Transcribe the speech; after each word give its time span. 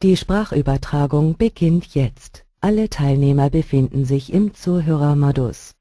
Die 0.00 0.16
Sprachübertragung 0.16 1.36
beginnt 1.36 1.92
jetzt. 1.96 2.44
Alle 2.60 2.88
Teilnehmer 2.88 3.50
befinden 3.50 4.04
sich 4.04 4.32
im 4.32 4.54
Zuhörermodus. 4.54 5.74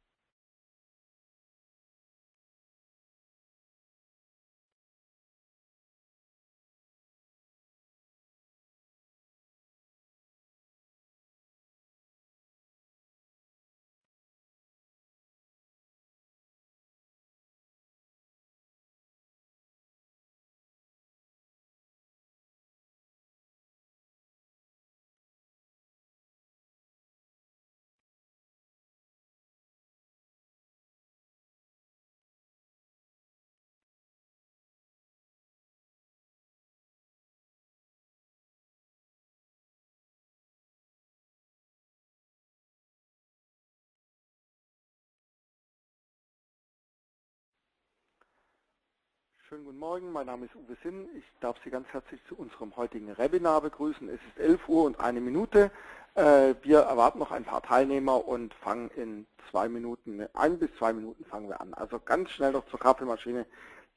Schönen 49.57 49.65
guten 49.65 49.79
Morgen, 49.79 50.11
mein 50.11 50.27
Name 50.27 50.45
ist 50.45 50.55
Uwe 50.55 50.77
Sinn. 50.83 51.09
Ich 51.17 51.23
darf 51.39 51.57
Sie 51.63 51.71
ganz 51.71 51.87
herzlich 51.87 52.21
zu 52.29 52.35
unserem 52.35 52.75
heutigen 52.75 53.17
Webinar 53.17 53.59
begrüßen. 53.59 54.07
Es 54.07 54.19
ist 54.29 54.37
11 54.37 54.69
Uhr 54.69 54.83
und 54.83 54.99
eine 54.99 55.19
Minute. 55.19 55.71
Äh, 56.13 56.53
wir 56.61 56.81
erwarten 56.81 57.17
noch 57.17 57.31
ein 57.31 57.43
paar 57.43 57.63
Teilnehmer 57.63 58.27
und 58.27 58.53
fangen 58.53 58.91
in 58.91 59.25
zwei 59.49 59.67
Minuten, 59.67 60.27
ein 60.35 60.59
bis 60.59 60.69
zwei 60.77 60.93
Minuten 60.93 61.25
fangen 61.25 61.49
wir 61.49 61.59
an. 61.59 61.73
Also 61.73 61.99
ganz 61.99 62.29
schnell 62.29 62.51
noch 62.51 62.67
zur 62.67 62.79
Kaffeemaschine. 62.79 63.47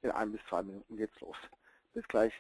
In 0.01 0.11
ein 0.13 0.33
bis 0.33 0.41
zwei 0.49 0.63
Minuten 0.63 0.97
geht's 0.97 1.21
los. 1.21 1.37
Bis 1.93 2.09
gleich. 2.09 2.33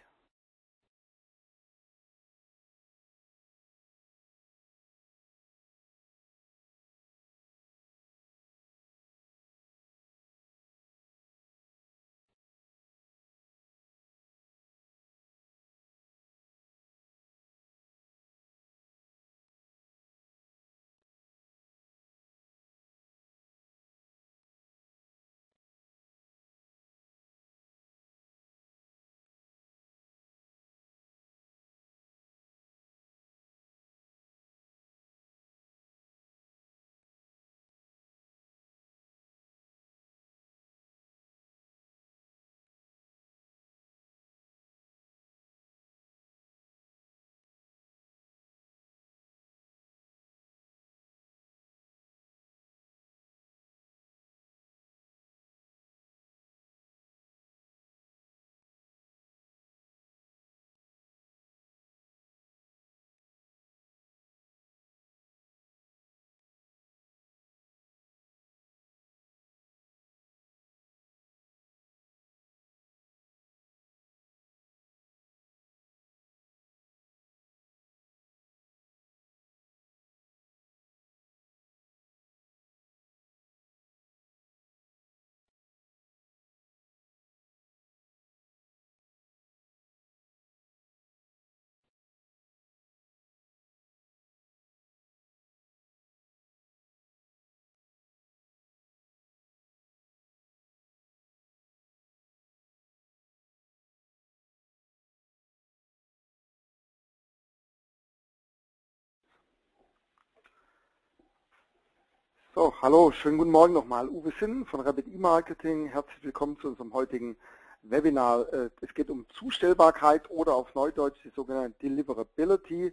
So, 112.61 112.75
hallo, 112.83 113.11
schönen 113.11 113.39
guten 113.39 113.53
Morgen 113.53 113.73
nochmal. 113.73 114.07
Uwe 114.11 114.35
Sinn 114.39 114.67
von 114.67 114.81
Rabbit 114.81 115.07
E-Marketing. 115.07 115.87
Herzlich 115.87 116.23
willkommen 116.23 116.59
zu 116.61 116.69
unserem 116.69 116.93
heutigen 116.93 117.39
Webinar. 117.81 118.53
Äh, 118.53 118.69
es 118.83 118.93
geht 118.93 119.09
um 119.09 119.25
Zustellbarkeit 119.31 120.29
oder 120.29 120.55
auf 120.55 120.75
Neudeutsch 120.75 121.17
die 121.25 121.31
sogenannte 121.31 121.79
Deliverability. 121.81 122.93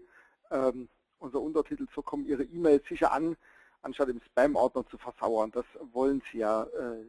Ähm, 0.51 0.87
unser 1.19 1.41
Untertitel, 1.41 1.85
so 1.93 2.01
kommen 2.01 2.25
Ihre 2.25 2.43
E-Mails 2.43 2.87
sicher 2.87 3.11
an, 3.11 3.35
anstatt 3.81 4.07
im 4.07 4.21
Spam-Ordner 4.21 4.87
zu 4.87 4.97
versauern. 4.97 5.51
Das 5.51 5.65
wollen 5.91 6.23
Sie 6.31 6.37
ja 6.37 6.63
äh, 6.63 7.03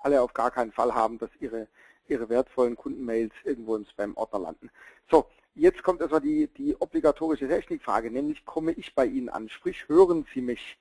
alle 0.00 0.20
auf 0.20 0.34
gar 0.34 0.50
keinen 0.50 0.72
Fall 0.72 0.94
haben, 0.94 1.16
dass 1.16 1.30
Ihre, 1.40 1.68
Ihre 2.06 2.28
wertvollen 2.28 2.76
Kundenmails 2.76 3.32
irgendwo 3.44 3.76
im 3.76 3.86
Spam-Ordner 3.86 4.40
landen. 4.40 4.70
So, 5.10 5.24
jetzt 5.54 5.82
kommt 5.82 6.02
erstmal 6.02 6.20
die, 6.20 6.48
die 6.48 6.76
obligatorische 6.78 7.48
Technikfrage, 7.48 8.10
nämlich 8.10 8.44
komme 8.44 8.72
ich 8.72 8.94
bei 8.94 9.06
Ihnen 9.06 9.30
an, 9.30 9.48
sprich 9.48 9.88
hören 9.88 10.26
Sie 10.34 10.42
mich. 10.42 10.76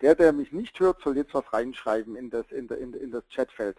Der, 0.00 0.14
der 0.14 0.32
mich 0.32 0.52
nicht 0.52 0.78
hört, 0.80 1.02
soll 1.02 1.16
jetzt 1.16 1.34
was 1.34 1.52
reinschreiben 1.52 2.16
in 2.16 2.30
das, 2.30 2.50
in, 2.50 2.68
in, 2.68 2.94
in 2.94 3.10
das 3.10 3.24
Chatfeld. 3.28 3.78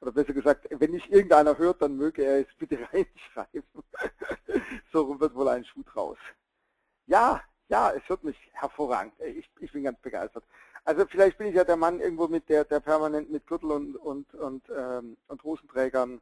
Oder 0.00 0.12
besser 0.12 0.32
gesagt, 0.32 0.66
wenn 0.70 0.90
nicht 0.90 1.10
irgendeiner 1.10 1.58
hört, 1.58 1.82
dann 1.82 1.96
möge 1.96 2.24
er 2.24 2.40
es 2.40 2.54
bitte 2.58 2.78
reinschreiben. 2.92 3.62
so 4.92 5.20
wird 5.20 5.34
wohl 5.34 5.48
ein 5.48 5.64
Schuh 5.64 5.82
draus. 5.82 6.18
Ja, 7.06 7.42
ja, 7.68 7.92
es 7.92 8.08
hört 8.08 8.24
mich 8.24 8.36
hervorragend. 8.52 9.14
Ich, 9.20 9.48
ich 9.60 9.72
bin 9.72 9.84
ganz 9.84 10.00
begeistert. 10.00 10.44
Also 10.84 11.06
vielleicht 11.06 11.38
bin 11.38 11.48
ich 11.48 11.54
ja 11.54 11.64
der 11.64 11.76
Mann 11.76 12.00
irgendwo 12.00 12.26
mit 12.26 12.48
der, 12.48 12.64
der 12.64 12.80
permanent 12.80 13.30
mit 13.30 13.46
Gürtel 13.46 13.70
und, 13.70 13.96
und, 13.96 14.34
und, 14.34 14.64
ähm, 14.76 15.16
und 15.28 15.42
Hosenträgern 15.44 16.20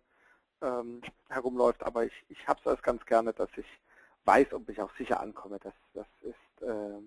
ähm, 0.61 1.01
herumläuft, 1.29 1.83
aber 1.85 2.05
ich, 2.05 2.25
ich 2.29 2.47
habe 2.49 2.61
es 2.71 2.83
ganz 2.83 3.05
gerne, 3.06 3.33
dass 3.33 3.49
ich 3.56 3.67
weiß, 4.25 4.53
ob 4.53 4.69
ich 4.69 4.81
auch 4.81 4.94
sicher 4.97 5.21
ankomme. 5.21 5.59
Das, 5.61 5.75
das, 5.94 6.06
ist, 6.23 6.62
äh, 6.62 7.01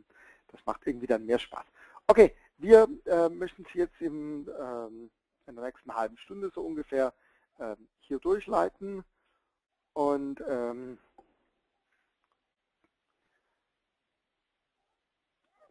das 0.51 0.61
macht 0.65 0.81
irgendwie 0.85 1.07
dann 1.07 1.25
mehr 1.25 1.39
Spaß. 1.39 1.65
Okay, 2.11 2.35
wir 2.57 2.89
äh, 3.05 3.29
möchten 3.29 3.65
Sie 3.71 3.79
jetzt 3.79 4.01
im, 4.01 4.45
ähm, 4.59 5.09
in 5.47 5.55
der 5.55 5.63
nächsten 5.63 5.95
halben 5.95 6.17
Stunde 6.17 6.51
so 6.53 6.59
ungefähr 6.59 7.13
äh, 7.57 7.77
hier 8.01 8.19
durchleiten 8.19 9.05
und 9.93 10.43
ähm, 10.45 10.97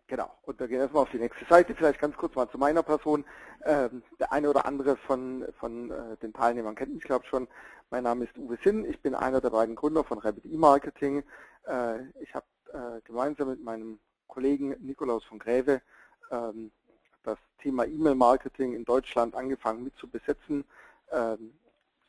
Genau, 0.07 0.35
und 0.45 0.59
da 0.59 0.67
gehen 0.67 0.77
wir 0.79 0.85
erstmal 0.85 1.03
auf 1.03 1.11
die 1.11 1.19
nächste 1.19 1.45
Seite, 1.45 1.75
vielleicht 1.75 2.01
ganz 2.01 2.17
kurz 2.17 2.35
mal 2.35 2.49
zu 2.49 2.57
meiner 2.57 2.83
Person. 2.83 3.27
Ähm, 3.67 4.03
der 4.19 4.33
eine 4.33 4.49
oder 4.49 4.65
andere 4.65 4.97
von, 4.97 5.47
von 5.59 5.91
äh, 5.91 6.17
den 6.17 6.33
Teilnehmern 6.33 6.75
kennt 6.75 6.95
mich, 6.95 7.05
glaube 7.05 7.25
ich 7.25 7.29
schon. 7.29 7.49
Mein 7.91 8.05
Name 8.05 8.25
ist 8.25 8.39
Uwe 8.39 8.59
Sinn, 8.65 8.87
ich 8.87 9.03
bin 9.03 9.15
einer 9.15 9.43
der 9.43 9.51
beiden 9.51 9.75
Gründer 9.75 10.05
von 10.05 10.19
Rabbit 10.19 10.47
E-Marketing. 10.47 11.23
Äh, 11.67 12.07
ich 12.23 12.35
habe 12.35 12.47
äh, 12.73 13.03
gemeinsam 13.03 13.51
mit 13.51 13.63
meinem 13.63 14.01
Kollegen 14.27 14.71
Nikolaus 14.81 15.23
von 15.25 15.39
Gräve 15.39 15.75
ähm, 15.75 15.83
das 16.31 17.39
Thema 17.63 17.85
E-Mail-Marketing 17.85 18.75
in 18.75 18.85
Deutschland 18.85 19.35
angefangen 19.35 19.85
mit 19.85 19.97
zu 19.97 20.09
besetzen. 20.09 20.65
Ähm, 21.13 21.53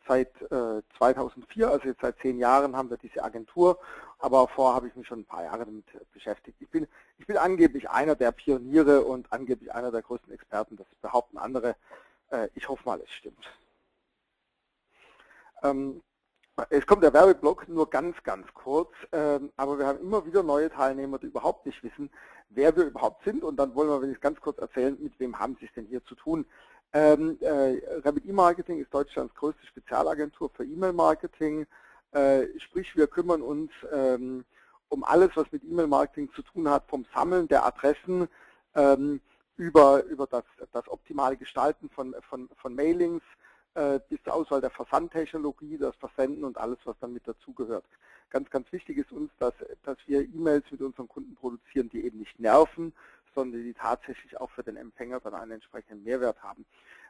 seit 0.07 0.31
2004, 0.97 1.65
äh, 1.67 1.69
also 1.69 1.87
jetzt 1.87 2.01
seit 2.01 2.17
zehn 2.19 2.37
Jahren, 2.39 2.75
haben 2.75 2.89
wir 2.89 2.97
diese 2.97 3.23
Agentur, 3.23 3.79
aber 4.19 4.47
vorher 4.47 4.75
habe 4.75 4.87
ich 4.87 4.95
mich 4.95 5.07
schon 5.07 5.19
ein 5.19 5.25
paar 5.25 5.43
Jahre 5.43 5.65
damit 5.65 5.85
beschäftigt. 6.13 6.57
Ich 6.59 6.69
bin, 6.69 6.87
ich 7.17 7.27
bin 7.27 7.37
angeblich 7.37 7.89
einer 7.89 8.15
der 8.15 8.31
Pioniere 8.31 9.01
und 9.01 9.31
angeblich 9.31 9.73
einer 9.73 9.91
der 9.91 10.01
größten 10.01 10.33
Experten, 10.33 10.75
das 10.77 10.87
behaupten 11.01 11.37
andere. 11.37 11.75
Äh, 12.29 12.49
ich 12.55 12.67
hoffe 12.67 12.83
mal, 12.85 12.99
es 13.01 13.11
stimmt. 13.11 13.45
Ähm, 15.63 16.01
Es 16.69 16.85
kommt 16.85 17.03
der 17.03 17.13
Werbeblock 17.13 17.67
nur 17.69 17.89
ganz, 17.89 18.21
ganz 18.23 18.45
kurz, 18.53 18.91
ähm, 19.11 19.51
aber 19.57 19.79
wir 19.79 19.87
haben 19.87 19.99
immer 19.99 20.25
wieder 20.25 20.43
neue 20.43 20.69
Teilnehmer, 20.69 21.17
die 21.17 21.27
überhaupt 21.27 21.65
nicht 21.65 21.81
wissen, 21.83 22.09
wer 22.53 22.75
wir 22.75 22.85
überhaupt 22.85 23.23
sind 23.23 23.43
und 23.43 23.57
dann 23.57 23.73
wollen 23.75 23.89
wir, 23.89 24.09
ich 24.09 24.19
ganz 24.19 24.39
kurz 24.39 24.57
erzählen, 24.59 24.97
mit 24.99 25.19
wem 25.19 25.37
haben 25.39 25.57
Sie 25.59 25.65
es 25.65 25.73
denn 25.73 25.85
hier 25.85 26.03
zu 26.05 26.15
tun. 26.15 26.45
Ähm, 26.93 27.37
äh, 27.39 27.79
Rabbit 28.03 28.25
E-Marketing 28.25 28.79
ist 28.81 28.93
Deutschlands 28.93 29.33
größte 29.35 29.65
Spezialagentur 29.65 30.49
für 30.49 30.65
E-Mail-Marketing, 30.65 31.65
äh, 32.11 32.47
sprich 32.59 32.95
wir 32.95 33.07
kümmern 33.07 33.41
uns 33.41 33.71
ähm, 33.93 34.43
um 34.89 35.03
alles, 35.05 35.29
was 35.35 35.49
mit 35.51 35.63
E-Mail-Marketing 35.63 36.31
zu 36.33 36.41
tun 36.41 36.69
hat, 36.69 36.83
vom 36.89 37.05
Sammeln 37.13 37.47
der 37.47 37.65
Adressen 37.65 38.27
ähm, 38.75 39.21
über, 39.55 40.03
über 40.05 40.27
das, 40.27 40.43
das 40.73 40.87
optimale 40.89 41.37
Gestalten 41.37 41.89
von, 41.89 42.13
von, 42.29 42.49
von 42.57 42.75
Mailings, 42.75 43.23
bis 44.09 44.21
zur 44.23 44.33
Auswahl 44.33 44.61
der 44.61 44.69
Versandtechnologie, 44.69 45.77
das 45.77 45.95
Versenden 45.95 46.43
und 46.43 46.57
alles, 46.57 46.77
was 46.83 46.97
dann 46.99 47.13
mit 47.13 47.27
dazugehört. 47.27 47.85
Ganz, 48.29 48.49
ganz 48.49 48.71
wichtig 48.71 48.97
ist 48.97 49.11
uns, 49.11 49.31
dass, 49.39 49.53
dass 49.83 49.97
wir 50.07 50.21
E-Mails 50.21 50.65
mit 50.71 50.81
unseren 50.81 51.07
Kunden 51.07 51.35
produzieren, 51.35 51.89
die 51.89 52.03
eben 52.05 52.19
nicht 52.19 52.39
nerven, 52.39 52.93
sondern 53.35 53.63
die 53.63 53.73
tatsächlich 53.73 54.39
auch 54.39 54.49
für 54.51 54.63
den 54.63 54.77
Empfänger 54.77 55.19
dann 55.19 55.33
einen 55.33 55.51
entsprechenden 55.51 56.03
Mehrwert 56.03 56.41
haben. 56.41 56.65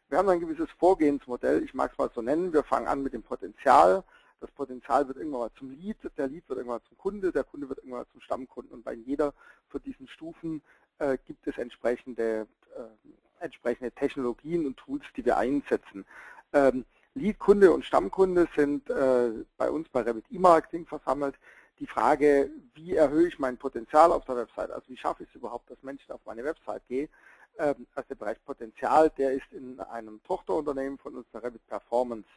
Wir 0.09 0.17
haben 0.17 0.29
ein 0.29 0.39
gewisses 0.39 0.69
Vorgehensmodell, 0.77 1.63
ich 1.63 1.73
mag 1.73 1.91
es 1.91 1.97
mal 1.97 2.09
so 2.13 2.21
nennen, 2.21 2.53
wir 2.53 2.63
fangen 2.63 2.87
an 2.87 3.01
mit 3.01 3.13
dem 3.13 3.23
Potenzial, 3.23 4.03
das 4.39 4.51
Potenzial 4.51 5.07
wird 5.07 5.17
irgendwann 5.17 5.41
mal 5.41 5.51
zum 5.57 5.69
Lead, 5.69 5.97
der 6.17 6.27
Lead 6.27 6.49
wird 6.49 6.57
irgendwann 6.57 6.81
zum 6.87 6.97
Kunde, 6.97 7.31
der 7.31 7.43
Kunde 7.43 7.69
wird 7.69 7.79
irgendwann 7.79 8.01
mal 8.01 8.11
zum 8.11 8.21
Stammkunden 8.21 8.73
und 8.73 8.83
bei 8.83 8.93
jeder 8.93 9.33
von 9.69 9.81
diesen 9.83 10.07
Stufen 10.07 10.61
äh, 10.97 11.17
gibt 11.25 11.47
es 11.47 11.57
entsprechende, 11.57 12.47
äh, 12.75 13.43
entsprechende 13.43 13.91
Technologien 13.91 14.65
und 14.65 14.77
Tools, 14.77 15.03
die 15.15 15.23
wir 15.23 15.37
einsetzen. 15.37 16.05
Ähm, 16.53 16.85
Lead-Kunde 17.13 17.71
und 17.71 17.85
Stammkunde 17.85 18.47
sind 18.55 18.89
äh, 18.89 19.31
bei 19.57 19.69
uns 19.69 19.89
bei 19.89 20.01
Revit 20.01 20.25
E-Marketing 20.31 20.85
versammelt. 20.85 21.35
Die 21.79 21.87
Frage, 21.87 22.49
wie 22.73 22.95
erhöhe 22.95 23.27
ich 23.27 23.39
mein 23.39 23.57
Potenzial 23.57 24.11
auf 24.11 24.23
der 24.25 24.37
Website, 24.37 24.71
also 24.71 24.87
wie 24.87 24.97
schaffe 24.97 25.23
ich 25.23 25.29
es 25.29 25.35
überhaupt, 25.35 25.69
dass 25.69 25.81
Menschen 25.81 26.11
auf 26.11 26.21
meine 26.25 26.43
Website 26.43 26.87
gehen, 26.87 27.09
ähm, 27.57 27.87
also 27.95 28.07
der 28.07 28.15
Bereich 28.15 28.43
Potenzial, 28.45 29.09
der 29.17 29.33
ist 29.33 29.51
in 29.51 29.79
einem 29.79 30.21
Tochterunternehmen 30.23 30.97
von 30.99 31.15
uns, 31.15 31.25
der 31.33 31.43
Revit 31.43 31.67
Performance. 31.67 32.27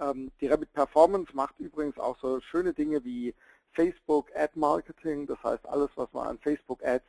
Ähm, 0.00 0.30
die 0.40 0.46
Revit 0.46 0.72
Performance 0.72 1.34
macht 1.34 1.58
übrigens 1.58 1.98
auch 1.98 2.18
so 2.20 2.40
schöne 2.40 2.72
Dinge 2.72 3.04
wie 3.04 3.34
Facebook 3.72 4.30
Ad 4.36 4.52
Marketing, 4.54 5.26
das 5.26 5.42
heißt 5.42 5.66
alles, 5.66 5.90
was 5.96 6.12
man 6.12 6.28
an 6.28 6.38
Facebook 6.38 6.84
Ads 6.84 7.04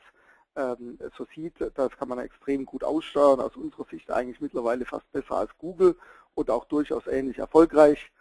ähm, 0.56 0.98
so 1.18 1.28
sieht, 1.36 1.56
das 1.76 1.92
kann 1.98 2.08
man 2.08 2.20
extrem 2.20 2.66
gut 2.66 2.84
aussteuern, 2.84 3.40
aus 3.40 3.56
unserer 3.56 3.86
Sicht 3.92 4.10
eigentlich 4.10 4.42
mittlerweile 4.42 4.86
fast 4.86 5.12
besser 5.12 5.36
als 5.36 5.52
Google 5.58 5.96
und 6.36 6.50
auch 6.50 6.66
durchaus 6.66 7.08
ähnlich 7.08 7.40
erfolgreich. 7.40 8.12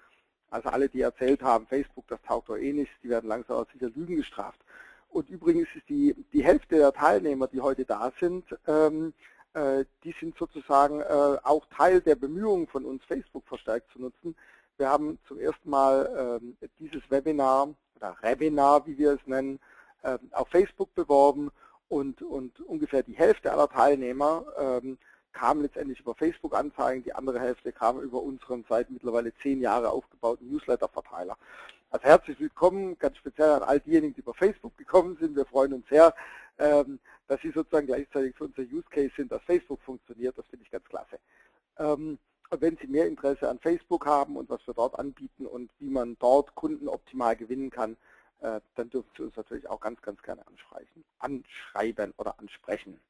Also 0.50 0.68
alle, 0.68 0.88
die 0.88 1.00
erzählt 1.00 1.42
haben, 1.42 1.66
Facebook, 1.66 2.06
das 2.08 2.22
taugt 2.22 2.48
doch 2.48 2.56
eh 2.56 2.72
nichts, 2.72 2.94
die 3.02 3.10
werden 3.10 3.28
langsam 3.28 3.56
aber 3.56 3.66
sicher 3.72 3.90
Lügen 3.94 4.16
gestraft. 4.16 4.60
Und 5.08 5.28
übrigens 5.28 5.68
ist 5.74 5.88
die, 5.88 6.14
die 6.32 6.44
Hälfte 6.44 6.76
der 6.76 6.92
Teilnehmer, 6.92 7.46
die 7.48 7.60
heute 7.60 7.84
da 7.84 8.12
sind, 8.18 8.44
ähm, 8.66 9.12
äh, 9.52 9.84
die 10.02 10.14
sind 10.18 10.36
sozusagen 10.36 11.00
äh, 11.00 11.38
auch 11.42 11.66
Teil 11.66 12.00
der 12.00 12.16
Bemühungen 12.16 12.66
von 12.66 12.84
uns, 12.84 13.04
Facebook 13.04 13.46
verstärkt 13.46 13.92
zu 13.92 14.00
nutzen. 14.00 14.34
Wir 14.76 14.88
haben 14.88 15.18
zum 15.28 15.38
ersten 15.38 15.70
Mal 15.70 16.40
ähm, 16.42 16.56
dieses 16.80 17.02
Webinar 17.10 17.68
oder 17.96 18.16
Webinar, 18.22 18.86
wie 18.86 18.98
wir 18.98 19.12
es 19.12 19.26
nennen, 19.26 19.60
äh, 20.02 20.18
auf 20.32 20.48
Facebook 20.48 20.92
beworben 20.94 21.50
und, 21.88 22.22
und 22.22 22.60
ungefähr 22.60 23.04
die 23.04 23.16
Hälfte 23.16 23.52
aller 23.52 23.68
Teilnehmer 23.68 24.44
ähm, 24.58 24.98
kam 25.34 25.60
letztendlich 25.60 26.00
über 26.00 26.14
Facebook-Anzeigen, 26.14 27.04
die 27.04 27.12
andere 27.12 27.40
Hälfte 27.40 27.72
kam 27.72 28.00
über 28.00 28.22
unseren 28.22 28.64
seit 28.68 28.90
mittlerweile 28.90 29.34
zehn 29.42 29.60
Jahre 29.60 29.90
aufgebauten 29.90 30.50
Newsletter-Verteiler. 30.50 31.36
Also 31.90 32.04
herzlich 32.06 32.40
willkommen, 32.40 32.98
ganz 32.98 33.18
speziell 33.18 33.50
an 33.50 33.62
all 33.62 33.80
diejenigen, 33.80 34.14
die 34.14 34.20
über 34.20 34.34
Facebook 34.34 34.76
gekommen 34.78 35.16
sind. 35.20 35.36
Wir 35.36 35.44
freuen 35.44 35.74
uns 35.74 35.86
sehr, 35.88 36.14
ähm, 36.58 36.98
dass 37.28 37.40
Sie 37.42 37.50
sozusagen 37.50 37.86
gleichzeitig 37.86 38.34
für 38.36 38.44
unser 38.44 38.62
Use 38.62 38.86
Case 38.90 39.12
sind, 39.16 39.30
dass 39.30 39.42
Facebook 39.42 39.82
funktioniert. 39.82 40.38
Das 40.38 40.46
finde 40.46 40.64
ich 40.64 40.70
ganz 40.70 40.84
klasse. 40.86 41.18
Ähm, 41.78 42.18
und 42.50 42.60
wenn 42.60 42.76
Sie 42.76 42.86
mehr 42.86 43.06
Interesse 43.06 43.48
an 43.48 43.58
Facebook 43.58 44.06
haben 44.06 44.36
und 44.36 44.48
was 44.48 44.66
wir 44.66 44.74
dort 44.74 44.98
anbieten 44.98 45.46
und 45.46 45.70
wie 45.78 45.90
man 45.90 46.16
dort 46.18 46.54
Kunden 46.54 46.88
optimal 46.88 47.36
gewinnen 47.36 47.70
kann, 47.70 47.96
äh, 48.40 48.60
dann 48.74 48.90
dürfen 48.90 49.10
Sie 49.16 49.22
uns 49.22 49.36
natürlich 49.36 49.68
auch 49.68 49.80
ganz, 49.80 50.00
ganz 50.02 50.22
gerne 50.22 50.44
anschreiben 51.20 52.14
oder 52.16 52.38
ansprechen. 52.38 53.00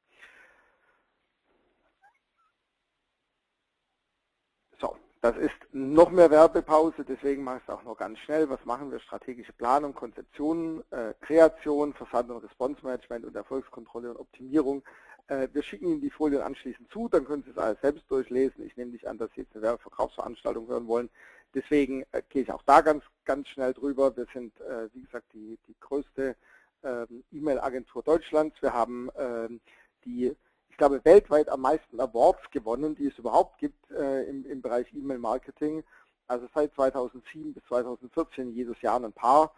So, 4.79 4.95
das 5.25 5.37
ist 5.37 5.55
noch 5.71 6.11
mehr 6.11 6.29
Werbepause, 6.29 7.03
deswegen 7.03 7.43
mache 7.43 7.57
ich 7.57 7.63
es 7.63 7.73
auch 7.73 7.81
noch 7.81 7.97
ganz 7.97 8.19
schnell. 8.19 8.47
Was 8.47 8.63
machen 8.63 8.91
wir? 8.91 8.99
Strategische 8.99 9.53
Planung, 9.53 9.95
Konzeption, 9.95 10.83
äh, 10.91 11.15
Kreation, 11.19 11.95
Versand- 11.95 12.29
und 12.29 12.43
Response-Management 12.43 13.25
und 13.25 13.35
Erfolgskontrolle 13.35 14.11
und 14.11 14.17
Optimierung. 14.17 14.83
Äh, 15.25 15.47
wir 15.51 15.63
schicken 15.63 15.87
Ihnen 15.87 16.01
die 16.01 16.11
Folien 16.11 16.43
anschließend 16.43 16.91
zu, 16.91 17.09
dann 17.09 17.25
können 17.25 17.41
Sie 17.41 17.49
es 17.49 17.57
alles 17.57 17.81
selbst 17.81 18.03
durchlesen. 18.07 18.67
Ich 18.67 18.77
nehme 18.77 18.91
nicht 18.91 19.07
an, 19.07 19.17
dass 19.17 19.31
Sie 19.31 19.41
jetzt 19.41 19.55
eine 19.55 19.63
Werbeverkaufsveranstaltung 19.63 20.67
hören 20.67 20.85
wollen. 20.87 21.09
Deswegen 21.55 22.03
äh, 22.11 22.21
gehe 22.29 22.43
ich 22.43 22.51
auch 22.51 22.61
da 22.67 22.81
ganz, 22.81 23.03
ganz 23.23 23.47
schnell 23.47 23.73
drüber. 23.73 24.15
Wir 24.15 24.27
sind, 24.31 24.53
äh, 24.61 24.93
wie 24.93 25.01
gesagt, 25.01 25.25
die, 25.33 25.57
die 25.67 25.75
größte 25.79 26.35
ähm, 26.83 27.23
E-Mail-Agentur 27.31 28.03
Deutschlands. 28.03 28.61
Wir 28.61 28.73
haben 28.73 29.09
ähm, 29.17 29.59
die 30.05 30.35
ich 30.75 30.77
glaube, 30.77 31.05
weltweit 31.05 31.47
am 31.47 31.61
meisten 31.61 32.01
Awards 32.01 32.51
gewonnen, 32.51 32.95
die 32.95 33.07
es 33.07 33.17
überhaupt 33.17 33.59
gibt 33.59 33.89
äh, 33.91 34.23
im, 34.23 34.45
im 34.45 34.61
Bereich 34.61 34.85
E-Mail-Marketing. 34.93 35.85
Also 36.27 36.49
seit 36.53 36.73
2007 36.73 37.53
bis 37.53 37.63
2014 37.69 38.53
jedes 38.53 38.81
Jahr 38.81 39.01
ein 39.01 39.13
paar. 39.13 39.53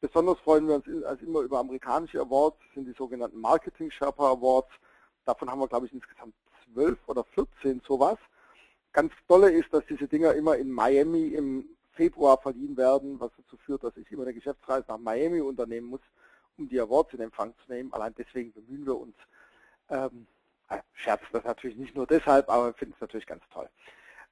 Besonders 0.00 0.38
freuen 0.38 0.68
wir 0.68 0.76
uns 0.76 1.04
als 1.04 1.20
immer 1.22 1.40
über 1.40 1.58
amerikanische 1.58 2.20
Awards, 2.20 2.56
das 2.60 2.74
sind 2.74 2.86
die 2.86 2.92
sogenannten 2.92 3.40
Marketing 3.40 3.90
Sherpa 3.90 4.30
Awards. 4.30 4.70
Davon 5.24 5.50
haben 5.50 5.58
wir, 5.58 5.66
glaube 5.66 5.86
ich, 5.86 5.92
insgesamt 5.92 6.34
zwölf 6.72 7.00
oder 7.08 7.24
14 7.34 7.82
sowas. 7.84 8.18
Ganz 8.92 9.12
tolle 9.26 9.50
ist, 9.50 9.74
dass 9.74 9.82
diese 9.86 10.06
Dinger 10.06 10.34
immer 10.34 10.56
in 10.56 10.70
Miami 10.70 11.30
im 11.30 11.64
Februar 11.94 12.38
verliehen 12.40 12.76
werden, 12.76 13.18
was 13.18 13.32
dazu 13.36 13.56
führt, 13.56 13.82
dass 13.82 13.96
ich 13.96 14.08
immer 14.12 14.22
eine 14.22 14.34
Geschäftsreise 14.34 14.84
nach 14.86 14.98
Miami 14.98 15.40
unternehmen 15.40 15.88
muss, 15.88 16.00
um 16.58 16.68
die 16.68 16.78
Awards 16.78 17.12
in 17.12 17.22
Empfang 17.22 17.54
zu 17.56 17.72
nehmen. 17.72 17.92
Allein 17.92 18.14
deswegen 18.16 18.52
bemühen 18.52 18.86
wir 18.86 18.96
uns. 18.96 19.16
Ähm, 19.88 20.28
scherzt 20.92 21.26
das 21.32 21.44
natürlich 21.44 21.76
nicht 21.76 21.94
nur 21.94 22.06
deshalb, 22.06 22.48
aber 22.48 22.66
wir 22.66 22.74
finden 22.74 22.94
es 22.94 23.00
natürlich 23.00 23.26
ganz 23.26 23.42
toll. 23.52 23.68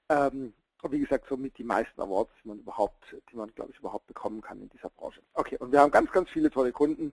Ähm, 0.09 0.52
und 0.83 0.92
wie 0.92 1.00
gesagt, 1.00 1.26
somit 1.28 1.59
die 1.59 1.64
meisten 1.64 2.00
Awards, 2.00 2.30
die 2.42 2.49
man 2.49 2.59
überhaupt, 2.61 3.16
die 3.30 3.37
man, 3.37 3.52
glaube 3.54 3.73
ich, 3.73 3.78
überhaupt 3.78 4.07
bekommen 4.07 4.40
kann 4.40 4.61
in 4.61 4.68
dieser 4.68 4.90
Branche. 4.90 5.21
Okay, 5.35 5.57
und 5.59 5.73
wir 5.73 5.80
haben 5.80 5.90
ganz, 5.90 6.12
ganz 6.12 6.30
viele 6.30 6.50
tolle 6.50 6.73
Kunden 6.73 7.12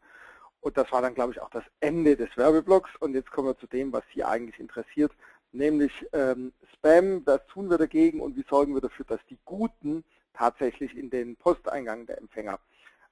und 0.61 0.77
das 0.77 0.91
war 0.91 1.01
dann, 1.01 1.15
glaube 1.15 1.33
ich, 1.33 1.41
auch 1.41 1.49
das 1.49 1.63
Ende 1.79 2.15
des 2.15 2.35
Werbeblocks 2.37 2.91
und 2.99 3.13
jetzt 3.13 3.31
kommen 3.31 3.47
wir 3.47 3.57
zu 3.57 3.67
dem, 3.67 3.91
was 3.91 4.03
Sie 4.13 4.23
eigentlich 4.23 4.59
interessiert, 4.59 5.11
nämlich 5.51 6.07
ähm, 6.13 6.53
Spam, 6.73 7.25
was 7.25 7.45
tun 7.47 7.69
wir 7.69 7.77
dagegen 7.77 8.21
und 8.21 8.35
wie 8.35 8.45
sorgen 8.47 8.73
wir 8.75 8.81
dafür, 8.81 9.05
dass 9.05 9.19
die 9.29 9.39
Guten 9.45 10.03
tatsächlich 10.33 10.95
in 10.95 11.09
den 11.09 11.35
Posteingang 11.35 12.05
der 12.05 12.19
Empfänger 12.19 12.59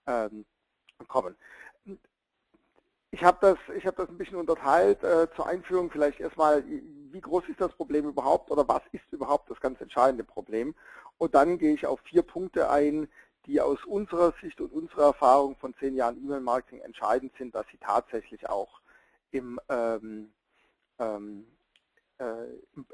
ähm, 0.07 0.45
kommen. 1.07 1.35
Ich 3.13 3.23
habe 3.23 3.37
das, 3.41 3.85
hab 3.85 3.95
das 3.95 4.09
ein 4.09 4.17
bisschen 4.17 4.37
unterteilt. 4.37 5.03
Äh, 5.03 5.27
zur 5.35 5.45
Einführung 5.45 5.91
vielleicht 5.91 6.19
erstmal, 6.19 6.63
wie 6.65 7.21
groß 7.21 7.43
ist 7.47 7.61
das 7.61 7.71
Problem 7.73 8.07
überhaupt 8.07 8.49
oder 8.49 8.67
was 8.67 8.81
ist 8.91 9.03
überhaupt 9.11 9.51
das 9.51 9.59
ganz 9.59 9.79
entscheidende 9.81 10.23
Problem? 10.23 10.73
Und 11.19 11.35
dann 11.35 11.59
gehe 11.59 11.75
ich 11.75 11.85
auf 11.85 11.99
vier 11.99 12.23
Punkte 12.23 12.71
ein, 12.71 13.07
die 13.45 13.61
aus 13.61 13.85
unserer 13.85 14.33
Sicht 14.41 14.59
und 14.59 14.73
unserer 14.73 15.03
Erfahrung 15.03 15.55
von 15.57 15.75
zehn 15.75 15.95
Jahren 15.95 16.17
E-Mail-Marketing 16.17 16.79
entscheidend 16.79 17.31
sind, 17.37 17.53
dass 17.53 17.67
sie 17.71 17.77
tatsächlich 17.77 18.49
auch 18.49 18.81
im, 19.29 19.59
ähm, 19.69 20.33
ähm, 20.97 21.45
äh, 22.17 22.47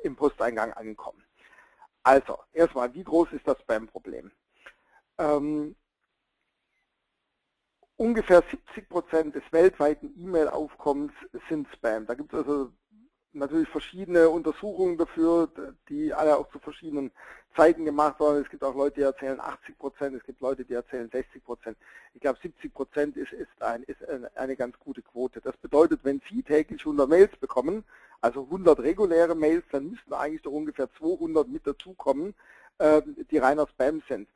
im 0.04 0.18
Posteingang 0.18 0.74
ankommen. 0.74 1.24
Also, 2.04 2.40
erstmal, 2.52 2.94
wie 2.94 3.06
groß 3.06 3.32
ist 3.32 3.48
das 3.48 3.58
Spam-Problem? 3.62 4.32
Ähm, 5.18 5.78
ungefähr 8.00 8.42
70 8.50 8.90
Prozent 8.90 9.36
des 9.36 9.44
weltweiten 9.52 10.14
E-Mail-Aufkommens 10.18 11.12
sind 11.50 11.68
Spam. 11.74 12.06
Da 12.06 12.14
gibt 12.14 12.34
es 12.34 12.40
also 12.40 12.72
natürlich 13.34 13.68
verschiedene 13.68 14.30
Untersuchungen 14.30 14.98
dafür, 14.98 15.50
die 15.90 16.14
alle 16.14 16.38
auch 16.38 16.50
zu 16.50 16.60
verschiedenen 16.60 17.12
Zeiten 17.58 17.84
gemacht 17.84 18.18
wurden. 18.20 18.42
Es 18.42 18.50
gibt 18.50 18.64
auch 18.64 18.74
Leute, 18.74 18.96
die 18.96 19.02
erzählen 19.02 19.40
80 19.40 19.78
Prozent, 19.78 20.16
es 20.16 20.24
gibt 20.24 20.40
Leute, 20.40 20.64
die 20.64 20.74
erzählen 20.74 21.10
60 21.12 21.44
Prozent. 21.44 21.78
Ich 22.14 22.22
glaube, 22.22 22.40
70 22.42 22.74
Prozent 22.74 23.18
ist, 23.18 23.34
ist, 23.34 23.62
ein, 23.62 23.84
ist 23.84 24.00
eine 24.36 24.56
ganz 24.56 24.80
gute 24.80 25.02
Quote. 25.02 25.42
Das 25.42 25.58
bedeutet, 25.58 26.00
wenn 26.04 26.22
Sie 26.30 26.42
täglich 26.42 26.80
100 26.82 27.08
Mails 27.08 27.36
bekommen, 27.36 27.84
also 28.22 28.44
100 28.44 28.80
reguläre 28.80 29.36
Mails, 29.36 29.66
dann 29.72 29.90
müssten 29.90 30.14
eigentlich 30.14 30.42
doch 30.42 30.52
ungefähr 30.52 30.88
200 30.98 31.50
mit 31.50 31.68
dazukommen, 31.68 32.34
ähm, 32.80 33.18
die 33.30 33.38
reiner 33.38 33.68
Spam 33.68 34.02
sind. 34.08 34.30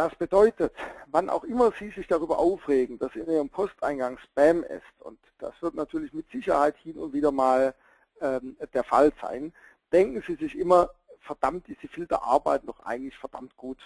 Das 0.00 0.14
bedeutet, 0.14 0.72
wann 1.08 1.28
auch 1.28 1.44
immer 1.44 1.72
Sie 1.78 1.90
sich 1.90 2.06
darüber 2.06 2.38
aufregen, 2.38 2.98
dass 2.98 3.14
in 3.14 3.28
Ihrem 3.28 3.50
Posteingang 3.50 4.16
Spam 4.16 4.64
ist, 4.64 4.80
und 5.00 5.18
das 5.36 5.52
wird 5.60 5.74
natürlich 5.74 6.14
mit 6.14 6.26
Sicherheit 6.30 6.74
hin 6.78 6.96
und 6.96 7.12
wieder 7.12 7.30
mal 7.30 7.74
ähm, 8.22 8.56
der 8.72 8.82
Fall 8.82 9.12
sein, 9.20 9.52
denken 9.92 10.24
Sie 10.26 10.36
sich 10.36 10.56
immer, 10.56 10.88
verdammt, 11.18 11.66
diese 11.68 11.86
Filter 11.86 12.24
arbeiten 12.24 12.66
doch 12.66 12.80
eigentlich 12.80 13.14
verdammt 13.18 13.54
gut. 13.58 13.76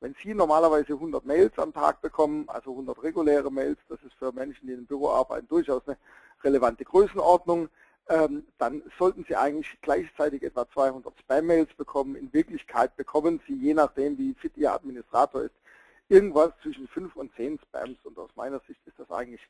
Wenn 0.00 0.14
Sie 0.14 0.32
normalerweise 0.32 0.94
100 0.94 1.26
Mails 1.26 1.58
am 1.58 1.74
Tag 1.74 2.00
bekommen, 2.00 2.48
also 2.48 2.70
100 2.70 3.02
reguläre 3.02 3.52
Mails, 3.52 3.80
das 3.90 4.02
ist 4.04 4.14
für 4.14 4.32
Menschen, 4.32 4.66
die 4.66 4.72
im 4.72 4.86
Büro 4.86 5.10
arbeiten, 5.10 5.46
durchaus 5.46 5.86
eine 5.86 5.98
relevante 6.42 6.86
Größenordnung, 6.86 7.68
dann 8.58 8.82
sollten 8.98 9.24
Sie 9.28 9.36
eigentlich 9.36 9.78
gleichzeitig 9.80 10.42
etwa 10.42 10.68
200 10.68 11.16
Spam-Mails 11.20 11.72
bekommen. 11.74 12.16
In 12.16 12.32
Wirklichkeit 12.32 12.96
bekommen 12.96 13.40
Sie, 13.46 13.54
je 13.54 13.74
nachdem 13.74 14.18
wie 14.18 14.34
fit 14.34 14.56
Ihr 14.56 14.72
Administrator 14.72 15.42
ist, 15.42 15.54
irgendwas 16.08 16.52
zwischen 16.62 16.88
5 16.88 17.16
und 17.16 17.34
10 17.36 17.58
Spams 17.60 17.98
und 18.04 18.18
aus 18.18 18.30
meiner 18.36 18.60
Sicht 18.66 18.80
ist 18.86 18.98
das 18.98 19.10
eigentlich, 19.10 19.40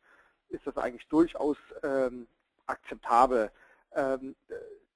ist 0.50 0.66
das 0.66 0.76
eigentlich 0.76 1.06
durchaus 1.08 1.56
ähm, 1.82 2.28
akzeptabel. 2.66 3.50
Ähm, 3.94 4.36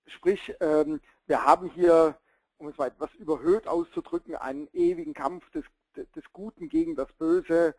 sprich, 0.06 0.54
ähm, 0.60 1.00
wir 1.26 1.44
haben 1.44 1.70
hier, 1.70 2.16
um 2.58 2.68
es 2.68 2.76
mal 2.78 2.88
etwas 2.88 3.12
überhöht 3.14 3.66
auszudrücken, 3.66 4.36
einen 4.36 4.68
ewigen 4.72 5.14
Kampf 5.14 5.50
des, 5.50 5.64
des 5.96 6.24
Guten 6.32 6.68
gegen 6.68 6.94
das 6.94 7.12
Böse. 7.14 7.74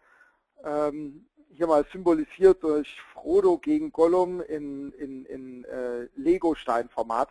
Hier 1.50 1.68
mal 1.68 1.86
symbolisiert 1.92 2.62
durch 2.64 3.00
Frodo 3.14 3.58
gegen 3.58 3.92
Gollum 3.92 4.42
in, 4.42 4.92
in, 4.94 5.26
in 5.26 5.64
äh, 5.66 6.08
Lego-Stein-Format. 6.16 7.30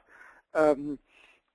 Ähm, 0.54 0.99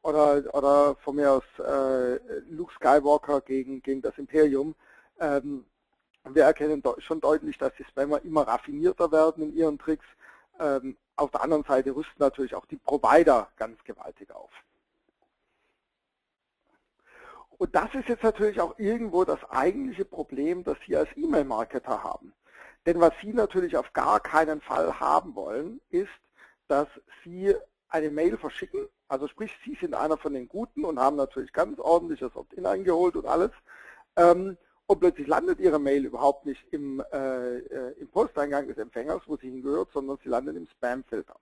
oder, 0.04 0.44
oder 0.56 0.96
von 1.04 1.16
mir 1.16 1.32
aus 1.32 1.44
äh, 1.60 2.18
Luke 2.50 2.74
Skywalker 2.74 3.42
gegen, 3.42 3.82
gegen 3.82 4.02
das 4.02 4.18
Imperium. 4.18 4.76
Ähm, 5.20 5.66
wir 6.24 6.44
erkennen 6.44 6.84
schon 7.00 7.20
deutlich, 7.20 7.58
dass 7.58 7.74
die 7.78 7.84
Spammer 7.84 8.24
immer 8.24 8.48
raffinierter 8.48 9.12
werden 9.12 9.44
in 9.44 9.56
ihren 9.56 9.80
Tricks. 9.80 10.06
Ähm, 10.60 10.98
auf 11.16 11.32
der 11.32 11.42
anderen 11.42 11.64
Seite 11.64 11.96
rüsten 11.96 12.20
natürlich 12.20 12.56
auch 12.56 12.66
die 12.66 12.78
Provider 12.78 13.50
ganz 13.58 13.84
gewaltig 13.84 14.32
auf. 14.32 14.52
Und 17.58 17.76
das 17.76 17.94
ist 17.94 18.08
jetzt 18.08 18.24
natürlich 18.24 18.60
auch 18.60 18.78
irgendwo 18.80 19.24
das 19.24 19.44
eigentliche 19.52 20.06
Problem, 20.06 20.64
das 20.64 20.78
Sie 20.88 20.96
als 20.96 21.10
E-Mail-Marketer 21.16 22.04
haben. 22.04 22.34
Denn 22.86 23.00
was 23.00 23.14
Sie 23.22 23.34
natürlich 23.34 23.78
auf 23.78 23.94
gar 23.94 24.20
keinen 24.20 24.62
Fall 24.62 25.00
haben 25.00 25.36
wollen, 25.36 25.82
ist, 25.90 26.10
dass 26.68 26.88
Sie 27.24 27.54
eine 27.90 28.10
Mail 28.10 28.38
verschicken, 28.38 28.88
also 29.08 29.28
sprich, 29.28 29.52
Sie 29.66 29.78
sind 29.80 29.94
einer 29.94 30.18
von 30.18 30.34
den 30.34 30.48
Guten 30.48 30.86
und 30.86 31.00
haben 31.00 31.18
natürlich 31.18 31.52
ganz 31.52 31.80
ordentlich 31.80 32.22
das 32.22 32.36
Opt-in 32.36 32.66
eingeholt 32.66 33.16
und 33.16 33.26
alles. 33.26 33.52
Ähm, 34.16 34.58
und 34.88 35.00
plötzlich 35.00 35.28
landet 35.28 35.60
Ihre 35.60 35.80
Mail 35.80 36.06
überhaupt 36.06 36.46
nicht 36.46 36.66
im, 36.72 37.04
äh, 37.12 37.58
äh, 37.58 37.92
im 38.00 38.10
Posteingang 38.10 38.68
des 38.68 38.78
Empfängers, 38.78 39.22
wo 39.26 39.38
sie 39.38 39.50
hingehört, 39.50 39.90
sondern 39.94 40.18
sie 40.24 40.30
landet 40.30 40.56
im 40.56 40.68
Spam-Filter. 40.68 41.36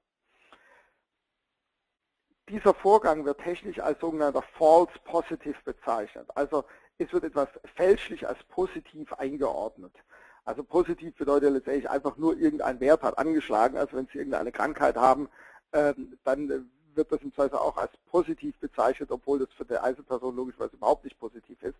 Dieser 2.49 2.73
Vorgang 2.73 3.25
wird 3.25 3.39
technisch 3.39 3.79
als 3.79 3.99
sogenannter 3.99 4.43
False 4.57 4.93
Positive 5.05 5.57
bezeichnet. 5.63 6.27
Also 6.35 6.65
es 6.97 7.11
wird 7.13 7.23
etwas 7.23 7.49
fälschlich 7.75 8.27
als 8.27 8.43
positiv 8.45 9.13
eingeordnet. 9.13 9.93
Also 10.49 10.63
positiv 10.63 11.15
bedeutet 11.15 11.53
letztendlich 11.53 11.87
einfach 11.87 12.17
nur 12.17 12.35
irgendein 12.35 12.79
Wert 12.79 13.03
hat 13.03 13.19
angeschlagen. 13.19 13.77
Also 13.77 13.95
wenn 13.95 14.07
Sie 14.07 14.17
irgendeine 14.17 14.51
Krankheit 14.51 14.97
haben, 14.97 15.29
ähm, 15.73 16.17
dann 16.23 16.71
wird 16.95 17.11
das 17.11 17.21
im 17.21 17.31
Zweifel 17.35 17.59
auch 17.59 17.77
als 17.77 17.91
positiv 18.09 18.57
bezeichnet, 18.57 19.11
obwohl 19.11 19.37
das 19.37 19.49
für 19.55 19.63
die 19.63 19.77
Einzelperson 19.77 20.35
logischerweise 20.35 20.75
überhaupt 20.75 21.03
nicht 21.03 21.19
positiv 21.19 21.61
ist. 21.61 21.77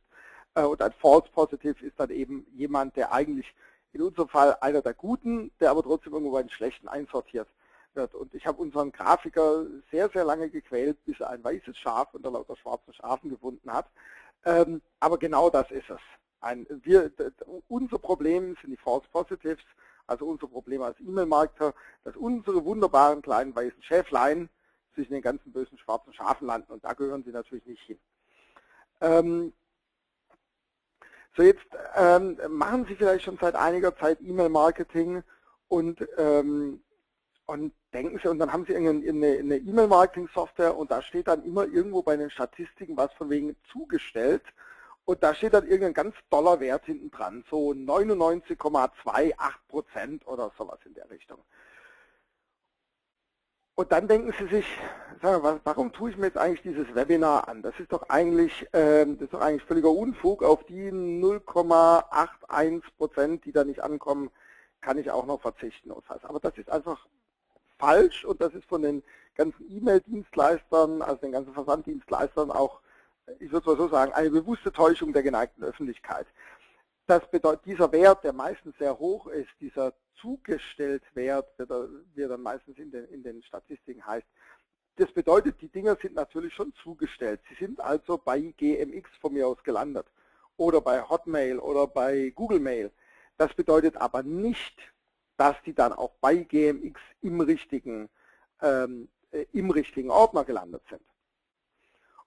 Äh, 0.54 0.66
und 0.66 0.84
ein 0.84 0.92
False 1.02 1.28
Positive 1.34 1.84
ist 1.84 2.00
dann 2.00 2.12
eben 2.12 2.46
jemand, 2.54 2.96
der 2.96 3.12
eigentlich 3.12 3.52
in 3.92 4.04
unserem 4.04 4.30
Fall 4.30 4.56
einer 4.62 4.84
der 4.84 4.94
Guten, 4.94 5.50
der 5.60 5.72
aber 5.72 5.82
trotzdem 5.82 6.14
irgendwo 6.14 6.34
bei 6.34 6.44
den 6.44 6.52
Schlechten 6.52 6.88
einsortiert 6.88 7.48
wird. 7.96 8.14
Und 8.14 8.36
ich 8.36 8.46
habe 8.46 8.62
unseren 8.62 8.92
Grafiker 8.92 9.66
sehr, 9.90 10.10
sehr 10.10 10.26
lange 10.26 10.48
gequält, 10.48 11.04
bis 11.06 11.20
er 11.20 11.32
ein 11.32 11.44
weißes 11.44 11.76
Schaf 11.76 12.14
unter 12.14 12.30
lauter 12.30 12.56
schwarzen 12.56 12.94
Schafen 12.94 13.32
gefunden 13.32 13.74
hat. 13.74 13.88
Ähm, 14.46 14.84
aber 15.00 15.18
genau 15.18 15.50
das 15.50 15.72
ist 15.72 15.90
es. 15.90 16.02
Ein, 16.42 16.66
wir, 16.84 17.12
unser 17.68 18.00
Problem 18.00 18.56
sind 18.62 18.72
die 18.72 18.78
False 18.78 19.08
Positives, 19.12 19.64
also 20.08 20.26
unser 20.26 20.48
Problem 20.48 20.82
als 20.82 21.00
E-Mail-Marketer, 21.00 21.74
dass 22.04 22.16
unsere 22.16 22.64
wunderbaren 22.64 23.22
kleinen 23.22 23.56
weißen 23.56 23.84
Schäflein 23.84 24.50
zwischen 24.94 25.14
den 25.14 25.22
ganzen 25.22 25.52
bösen 25.52 25.78
schwarzen 25.78 26.14
Schafen 26.14 26.48
landen 26.48 26.72
und 26.72 26.84
da 26.84 26.94
gehören 26.94 27.24
sie 27.24 27.32
natürlich 27.32 27.66
nicht 27.66 27.84
hin. 27.84 28.00
Ähm, 29.02 29.54
so 31.36 31.44
jetzt 31.44 31.66
ähm, 31.96 32.38
machen 32.50 32.86
Sie 32.86 32.96
vielleicht 32.96 33.24
schon 33.24 33.38
seit 33.40 33.56
einiger 33.56 33.96
Zeit 33.98 34.20
E-Mail-Marketing 34.22 35.24
und, 35.68 36.06
ähm, 36.18 36.82
und 37.46 37.74
denken 37.94 38.20
Sie, 38.22 38.28
und 38.28 38.40
dann 38.40 38.52
haben 38.52 38.66
Sie 38.66 38.76
eine 38.76 39.58
E-Mail-Marketing-Software 39.58 40.76
und 40.76 40.92
da 40.92 41.02
steht 41.02 41.28
dann 41.28 41.46
immer 41.46 41.66
irgendwo 41.66 42.02
bei 42.02 42.18
den 42.18 42.30
Statistiken 42.30 42.98
was 42.98 43.14
von 43.14 43.30
wegen 43.30 43.56
zugestellt 43.72 44.44
und 45.10 45.24
da 45.24 45.34
steht 45.34 45.56
dann 45.56 45.68
irgendein 45.68 45.96
ganz 45.96 46.16
doller 46.30 46.60
Wert 46.60 46.86
hinten 46.86 47.10
dran, 47.10 47.44
so 47.50 47.72
99,28 47.72 49.34
Prozent 49.68 50.28
oder 50.28 50.52
sowas 50.56 50.78
in 50.86 50.94
der 50.94 51.10
Richtung. 51.10 51.40
Und 53.74 53.92
dann 53.92 54.08
denken 54.08 54.32
Sie 54.38 54.46
sich, 54.46 54.68
warum 55.22 55.92
tue 55.94 56.12
ich 56.12 56.18
mir 56.18 56.28
jetzt 56.28 56.38
eigentlich 56.38 56.62
dieses 56.62 56.94
Webinar 56.94 57.48
an? 57.48 57.64
Das 57.64 57.74
ist 57.80 57.92
doch 57.92 58.08
eigentlich, 58.08 58.68
ähm, 58.72 59.18
das 59.18 59.24
ist 59.24 59.34
doch 59.34 59.42
eigentlich 59.42 59.64
völliger 59.64 59.90
Unfug. 59.90 60.44
Auf 60.44 60.64
die 60.66 60.92
0,81 60.92 62.84
Prozent, 62.96 63.46
die 63.46 63.52
da 63.52 63.64
nicht 63.64 63.80
ankommen, 63.80 64.30
kann 64.80 65.00
ich 65.00 65.10
auch 65.10 65.26
noch 65.26 65.42
verzichten. 65.42 65.92
Aber 65.92 66.40
das 66.40 66.56
ist 66.60 66.70
einfach 66.70 67.08
falsch 67.80 68.26
und 68.26 68.42
das 68.42 68.54
ist 68.54 68.66
von 68.66 68.84
den 68.84 69.02
ganzen 69.34 69.76
E-Mail-Dienstleistern, 69.76 71.02
also 71.02 71.20
den 71.20 71.32
ganzen 71.32 71.56
Versanddienstleistern 71.56 72.52
auch 72.52 72.82
ich 73.40 73.52
würde 73.52 73.70
mal 73.70 73.78
so 73.78 73.88
sagen, 73.88 74.12
eine 74.14 74.30
bewusste 74.30 74.72
Täuschung 74.72 75.14
der 75.14 75.24
geneigten 75.24 75.64
Öffentlichkeit. 75.64 76.28
Das 77.08 77.30
bedeutet, 77.30 77.66
dieser 77.66 77.92
Wert, 77.92 78.24
der 78.24 78.34
meistens 78.34 78.78
sehr 78.78 78.98
hoch 78.98 79.28
ist, 79.28 79.50
dieser 79.60 79.94
Zugestelltwert, 80.22 81.48
wie 81.58 82.22
er 82.22 82.28
dann 82.30 82.42
meistens 82.42 82.78
in 82.78 82.92
den, 82.92 83.06
in 83.06 83.24
den 83.24 83.42
Statistiken 83.44 84.06
heißt, 84.06 84.28
das 84.98 85.12
bedeutet, 85.14 85.62
die 85.62 85.70
Dinger 85.70 85.96
sind 86.02 86.14
natürlich 86.16 86.54
schon 86.54 86.74
zugestellt. 86.84 87.40
Sie 87.48 87.56
sind 87.56 87.80
also 87.80 88.18
bei 88.18 88.40
GMX 88.58 89.10
von 89.22 89.34
mir 89.34 89.48
aus 89.48 89.64
gelandet 89.64 90.06
oder 90.58 90.82
bei 90.82 91.02
Hotmail 91.02 91.58
oder 91.58 91.88
bei 91.88 92.34
Google 92.36 92.60
Mail. 92.60 92.92
Das 93.38 93.54
bedeutet 93.54 93.96
aber 93.96 94.24
nicht, 94.24 94.78
dass 95.38 95.56
die 95.66 95.74
dann 95.74 95.94
auch 95.94 96.12
bei 96.20 96.36
GMX 96.36 97.00
im 97.22 97.40
richtigen, 97.40 98.10
ähm, 98.62 99.08
äh, 99.32 99.46
im 99.54 99.72
richtigen 99.72 100.12
Ordner 100.12 100.44
gelandet 100.44 100.84
sind. 100.90 101.02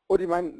Und 0.06 0.20
ich 0.20 0.28
meine, 0.28 0.52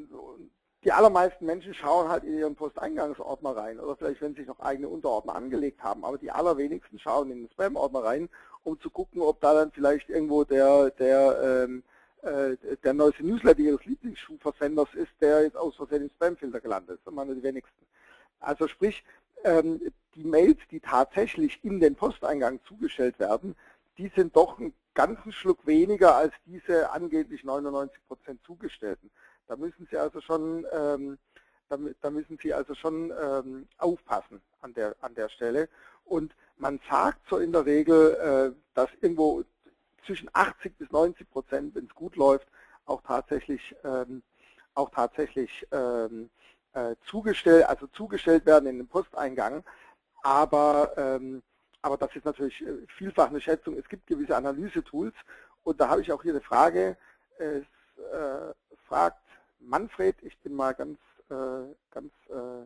die 0.83 0.91
allermeisten 0.91 1.45
Menschen 1.45 1.73
schauen 1.73 2.09
halt 2.09 2.23
in 2.23 2.37
ihren 2.37 2.55
Posteingangsordner 2.55 3.55
rein 3.55 3.79
oder 3.79 3.95
vielleicht, 3.95 4.21
wenn 4.21 4.33
sie 4.33 4.41
sich 4.41 4.47
noch 4.47 4.59
eigene 4.59 4.89
Unterordner 4.89 5.35
angelegt 5.35 5.81
haben, 5.81 6.03
aber 6.03 6.17
die 6.17 6.31
allerwenigsten 6.31 6.99
schauen 6.99 7.31
in 7.31 7.43
den 7.43 7.49
Spam-Ordner 7.49 8.03
rein, 8.03 8.29
um 8.63 8.79
zu 8.79 8.89
gucken, 8.89 9.21
ob 9.21 9.39
da 9.41 9.53
dann 9.53 9.71
vielleicht 9.71 10.09
irgendwo 10.09 10.43
der, 10.43 10.89
der, 10.91 11.65
ähm, 11.65 11.83
äh, 12.21 12.57
der 12.83 12.93
neueste 12.93 13.25
Newsletter 13.25 13.59
ihres 13.59 13.85
Lieblingsschuhversenders 13.85 14.93
ist, 14.95 15.11
der 15.21 15.43
jetzt 15.43 15.57
aus 15.57 15.75
Versehen 15.75 16.03
im 16.03 16.09
Spam-Filter 16.09 16.59
gelandet 16.59 16.97
ist. 16.97 17.07
Das 17.07 17.13
machen 17.13 17.35
die 17.35 17.43
wenigsten. 17.43 17.85
Also 18.39 18.67
sprich, 18.67 19.03
ähm, 19.45 19.79
die 20.15 20.23
Mails, 20.23 20.59
die 20.69 20.79
tatsächlich 20.79 21.63
in 21.63 21.79
den 21.79 21.95
Posteingang 21.95 22.59
zugestellt 22.67 23.19
werden, 23.19 23.55
die 23.97 24.11
sind 24.15 24.35
doch 24.35 24.59
einen 24.59 24.73
ganzen 24.93 25.31
Schluck 25.31 25.65
weniger 25.65 26.15
als 26.15 26.33
diese 26.45 26.91
angeblich 26.91 27.43
99% 27.43 27.89
zugestellten. 28.45 29.09
Da 29.47 29.55
müssen 29.55 29.87
Sie 29.89 29.97
also 29.97 30.21
schon, 30.21 30.65
ähm, 30.71 31.17
da, 31.69 31.77
da, 32.01 32.09
müssen 32.09 32.37
Sie 32.41 32.53
also 32.53 32.73
schon 32.75 33.11
ähm, 33.21 33.67
aufpassen 33.77 34.41
an 34.61 34.73
der, 34.73 34.95
an 35.01 35.13
der 35.15 35.29
Stelle. 35.29 35.69
Und 36.05 36.35
man 36.57 36.79
sagt 36.89 37.19
so 37.29 37.37
in 37.37 37.51
der 37.51 37.65
Regel, 37.65 38.15
äh, 38.15 38.55
dass 38.73 38.89
irgendwo 39.01 39.43
zwischen 40.05 40.29
80 40.33 40.77
bis 40.77 40.91
90 40.91 41.29
Prozent, 41.29 41.75
wenn 41.75 41.85
es 41.85 41.95
gut 41.95 42.15
läuft, 42.15 42.47
auch 42.85 43.01
tatsächlich, 43.01 43.75
ähm, 43.83 44.23
auch 44.73 44.89
tatsächlich 44.89 45.65
ähm, 45.71 46.29
äh, 46.73 46.95
zugestellt, 47.05 47.65
also 47.65 47.87
zugestellt 47.87 48.45
werden 48.45 48.67
in 48.67 48.77
den 48.77 48.87
Posteingang. 48.87 49.63
Aber, 50.23 50.93
ähm, 50.97 51.43
aber 51.81 51.97
das 51.97 52.15
ist 52.15 52.25
natürlich 52.25 52.61
äh, 52.65 52.85
vielfach 52.97 53.29
eine 53.29 53.41
Schätzung. 53.41 53.77
Es 53.77 53.87
gibt 53.87 54.07
gewisse 54.07 54.35
Analysetools 54.35 55.13
und 55.63 55.79
da 55.79 55.89
habe 55.89 56.01
ich 56.01 56.11
auch 56.11 56.21
hier 56.21 56.33
eine 56.33 56.41
Frage. 56.41 56.97
Es 57.37 57.63
äh, 58.11 58.53
fragt 58.87 59.22
Manfred, 59.67 60.15
ich 60.21 60.37
bin 60.39 60.53
mal 60.55 60.73
ganz, 60.73 60.99
äh, 61.29 61.73
ganz 61.91 62.11
äh, 62.29 62.63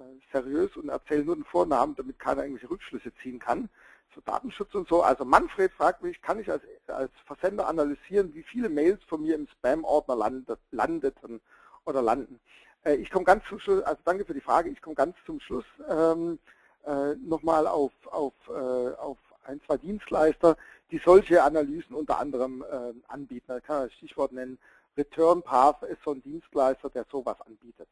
äh, 0.00 0.20
seriös 0.32 0.76
und 0.76 0.88
erzähle 0.88 1.24
nur 1.24 1.36
den 1.36 1.44
Vornamen, 1.44 1.94
damit 1.96 2.18
keiner 2.18 2.42
irgendwelche 2.42 2.70
Rückschlüsse 2.70 3.12
ziehen 3.22 3.38
kann, 3.38 3.68
für 4.10 4.20
Datenschutz 4.22 4.74
und 4.74 4.88
so. 4.88 5.02
Also 5.02 5.24
Manfred 5.24 5.72
fragt 5.72 6.02
mich, 6.02 6.20
kann 6.22 6.40
ich 6.40 6.50
als, 6.50 6.62
als 6.86 7.12
Versender 7.26 7.66
analysieren, 7.66 8.34
wie 8.34 8.42
viele 8.42 8.68
Mails 8.68 9.02
von 9.04 9.22
mir 9.22 9.34
im 9.34 9.46
Spam-Ordner 9.46 10.16
landet, 10.16 10.58
landeten 10.70 11.40
oder 11.84 12.02
landen. 12.02 12.40
Äh, 12.84 12.96
ich 12.96 13.10
komme 13.10 13.24
ganz 13.24 13.44
zum 13.48 13.58
Schluss, 13.58 13.82
also 13.82 14.00
danke 14.04 14.24
für 14.24 14.34
die 14.34 14.40
Frage, 14.40 14.70
ich 14.70 14.80
komme 14.82 14.96
ganz 14.96 15.16
zum 15.24 15.40
Schluss 15.40 15.64
ähm, 15.88 16.38
äh, 16.86 17.14
nochmal 17.16 17.66
auf, 17.66 17.92
auf, 18.06 18.34
äh, 18.48 18.52
auf 18.52 19.18
ein, 19.44 19.60
zwei 19.66 19.76
Dienstleister, 19.76 20.56
die 20.90 21.00
solche 21.04 21.42
Analysen 21.42 21.94
unter 21.94 22.18
anderem 22.18 22.62
äh, 22.62 22.92
anbieten. 23.08 23.46
Da 23.48 23.60
kann 23.60 23.76
man 23.78 23.86
das 23.86 23.94
Stichwort 23.94 24.32
nennen, 24.32 24.58
Return 24.96 25.42
Path 25.42 25.82
ist 25.82 26.02
so 26.02 26.12
ein 26.12 26.22
Dienstleister, 26.22 26.90
der 26.90 27.04
sowas 27.10 27.40
anbietet. 27.42 27.88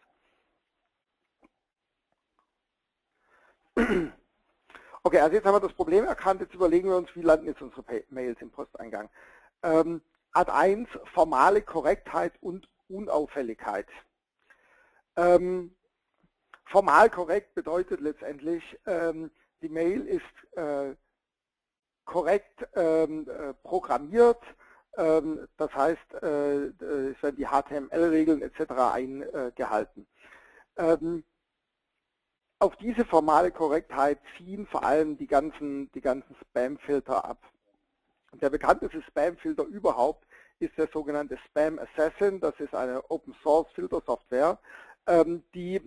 Okay, 5.06 5.20
also 5.20 5.34
jetzt 5.34 5.44
haben 5.44 5.54
wir 5.54 5.60
das 5.60 5.74
Problem 5.74 6.04
erkannt, 6.06 6.40
jetzt 6.40 6.54
überlegen 6.54 6.88
wir 6.88 6.96
uns, 6.96 7.14
wie 7.14 7.20
landen 7.20 7.46
jetzt 7.46 7.60
unsere 7.60 7.84
Mails 8.08 8.40
im 8.40 8.50
Posteingang. 8.50 9.10
Ähm, 9.62 10.00
Ad 10.32 10.50
1, 10.50 10.88
formale 11.12 11.60
Korrektheit 11.60 12.32
und 12.40 12.68
Unauffälligkeit. 12.88 13.86
Ähm, 15.16 15.76
formal 16.64 17.10
korrekt 17.10 17.54
bedeutet 17.54 18.00
letztendlich, 18.00 18.62
ähm, 18.86 19.30
die 19.60 19.68
Mail 19.68 20.06
ist 20.06 20.56
äh, 20.56 20.96
korrekt 22.04 22.66
ähm, 22.74 23.28
äh, 23.28 23.52
programmiert, 23.62 24.42
das 24.96 25.74
heißt, 25.74 26.14
äh, 26.22 26.66
es 26.66 27.22
werden 27.22 27.36
die 27.36 27.46
HTML-Regeln 27.46 28.42
etc. 28.42 28.72
eingehalten. 28.92 30.06
Ähm, 30.76 31.24
auf 32.58 32.76
diese 32.76 33.04
formale 33.04 33.50
Korrektheit 33.50 34.18
ziehen 34.36 34.66
vor 34.66 34.84
allem 34.84 35.18
die 35.18 35.26
ganzen, 35.26 35.90
die 35.92 36.00
ganzen 36.00 36.34
Spam-Filter 36.36 37.24
ab. 37.24 37.38
Der 38.40 38.50
bekannteste 38.50 39.02
Spam-Filter 39.02 39.64
überhaupt 39.64 40.26
ist 40.58 40.76
der 40.78 40.88
sogenannte 40.92 41.36
Spam 41.38 41.78
Assassin. 41.78 42.40
Das 42.40 42.58
ist 42.58 42.74
eine 42.74 43.02
Open-Source-Filtersoftware, 43.10 44.58
ähm, 45.06 45.42
die 45.54 45.80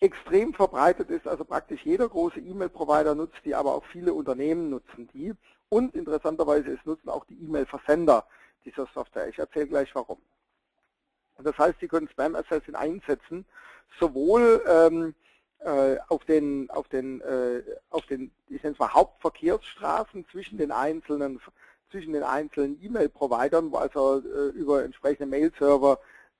extrem 0.00 0.54
verbreitet 0.54 1.10
ist. 1.10 1.26
Also 1.26 1.44
praktisch 1.44 1.84
jeder 1.84 2.08
große 2.08 2.40
E-Mail-Provider 2.40 3.14
nutzt 3.14 3.40
die, 3.44 3.54
aber 3.54 3.74
auch 3.74 3.84
viele 3.92 4.12
Unternehmen 4.12 4.70
nutzen 4.70 5.08
die. 5.12 5.34
Und 5.68 5.94
interessanterweise, 5.94 6.72
es 6.72 6.84
nutzen 6.84 7.08
auch 7.08 7.24
die 7.24 7.34
E-Mail-Versender 7.42 8.26
dieser 8.64 8.86
Software. 8.94 9.28
Ich 9.28 9.38
erzähle 9.38 9.66
gleich 9.66 9.94
warum. 9.94 10.20
Das 11.38 11.56
heißt, 11.58 11.80
Sie 11.80 11.88
können 11.88 12.08
Spam 12.08 12.34
Assassin 12.34 12.74
einsetzen, 12.74 13.44
sowohl 13.98 14.62
ähm, 14.66 15.14
äh, 15.58 15.98
auf 16.08 16.24
den, 16.24 16.70
auf 16.70 16.88
den, 16.88 17.20
äh, 17.20 17.62
auf 17.90 18.06
den, 18.06 18.30
ich 18.48 18.62
nenne 18.62 18.74
es 18.74 18.78
mal 18.78 18.92
Hauptverkehrsstraßen 18.92 20.26
zwischen 20.30 20.56
den 20.56 20.72
einzelnen, 20.72 21.40
zwischen 21.90 22.12
den 22.12 22.22
einzelnen 22.22 22.82
E-Mail-Providern, 22.82 23.70
wo 23.70 23.76
also 23.76 24.20
äh, 24.20 24.48
über 24.50 24.84
entsprechende 24.84 25.26
Mail-Server 25.26 25.98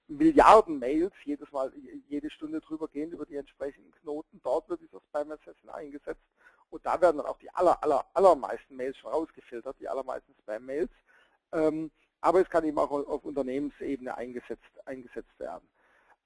Milliarden 0.09 0.79
Mails 0.79 1.13
jedes 1.25 1.51
Mal, 1.51 1.73
jede 2.09 2.31
Stunde 2.31 2.61
drüber 2.61 2.87
gehen 2.87 3.11
über 3.11 3.27
die 3.27 3.35
entsprechenden 3.35 3.91
Knoten. 3.91 4.41
Dort 4.45 4.69
wird 4.69 4.81
dieser 4.81 5.01
Spam 5.01 5.33
Assassin 5.33 5.69
eingesetzt 5.69 6.23
und 6.71 6.85
da 6.85 7.01
werden 7.01 7.19
dann 7.19 7.27
auch 7.27 7.39
die 7.39 7.51
aller, 7.51 7.83
aller, 7.83 8.05
allermeisten 8.15 8.77
Mails 8.77 8.97
schon 8.99 9.11
rausgefiltert, 9.11 9.77
die 9.81 9.89
allermeisten 9.89 10.35
Spam-Mails. 10.43 10.91
Ähm, 11.53 11.91
aber 12.21 12.41
es 12.41 12.51
kann 12.51 12.65
eben 12.65 12.79
auch 12.79 12.91
auf 12.91 13.25
Unternehmensebene 13.25 14.17
eingesetzt, 14.17 14.63
eingesetzt 14.85 15.39
werden. 15.39 15.69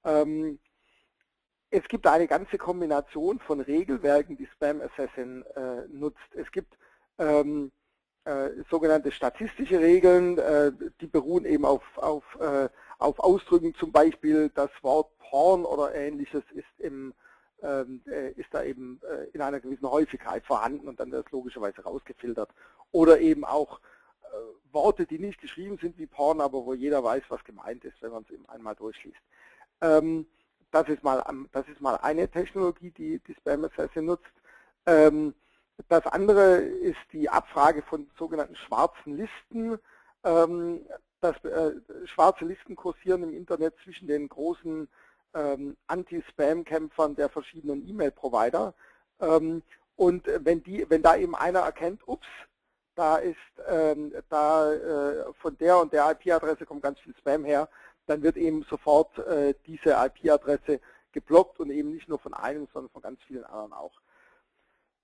Ähm, 0.03 0.59
es 1.69 1.87
gibt 1.87 2.05
eine 2.07 2.27
ganze 2.27 2.57
Kombination 2.57 3.39
von 3.39 3.61
Regelwerken, 3.61 4.35
die 4.35 4.47
Spam 4.47 4.81
Assassin 4.81 5.45
äh, 5.55 5.87
nutzt. 5.87 6.35
Es 6.35 6.51
gibt 6.51 6.77
ähm, 7.17 7.71
äh, 8.25 8.49
sogenannte 8.69 9.11
statistische 9.11 9.79
Regeln, 9.79 10.37
äh, 10.37 10.71
die 10.99 11.07
beruhen 11.07 11.45
eben 11.45 11.65
auf, 11.65 11.83
auf, 11.97 12.23
äh, 12.39 12.67
auf 12.99 13.19
Ausdrücken, 13.19 13.73
zum 13.75 13.91
Beispiel 13.91 14.49
das 14.53 14.69
Wort 14.81 15.17
Porn 15.17 15.63
oder 15.63 15.95
ähnliches 15.95 16.43
ist, 16.53 16.79
im, 16.79 17.13
ist 17.61 18.51
da 18.51 18.63
eben 18.63 18.99
äh, 19.03 19.25
in 19.33 19.41
einer 19.41 19.59
gewissen 19.59 19.89
Häufigkeit 19.89 20.43
vorhanden 20.45 20.87
und 20.87 20.99
dann 20.99 21.11
wird 21.11 21.27
es 21.27 21.31
logischerweise 21.31 21.83
rausgefiltert. 21.83 22.49
Oder 22.91 23.19
eben 23.19 23.45
auch 23.45 23.79
Worte, 24.71 25.05
die 25.05 25.19
nicht 25.19 25.41
geschrieben 25.41 25.77
sind 25.77 25.97
wie 25.97 26.07
Porn, 26.07 26.41
aber 26.41 26.65
wo 26.65 26.73
jeder 26.73 27.03
weiß, 27.03 27.23
was 27.29 27.43
gemeint 27.43 27.83
ist, 27.83 28.01
wenn 28.01 28.11
man 28.11 28.23
es 28.23 28.31
eben 28.31 28.47
einmal 28.47 28.75
durchliest. 28.75 29.19
Ähm, 29.81 30.25
das 30.71 30.87
ist 30.87 31.03
mal, 31.03 31.23
das 31.51 31.67
ist 31.67 31.81
mal 31.81 31.95
eine 31.97 32.29
Technologie, 32.29 32.91
die, 32.91 33.19
die 33.19 33.33
Spam 33.35 33.65
Assassin 33.65 34.05
nutzt. 34.05 34.31
Ähm, 34.85 35.33
das 35.89 36.05
andere 36.07 36.57
ist 36.59 36.99
die 37.11 37.29
Abfrage 37.29 37.81
von 37.81 38.09
sogenannten 38.17 38.55
schwarzen 38.55 39.17
Listen. 39.17 39.77
Ähm, 40.23 40.81
das, 41.19 41.43
äh, 41.43 41.73
schwarze 42.05 42.45
Listen 42.45 42.75
kursieren 42.75 43.23
im 43.23 43.33
Internet 43.33 43.75
zwischen 43.83 44.07
den 44.07 44.29
großen 44.29 44.87
ähm, 45.33 45.77
Anti-Spam-Kämpfern 45.87 47.15
der 47.15 47.29
verschiedenen 47.29 47.87
E-Mail-Provider. 47.87 48.73
Ähm, 49.19 49.63
und 49.95 50.25
wenn, 50.39 50.63
die, 50.63 50.85
wenn 50.89 51.01
da 51.01 51.15
eben 51.15 51.35
einer 51.35 51.59
erkennt, 51.59 52.01
ups, 52.07 52.27
da 52.95 53.17
ist 53.17 53.37
ähm, 53.67 54.13
da 54.29 54.73
äh, 54.73 55.33
von 55.41 55.57
der 55.57 55.77
und 55.79 55.93
der 55.93 56.11
IP-Adresse 56.11 56.65
kommt 56.65 56.83
ganz 56.83 56.99
viel 56.99 57.15
Spam 57.15 57.45
her, 57.45 57.69
dann 58.05 58.21
wird 58.21 58.37
eben 58.37 58.63
sofort 58.63 59.17
äh, 59.19 59.53
diese 59.65 59.91
IP-Adresse 59.91 60.79
geblockt 61.11 61.59
und 61.59 61.69
eben 61.69 61.93
nicht 61.93 62.09
nur 62.09 62.19
von 62.19 62.33
einem, 62.33 62.67
sondern 62.73 62.91
von 62.91 63.01
ganz 63.01 63.21
vielen 63.23 63.43
anderen 63.43 63.73
auch. 63.73 64.01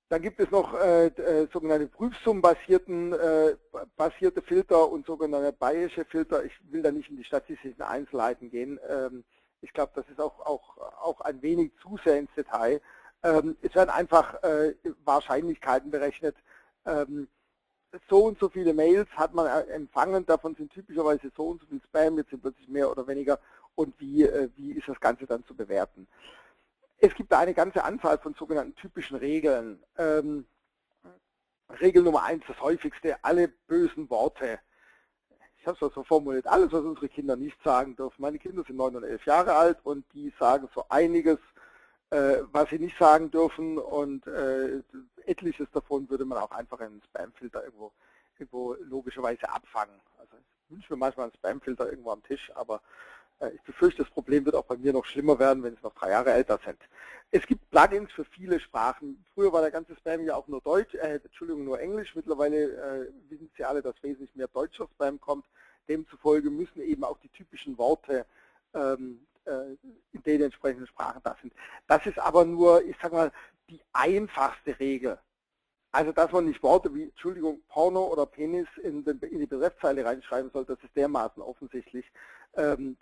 Dann 0.09 0.21
gibt 0.21 0.39
es 0.39 0.49
noch 0.51 0.73
äh, 0.73 1.07
äh, 1.07 1.47
sogenannte 1.51 1.87
prüfsummenbasierten 1.87 3.13
äh, 3.13 3.55
basierte 3.97 4.41
Filter 4.41 4.89
und 4.89 5.05
sogenannte 5.05 5.51
Bayesche 5.51 6.05
Filter. 6.05 6.45
Ich 6.45 6.53
will 6.71 6.81
da 6.81 6.91
nicht 6.91 7.09
in 7.09 7.17
die 7.17 7.25
statistischen 7.25 7.81
Einzelheiten 7.81 8.49
gehen. 8.49 8.79
Ähm, 8.87 9.25
ich 9.61 9.73
glaube, 9.73 9.91
das 9.95 10.07
ist 10.09 10.19
auch, 10.19 10.39
auch, 10.41 10.77
auch 11.01 11.21
ein 11.21 11.41
wenig 11.41 11.71
zu 11.81 11.97
sehr 12.03 12.19
ins 12.19 12.33
Detail. 12.35 12.81
Ähm, 13.23 13.57
es 13.61 13.73
werden 13.75 13.89
einfach 13.89 14.41
äh, 14.43 14.75
Wahrscheinlichkeiten 15.03 15.89
berechnet, 15.91 16.35
ähm, 16.85 17.27
so 18.09 18.25
und 18.25 18.39
so 18.39 18.49
viele 18.49 18.73
Mails 18.73 19.09
hat 19.15 19.33
man 19.33 19.47
empfangen, 19.69 20.25
davon 20.25 20.55
sind 20.55 20.71
typischerweise 20.71 21.31
so 21.35 21.47
und 21.47 21.61
so 21.61 21.67
viel 21.67 21.81
Spam, 21.81 22.17
jetzt 22.17 22.29
sind 22.29 22.41
plötzlich 22.41 22.67
mehr 22.67 22.91
oder 22.91 23.07
weniger 23.07 23.39
und 23.75 23.99
wie, 23.99 24.23
äh, 24.23 24.49
wie 24.55 24.73
ist 24.73 24.87
das 24.87 24.99
Ganze 24.99 25.25
dann 25.25 25.45
zu 25.45 25.55
bewerten. 25.55 26.07
Es 26.99 27.13
gibt 27.13 27.31
da 27.31 27.39
eine 27.39 27.53
ganze 27.53 27.83
Anzahl 27.83 28.17
von 28.17 28.33
sogenannten 28.33 28.75
typischen 28.75 29.17
Regeln. 29.17 29.83
Ähm, 29.97 30.45
Regel 31.81 32.03
Nummer 32.03 32.23
eins, 32.23 32.43
das 32.47 32.59
häufigste, 32.59 33.23
alle 33.23 33.49
bösen 33.67 34.09
Worte. 34.09 34.59
Ich 35.67 35.81
habe 35.81 35.85
es 35.85 35.93
so 35.95 36.03
formuliert, 36.03 36.47
alles, 36.47 36.71
was 36.71 36.79
unsere 36.79 37.09
Kinder 37.09 37.35
nicht 37.35 37.61
sagen 37.61 37.93
dürfen. 37.93 38.21
Meine 38.21 38.39
Kinder 38.39 38.63
sind 38.63 38.77
neun 38.77 38.95
und 38.95 39.03
elf 39.03 39.25
Jahre 39.25 39.53
alt 39.53 39.77
und 39.83 40.05
die 40.13 40.31
sagen 40.39 40.69
so 40.73 40.85
einiges, 40.87 41.39
äh, 42.09 42.37
was 42.53 42.69
sie 42.69 42.79
nicht 42.79 42.97
sagen 42.97 43.29
dürfen 43.31 43.77
und 43.77 44.25
äh, 44.27 44.81
etliches 45.25 45.67
davon 45.73 46.09
würde 46.09 46.23
man 46.23 46.37
auch 46.37 46.51
einfach 46.51 46.79
in 46.79 46.85
einen 46.85 47.01
Spamfilter 47.03 47.65
irgendwo, 47.65 47.91
irgendwo 48.39 48.77
logischerweise 48.79 49.49
abfangen. 49.49 49.99
Also 50.17 50.37
ich 50.37 50.71
wünsche 50.71 50.93
mir 50.93 50.99
manchmal 50.99 51.25
einen 51.25 51.35
Spamfilter 51.35 51.89
irgendwo 51.89 52.11
am 52.11 52.23
Tisch, 52.23 52.49
aber 52.55 52.81
ich 53.53 53.61
befürchte, 53.61 54.03
das 54.03 54.11
Problem 54.11 54.45
wird 54.45 54.55
auch 54.55 54.65
bei 54.65 54.77
mir 54.77 54.93
noch 54.93 55.05
schlimmer 55.05 55.37
werden, 55.39 55.63
wenn 55.63 55.73
es 55.73 55.83
noch 55.83 55.93
drei 55.93 56.09
Jahre 56.09 56.31
älter 56.31 56.59
sind. 56.65 56.77
Es 57.29 57.45
gibt 57.45 57.69
Plugins 57.69 58.11
für 58.11 58.25
viele 58.25 58.59
Sprachen. 58.59 59.23
Früher 59.33 59.51
war 59.51 59.61
der 59.61 59.71
ganze 59.71 59.95
Spam 59.95 60.23
ja 60.23 60.35
auch 60.35 60.47
nur 60.47 60.61
Deutsch, 60.61 60.93
äh, 60.95 61.19
Entschuldigung, 61.23 61.65
nur 61.65 61.79
Englisch. 61.79 62.15
Mittlerweile 62.15 62.55
äh, 62.57 63.11
wissen 63.29 63.49
Sie 63.55 63.63
alle, 63.63 63.81
dass 63.81 64.01
wesentlich 64.01 64.33
mehr 64.35 64.47
deutscher 64.47 64.87
Spam 64.93 65.19
kommt. 65.19 65.45
Demzufolge 65.87 66.49
müssen 66.49 66.81
eben 66.81 67.03
auch 67.03 67.17
die 67.19 67.29
typischen 67.29 67.77
Worte 67.77 68.25
ähm, 68.73 69.25
äh, 69.45 69.75
in 70.13 70.23
den 70.23 70.41
entsprechenden 70.43 70.87
Sprachen 70.87 71.21
da 71.23 71.35
sind. 71.41 71.53
Das 71.87 72.05
ist 72.05 72.19
aber 72.19 72.45
nur, 72.45 72.83
ich 72.85 72.95
sag 73.01 73.11
mal, 73.11 73.31
die 73.69 73.81
einfachste 73.93 74.79
Regel. 74.79 75.19
Also 75.97 76.11
dass 76.11 76.31
man 76.31 76.45
nicht 76.45 76.61
Worte 76.61 76.93
wie, 76.93 77.05
Entschuldigung, 77.05 77.59
Porno 77.69 78.05
oder 78.05 78.27
Penis 78.27 78.67
in, 78.83 79.03
den, 79.03 79.17
in 79.17 79.39
die 79.39 79.47
Betreffzeile 79.47 80.05
reinschreiben 80.05 80.51
soll, 80.51 80.63
das 80.63 80.77
ist 80.83 80.95
dermaßen 80.95 81.41
offensichtlich. 81.41 82.05
Ähm, 82.55 82.97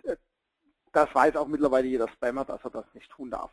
das 0.94 1.14
weiß 1.14 1.36
auch 1.36 1.46
mittlerweile 1.46 1.86
jeder 1.86 2.08
Spammer, 2.08 2.46
dass 2.46 2.64
er 2.64 2.70
das 2.70 2.86
nicht 2.94 3.10
tun 3.10 3.30
darf. 3.30 3.50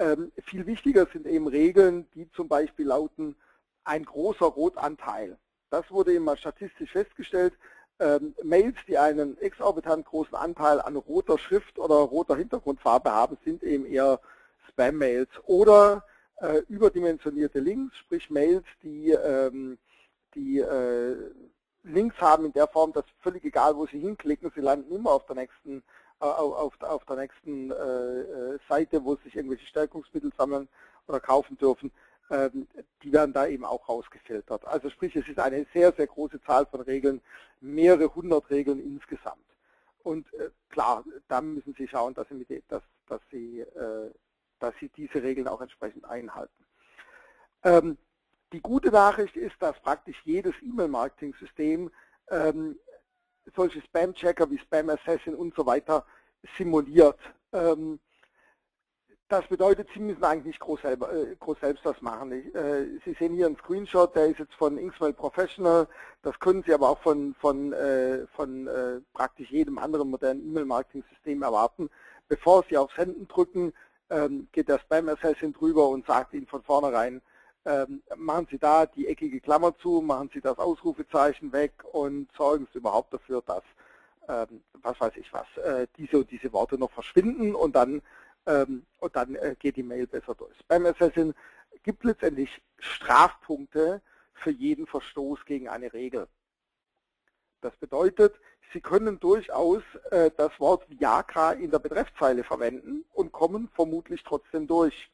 Ähm, 0.00 0.32
viel 0.42 0.66
wichtiger 0.66 1.06
sind 1.06 1.28
eben 1.28 1.46
Regeln, 1.46 2.08
die 2.14 2.28
zum 2.32 2.48
Beispiel 2.48 2.88
lauten, 2.88 3.36
ein 3.84 4.04
großer 4.04 4.46
Rotanteil. 4.46 5.38
Das 5.70 5.88
wurde 5.92 6.12
immer 6.12 6.36
statistisch 6.36 6.90
festgestellt 6.90 7.54
ähm, 8.00 8.34
Mails, 8.42 8.76
die 8.88 8.98
einen 8.98 9.38
exorbitant 9.38 10.04
großen 10.04 10.34
Anteil 10.34 10.80
an 10.80 10.96
roter 10.96 11.38
Schrift 11.38 11.78
oder 11.78 11.94
roter 11.94 12.34
Hintergrundfarbe 12.34 13.12
haben, 13.12 13.38
sind 13.44 13.62
eben 13.62 13.86
eher 13.86 14.18
Spam-Mails 14.68 15.28
oder 15.44 16.02
äh, 16.40 16.58
überdimensionierte 16.68 17.60
Links, 17.60 17.96
sprich 17.96 18.30
Mails, 18.30 18.64
die, 18.82 19.10
ähm, 19.10 19.78
die 20.34 20.58
äh, 20.58 21.16
Links 21.84 22.16
haben 22.20 22.46
in 22.46 22.52
der 22.52 22.68
Form, 22.68 22.92
dass 22.92 23.04
völlig 23.20 23.44
egal, 23.44 23.76
wo 23.76 23.86
sie 23.86 24.00
hinklicken, 24.00 24.52
sie 24.54 24.60
landen 24.60 24.94
immer 24.94 25.12
auf 25.12 25.26
der 25.26 25.36
nächsten 25.36 25.82
äh, 26.20 26.26
auf, 26.26 26.74
auf 26.82 27.04
der 27.06 27.16
nächsten 27.16 27.70
äh, 27.70 27.74
äh, 27.74 28.58
Seite, 28.68 29.02
wo 29.02 29.16
sich 29.16 29.34
irgendwelche 29.34 29.66
Stärkungsmittel 29.66 30.30
sammeln 30.36 30.68
oder 31.08 31.18
kaufen 31.18 31.56
dürfen. 31.56 31.90
Ähm, 32.30 32.68
die 33.02 33.12
werden 33.12 33.32
da 33.32 33.46
eben 33.46 33.64
auch 33.64 33.88
rausgefiltert. 33.88 34.66
Also 34.66 34.90
sprich, 34.90 35.16
es 35.16 35.26
ist 35.26 35.38
eine 35.38 35.66
sehr, 35.72 35.92
sehr 35.92 36.06
große 36.06 36.40
Zahl 36.42 36.66
von 36.66 36.82
Regeln, 36.82 37.22
mehrere 37.60 38.14
hundert 38.14 38.50
Regeln 38.50 38.80
insgesamt. 38.80 39.44
Und 40.02 40.32
äh, 40.34 40.50
klar, 40.68 41.04
dann 41.28 41.54
müssen 41.54 41.74
Sie 41.76 41.88
schauen, 41.88 42.12
dass 42.12 42.28
Sie, 42.28 42.62
dass, 42.68 42.82
dass 43.08 43.20
Sie, 43.30 43.64
dass 44.62 44.74
Sie 44.80 44.88
diese 44.90 45.22
Regeln 45.22 45.48
auch 45.48 45.60
entsprechend 45.60 46.04
einhalten. 46.04 46.64
Ähm, 47.64 47.98
die 48.52 48.60
gute 48.60 48.90
Nachricht 48.90 49.36
ist, 49.36 49.56
dass 49.60 49.80
praktisch 49.80 50.20
jedes 50.24 50.54
E-Mail-Marketing-System 50.62 51.90
ähm, 52.30 52.78
solche 53.54 53.80
Spam-Checker 53.82 54.50
wie 54.50 54.58
Spam 54.58 54.90
Assassin 54.90 55.34
und 55.34 55.54
so 55.54 55.66
weiter 55.66 56.04
simuliert. 56.56 57.18
Das 59.30 59.46
bedeutet, 59.46 59.88
Sie 59.94 60.00
müssen 60.00 60.24
eigentlich 60.24 60.46
nicht 60.46 60.58
groß, 60.58 60.80
selber, 60.82 61.12
äh, 61.12 61.36
groß 61.38 61.60
selbst 61.60 61.86
das 61.86 62.02
machen. 62.02 62.32
Ich, 62.32 62.52
äh, 62.52 62.98
Sie 63.04 63.14
sehen 63.16 63.36
hier 63.36 63.46
einen 63.46 63.56
Screenshot, 63.58 64.16
der 64.16 64.26
ist 64.26 64.40
jetzt 64.40 64.54
von 64.54 64.76
Inksmail 64.76 65.12
Professional. 65.12 65.86
Das 66.22 66.36
können 66.40 66.64
Sie 66.66 66.74
aber 66.74 66.88
auch 66.88 67.00
von, 67.00 67.36
von, 67.36 67.72
äh, 67.72 68.26
von 68.34 68.66
äh, 68.66 69.00
praktisch 69.12 69.48
jedem 69.52 69.78
anderen 69.78 70.10
modernen 70.10 70.44
E-Mail-Marketing-System 70.48 71.42
erwarten. 71.44 71.90
Bevor 72.26 72.64
Sie 72.68 72.76
auf 72.76 72.90
Senden 72.90 73.28
drücken, 73.28 73.72
ähm, 73.72 73.78
geht 74.52 74.68
der 74.68 74.78
Spam 74.80 75.08
Assassin 75.08 75.52
drüber 75.52 75.88
und 75.88 76.04
sagt 76.06 76.34
Ihnen 76.34 76.46
von 76.46 76.62
vornherein, 76.62 77.22
ähm, 77.64 78.02
machen 78.16 78.48
Sie 78.50 78.58
da 78.58 78.86
die 78.86 79.06
eckige 79.06 79.40
Klammer 79.40 79.76
zu, 79.78 80.00
machen 80.00 80.30
Sie 80.32 80.40
das 80.40 80.58
Ausrufezeichen 80.58 81.52
weg 81.52 81.72
und 81.92 82.28
sorgen 82.36 82.66
Sie 82.72 82.78
überhaupt 82.78 83.12
dafür, 83.14 83.42
dass, 83.42 83.62
ähm, 84.28 84.62
was 84.82 84.98
weiß 85.00 85.12
ich 85.16 85.32
was, 85.32 85.46
äh, 85.58 85.86
diese 85.96 86.18
und 86.18 86.30
diese 86.30 86.52
Worte 86.52 86.78
noch 86.78 86.90
verschwinden 86.90 87.54
und 87.54 87.76
dann 87.76 88.02
ähm, 88.46 88.86
und 88.98 89.14
dann 89.16 89.34
äh, 89.36 89.54
geht 89.58 89.76
die 89.76 89.82
Mail 89.82 90.06
besser 90.06 90.34
durch. 90.34 90.56
Beim 90.66 90.86
Assassin 90.86 91.34
gibt 91.82 92.04
letztendlich 92.04 92.62
Strafpunkte 92.78 94.02
für 94.32 94.50
jeden 94.50 94.86
Verstoß 94.86 95.44
gegen 95.44 95.68
eine 95.68 95.92
Regel. 95.92 96.26
Das 97.60 97.76
bedeutet, 97.76 98.34
Sie 98.72 98.80
können 98.80 99.18
durchaus 99.18 99.82
äh, 100.10 100.30
das 100.36 100.58
Wort 100.60 100.88
Viagra 100.88 101.52
in 101.52 101.70
der 101.70 101.80
Betreffzeile 101.80 102.44
verwenden 102.44 103.04
und 103.12 103.32
kommen 103.32 103.68
vermutlich 103.74 104.22
trotzdem 104.22 104.66
durch. 104.66 105.10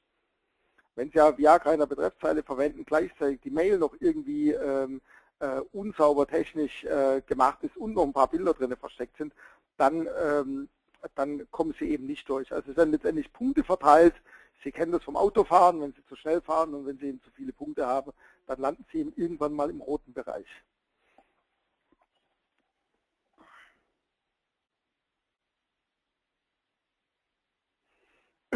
Wenn 0.95 1.11
Sie 1.11 1.19
ja 1.19 1.37
Viagra 1.37 1.73
in 1.73 1.81
der 1.81 1.87
Betreffzeile 1.87 2.43
verwenden, 2.43 2.85
gleichzeitig 2.85 3.41
die 3.43 3.51
Mail 3.51 3.79
noch 3.79 3.95
irgendwie 4.01 4.51
ähm, 4.53 5.01
äh, 5.41 5.61
unsauber 5.73 6.27
technisch 6.27 6.85
äh, 6.85 7.23
gemacht 7.27 7.59
ist 7.63 7.77
und 7.77 7.95
noch 7.95 8.05
ein 8.05 8.13
paar 8.13 8.29
Bilder 8.29 8.55
drin 8.55 8.77
versteckt 8.77 9.17
sind, 9.17 9.33
dann 9.77 10.09
ähm, 10.23 10.69
dann 11.15 11.49
kommen 11.51 11.75
Sie 11.79 11.91
eben 11.91 12.07
nicht 12.07 12.29
durch. 12.29 12.53
Also 12.53 12.71
es 12.71 12.77
werden 12.77 12.93
letztendlich 12.93 13.33
Punkte 13.33 13.65
verteilt. 13.65 14.15
Sie 14.65 14.73
kennen 14.73 14.93
das 14.93 15.05
vom 15.05 15.17
Autofahren, 15.17 15.81
wenn 15.81 15.93
Sie 15.93 16.05
zu 16.09 16.17
schnell 16.17 16.41
fahren 16.41 16.75
und 16.75 16.87
wenn 16.87 16.99
Sie 16.99 17.07
eben 17.09 17.23
zu 17.23 17.31
viele 17.31 17.53
Punkte 17.53 17.87
haben, 17.87 18.13
dann 18.47 18.61
landen 18.61 18.85
Sie 18.91 18.99
eben 19.01 19.13
irgendwann 19.17 19.53
mal 19.53 19.71
im 19.71 19.81
roten 19.81 20.13
Bereich. 20.13 20.47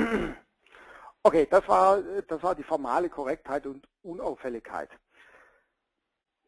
Okay, 1.23 1.47
das 1.51 1.69
war, 1.69 2.01
das 2.29 2.43
war 2.43 2.55
die 2.55 2.63
formale 2.63 3.11
Korrektheit 3.11 3.67
und 3.67 3.87
Unauffälligkeit. 4.03 4.89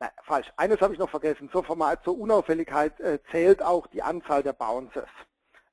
Nein, 0.00 0.10
falsch. 0.24 0.50
Eines 0.56 0.80
habe 0.80 0.94
ich 0.94 0.98
noch 0.98 1.10
vergessen. 1.10 1.50
Zur, 1.52 1.62
Formal, 1.62 2.00
zur 2.02 2.18
Unauffälligkeit 2.18 2.98
äh, 3.00 3.18
zählt 3.30 3.62
auch 3.62 3.86
die 3.86 4.02
Anzahl 4.02 4.42
der 4.42 4.54
Bounces. 4.54 5.08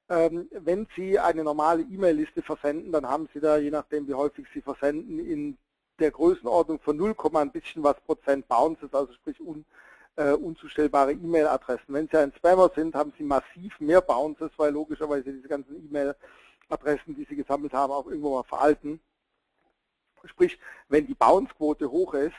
Ähm, 0.09 0.49
wenn 0.51 0.85
Sie 0.95 1.17
eine 1.17 1.43
normale 1.43 1.83
E-Mail-Liste 1.83 2.41
versenden, 2.41 2.91
dann 2.91 3.07
haben 3.07 3.29
Sie 3.33 3.39
da, 3.39 3.57
je 3.57 3.71
nachdem 3.71 4.07
wie 4.07 4.13
häufig 4.13 4.47
Sie 4.53 4.61
versenden, 4.61 5.19
in 5.19 5.57
der 5.99 6.11
Größenordnung 6.11 6.79
von 6.79 6.97
0, 6.97 7.15
ein 7.35 7.51
bisschen 7.51 7.83
was 7.83 7.99
Prozent 8.01 8.47
Bounces, 8.47 8.93
also 8.93 9.13
sprich 9.13 9.39
un, 9.39 9.65
äh, 10.17 10.33
unzustellbare 10.33 11.13
E-Mail-Adressen. 11.13 11.93
Wenn 11.93 12.09
Sie 12.09 12.17
ein 12.17 12.33
Spammer 12.35 12.69
sind, 12.75 12.95
haben 12.95 13.13
Sie 13.17 13.23
massiv 13.23 13.79
mehr 13.79 14.01
Bounces, 14.01 14.51
weil 14.57 14.73
logischerweise 14.73 15.31
diese 15.31 15.47
ganzen 15.47 15.75
E-Mail-Adressen, 15.85 16.48
die 17.15 17.25
Sie 17.29 17.36
gesammelt 17.36 17.73
haben, 17.73 17.91
auch 17.91 18.08
irgendwo 18.08 18.36
mal 18.36 18.43
veralten. 18.43 18.99
Sprich, 20.25 20.60
wenn 20.89 21.08
die 21.08 21.15
Bounce-Quote 21.15 21.89
hoch 21.89 22.13
ist, 22.13 22.34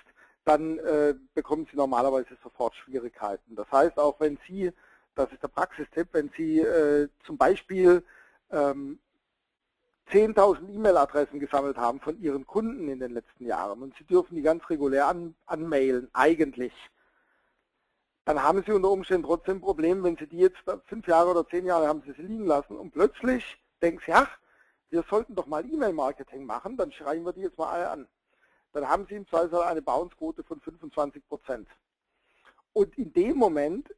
dann 0.45 0.79
äh, 0.79 1.15
bekommen 1.35 1.67
Sie 1.71 1.77
normalerweise 1.77 2.37
sofort 2.43 2.75
Schwierigkeiten. 2.75 3.57
Das 3.57 3.71
heißt, 3.71 3.99
auch 3.99 4.19
wenn 4.21 4.39
Sie 4.47 4.73
das 5.15 5.33
ist 5.33 5.43
der 5.43 5.49
Praxistipp, 5.49 6.09
wenn 6.13 6.31
Sie 6.37 6.61
äh, 6.61 7.09
zum 7.27 7.37
Beispiel 7.37 8.05
ähm, 8.51 8.99
10.000 10.11 10.73
E-Mail-Adressen 10.75 11.39
gesammelt 11.39 11.77
haben 11.77 12.01
von 12.01 12.21
Ihren 12.21 12.47
Kunden 12.47 12.89
in 12.89 13.01
den 13.01 13.13
letzten 13.13 13.47
Jahren 13.47 13.83
und 13.83 13.95
Sie 13.97 14.05
dürfen 14.05 14.35
die 14.35 14.43
ganz 14.43 14.69
regulär 14.71 15.07
an, 15.07 15.35
anmailen, 15.47 16.09
eigentlich, 16.13 16.73
dann 18.25 18.43
haben 18.43 18.63
Sie 18.65 18.73
unter 18.73 18.91
Umständen 18.91 19.27
trotzdem 19.27 19.59
ein 19.59 19.61
Problem, 19.61 20.03
wenn 20.03 20.17
Sie 20.17 20.27
die 20.27 20.39
jetzt 20.39 20.59
fünf 20.87 21.07
Jahre 21.07 21.31
oder 21.31 21.47
zehn 21.47 21.67
Jahre 21.67 21.87
haben 21.87 22.03
Sie 22.07 22.13
sie 22.13 22.23
liegen 22.23 22.47
lassen 22.47 22.77
und 22.77 22.93
plötzlich 22.93 23.59
denken 23.83 24.03
Sie, 24.05 24.13
ach, 24.13 24.39
wir 24.91 25.05
sollten 25.09 25.35
doch 25.35 25.47
mal 25.47 25.65
E-Mail-Marketing 25.65 26.45
machen, 26.45 26.77
dann 26.77 26.93
schreiben 26.93 27.25
wir 27.25 27.33
die 27.33 27.43
jetzt 27.43 27.59
mal 27.59 27.71
alle 27.71 27.91
an. 27.91 28.09
Dann 28.73 28.89
haben 28.89 29.07
Sie 29.09 29.15
im 29.15 29.27
Zweifelsfall 29.29 29.69
eine 29.69 29.83
Bounce-Quote 29.83 30.45
von 30.45 30.61
25 30.61 31.27
Prozent. 31.29 31.69
Und 32.73 32.97
in 32.99 33.13
dem 33.13 33.37
Moment 33.37 33.93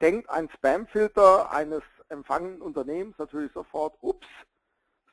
denkt 0.00 0.28
ein 0.30 0.48
Spamfilter 0.50 1.50
eines 1.50 1.82
empfangenen 2.08 2.62
Unternehmens 2.62 3.18
natürlich 3.18 3.52
sofort, 3.52 3.96
ups, 4.00 4.26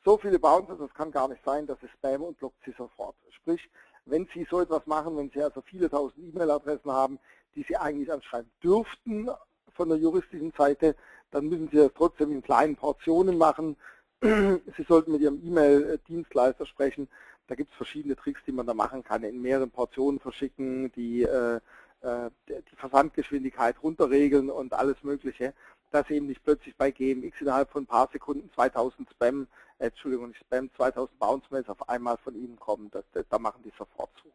so 0.03 0.17
viele 0.17 0.39
Bounces, 0.39 0.79
das 0.79 0.93
kann 0.93 1.11
gar 1.11 1.27
nicht 1.27 1.43
sein, 1.45 1.67
das 1.67 1.81
ist 1.83 1.91
Spam 1.91 2.23
und 2.23 2.37
blockt 2.37 2.63
sie 2.65 2.73
sofort. 2.77 3.15
Sprich, 3.29 3.69
wenn 4.05 4.27
Sie 4.33 4.47
so 4.49 4.61
etwas 4.61 4.85
machen, 4.87 5.15
wenn 5.15 5.29
Sie 5.29 5.41
also 5.41 5.61
viele 5.61 5.89
tausend 5.89 6.27
E-Mail-Adressen 6.27 6.91
haben, 6.91 7.19
die 7.55 7.63
Sie 7.63 7.77
eigentlich 7.77 8.11
anschreiben 8.11 8.51
dürften 8.63 9.29
von 9.73 9.89
der 9.89 9.97
juristischen 9.97 10.53
Seite, 10.57 10.95
dann 11.31 11.47
müssen 11.47 11.69
Sie 11.71 11.77
das 11.77 11.91
trotzdem 11.95 12.31
in 12.31 12.41
kleinen 12.41 12.75
Portionen 12.75 13.37
machen. 13.37 13.77
Sie 14.21 14.83
sollten 14.87 15.11
mit 15.11 15.21
Ihrem 15.21 15.41
E-Mail-Dienstleister 15.43 16.65
sprechen. 16.65 17.07
Da 17.47 17.55
gibt 17.55 17.71
es 17.71 17.75
verschiedene 17.75 18.15
Tricks, 18.15 18.41
die 18.45 18.51
man 18.51 18.65
da 18.65 18.73
machen 18.73 19.03
kann. 19.03 19.23
In 19.23 19.41
mehreren 19.41 19.71
Portionen 19.71 20.19
verschicken, 20.19 20.91
die 20.93 21.23
äh, 21.23 21.59
äh, 22.01 22.31
die 22.47 22.75
Versandgeschwindigkeit 22.77 23.75
runterregeln 23.83 24.49
und 24.49 24.73
alles 24.73 25.03
Mögliche, 25.03 25.53
dass 25.91 26.09
eben 26.09 26.27
nicht 26.27 26.43
plötzlich 26.43 26.75
bei 26.75 26.89
GMX 26.89 27.41
innerhalb 27.41 27.69
von 27.69 27.83
ein 27.83 27.87
paar 27.87 28.09
Sekunden 28.11 28.49
2000 28.55 29.09
Spam, 29.11 29.47
äh, 29.77 29.87
Entschuldigung, 29.87 30.29
nicht 30.29 30.39
Spam, 30.39 30.69
2000 30.75 31.19
Bounce 31.19 31.47
Mails 31.51 31.69
auf 31.69 31.87
einmal 31.89 32.17
von 32.17 32.35
Ihnen 32.35 32.57
kommen. 32.59 32.89
Das, 32.91 33.03
das, 33.13 33.25
da 33.29 33.37
machen 33.37 33.61
die 33.63 33.73
sofort 33.77 34.09
zu. 34.21 34.29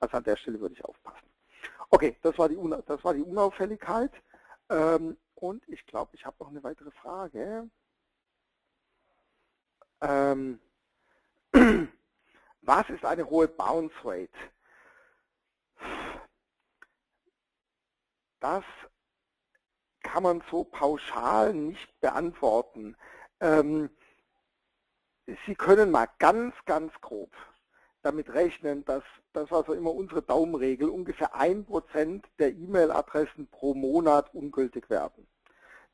Also 0.00 0.16
an 0.16 0.24
der 0.24 0.36
Stelle 0.36 0.60
würde 0.60 0.74
ich 0.74 0.84
aufpassen. 0.84 1.26
Okay, 1.90 2.16
das 2.22 2.38
war 2.38 2.48
die, 2.48 2.58
das 2.86 3.04
war 3.04 3.12
die 3.12 3.22
Unauffälligkeit. 3.22 4.12
Ähm, 4.70 5.18
und 5.34 5.68
ich 5.68 5.84
glaube, 5.86 6.14
ich 6.14 6.24
habe 6.24 6.36
noch 6.38 6.48
eine 6.48 6.62
weitere 6.62 6.90
Frage. 6.92 7.68
Ähm, 10.00 10.60
was 12.62 12.88
ist 12.88 13.04
eine 13.04 13.28
hohe 13.28 13.48
Bounce 13.48 13.94
Rate? 14.04 14.30
Das 18.38 18.64
kann 20.02 20.22
man 20.22 20.42
so 20.50 20.64
pauschal 20.64 21.52
nicht 21.52 22.00
beantworten. 22.00 22.96
Ähm, 23.40 23.90
Sie 25.46 25.54
können 25.54 25.90
mal 25.90 26.08
ganz, 26.18 26.54
ganz 26.64 26.92
grob 27.00 27.30
damit 28.02 28.32
rechnen, 28.32 28.84
dass 28.84 29.02
das 29.32 29.50
war 29.50 29.64
so 29.64 29.72
immer 29.74 29.94
unsere 29.94 30.22
Daumenregel, 30.22 30.88
ungefähr 30.88 31.34
ein 31.34 31.64
Prozent 31.64 32.26
der 32.38 32.50
E-Mail-Adressen 32.50 33.46
pro 33.48 33.74
Monat 33.74 34.34
ungültig 34.34 34.90
werden. 34.90 35.26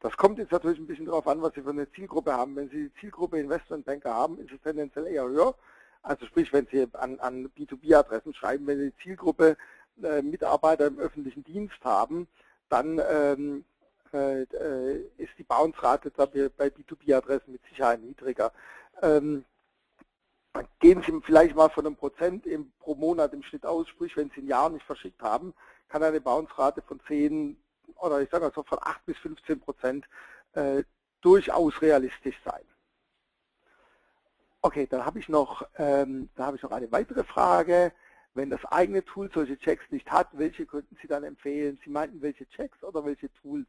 Das 0.01 0.17
kommt 0.17 0.39
jetzt 0.39 0.53
natürlich 0.53 0.79
ein 0.79 0.87
bisschen 0.87 1.07
darauf 1.07 1.27
an, 1.27 1.43
was 1.43 1.55
Sie 1.55 1.63
für 1.63 1.71
eine 1.71 1.91
Zielgruppe 1.91 2.33
haben. 2.33 2.55
Wenn 2.57 2.69
Sie 2.69 2.89
die 2.89 2.95
Zielgruppe 3.01 3.39
Investmentbanker 3.39 4.15
haben, 4.15 4.39
ist 4.39 4.53
es 4.53 4.61
tendenziell 4.63 5.07
eher 5.07 5.25
höher. 5.25 5.55
Also 6.03 6.27
sprich, 6.27 6.53
wenn 6.53 6.67
Sie 6.71 6.87
an, 6.93 7.19
an 7.19 7.49
B2B-Adressen 7.49 8.35
schreiben, 8.35 8.67
wenn 8.67 8.79
Sie 8.79 8.91
die 8.91 9.03
Zielgruppe 9.03 9.57
äh, 10.03 10.23
Mitarbeiter 10.23 10.87
im 10.87 10.99
öffentlichen 10.99 11.45
Dienst 11.45 11.83
haben, 11.83 12.29
dann 12.69 13.01
ähm, 13.11 13.65
äh, 14.13 14.43
äh 14.43 15.11
ist 15.17 15.33
die 15.39 15.45
Bounce-Rate 15.45 16.11
bei 16.57 16.69
B2B-Adressen 16.69 17.53
mit 17.53 17.63
Sicherheit 17.69 18.01
niedriger. 18.01 18.53
Ähm, 19.03 19.45
gehen 20.81 21.03
Sie 21.03 21.21
vielleicht 21.23 21.57
mal 21.57 21.69
von 21.69 21.87
einem 21.87 21.97
Prozent 21.97 22.47
im, 22.47 22.73
pro 22.79 22.95
Monat 22.95 23.33
im 23.33 23.43
Schnitt 23.43 23.65
aus, 23.67 23.89
sprich 23.89 24.17
wenn 24.17 24.31
Sie 24.31 24.43
ein 24.43 24.49
Jahr 24.49 24.71
nicht 24.71 24.85
verschickt 24.85 25.23
haben, 25.23 25.55
kann 25.89 26.03
eine 26.03 26.21
Bounce-Rate 26.21 26.83
von 26.83 27.01
10 27.07 27.57
oder 27.97 28.21
ich 28.21 28.31
sage 28.31 28.45
also 28.45 28.63
von 28.63 28.79
8 28.81 29.05
bis 29.07 29.19
15 29.19 29.61
Prozent 29.61 30.07
äh, 30.53 30.83
durchaus 31.21 31.81
realistisch 31.81 32.37
sein. 32.45 32.65
Okay, 34.63 34.87
dann 34.89 35.05
habe 35.05 35.19
ich 35.19 35.29
noch, 35.29 35.67
ähm, 35.79 36.29
da 36.35 36.47
habe 36.47 36.57
ich 36.57 36.63
noch 36.63 36.73
eine 36.73 36.91
weitere 36.91 37.25
Frage. 37.25 37.93
Wenn 38.35 38.51
das 38.51 38.65
eigene 38.67 39.05
Tool 39.05 39.31
solche 39.33 39.59
Checks 39.59 39.85
nicht 39.91 40.11
hat, 40.11 40.29
welche 40.33 40.67
könnten 40.67 40.97
Sie 41.01 41.09
dann 41.09 41.25
empfehlen? 41.25 41.79
Sie 41.85 41.91
meinten 41.91 42.21
welche 42.21 42.47
Checks 42.49 42.83
oder 42.83 43.05
welche 43.05 43.33
Tools? 43.35 43.69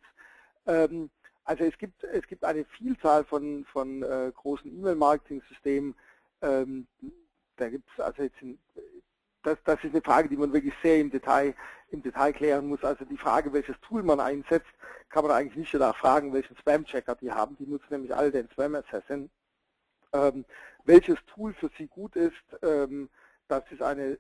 Ähm, 0.65 1.09
also 1.45 1.63
es 1.63 1.77
gibt, 1.77 2.03
es 2.03 2.27
gibt 2.27 2.43
eine 2.43 2.65
Vielzahl 2.65 3.23
von, 3.23 3.63
von 3.71 4.03
äh, 4.03 4.31
großen 4.35 4.69
E-Mail-Marketing-Systemen. 4.75 5.95
Ähm, 6.41 6.87
da 7.57 7.69
gibt 7.69 7.87
also 7.99 8.23
jetzt 8.23 8.41
ein, 8.41 8.59
das, 9.43 9.57
das 9.63 9.83
ist 9.83 9.91
eine 9.91 10.01
Frage, 10.01 10.29
die 10.29 10.37
man 10.37 10.51
wirklich 10.51 10.73
sehr 10.81 10.99
im 10.99 11.09
Detail, 11.09 11.55
im 11.89 12.01
Detail 12.01 12.33
klären 12.33 12.67
muss. 12.67 12.83
Also 12.83 13.05
die 13.05 13.17
Frage, 13.17 13.53
welches 13.53 13.79
Tool 13.81 14.03
man 14.03 14.19
einsetzt, 14.19 14.67
kann 15.09 15.23
man 15.23 15.31
eigentlich 15.33 15.55
nicht 15.55 15.73
danach 15.73 15.97
fragen, 15.97 16.33
welchen 16.33 16.57
Spam-Checker 16.57 17.15
die 17.15 17.31
haben. 17.31 17.55
Die 17.57 17.65
nutzen 17.65 17.87
nämlich 17.89 18.13
alle 18.13 18.31
den 18.31 18.49
Spam 18.49 18.75
Assassin. 18.75 19.29
Ähm, 20.13 20.45
welches 20.83 21.17
Tool 21.27 21.53
für 21.53 21.69
Sie 21.77 21.87
gut 21.87 22.15
ist, 22.15 22.33
ähm, 22.61 23.09
das 23.47 23.63
ist 23.71 23.81
eine 23.81 24.17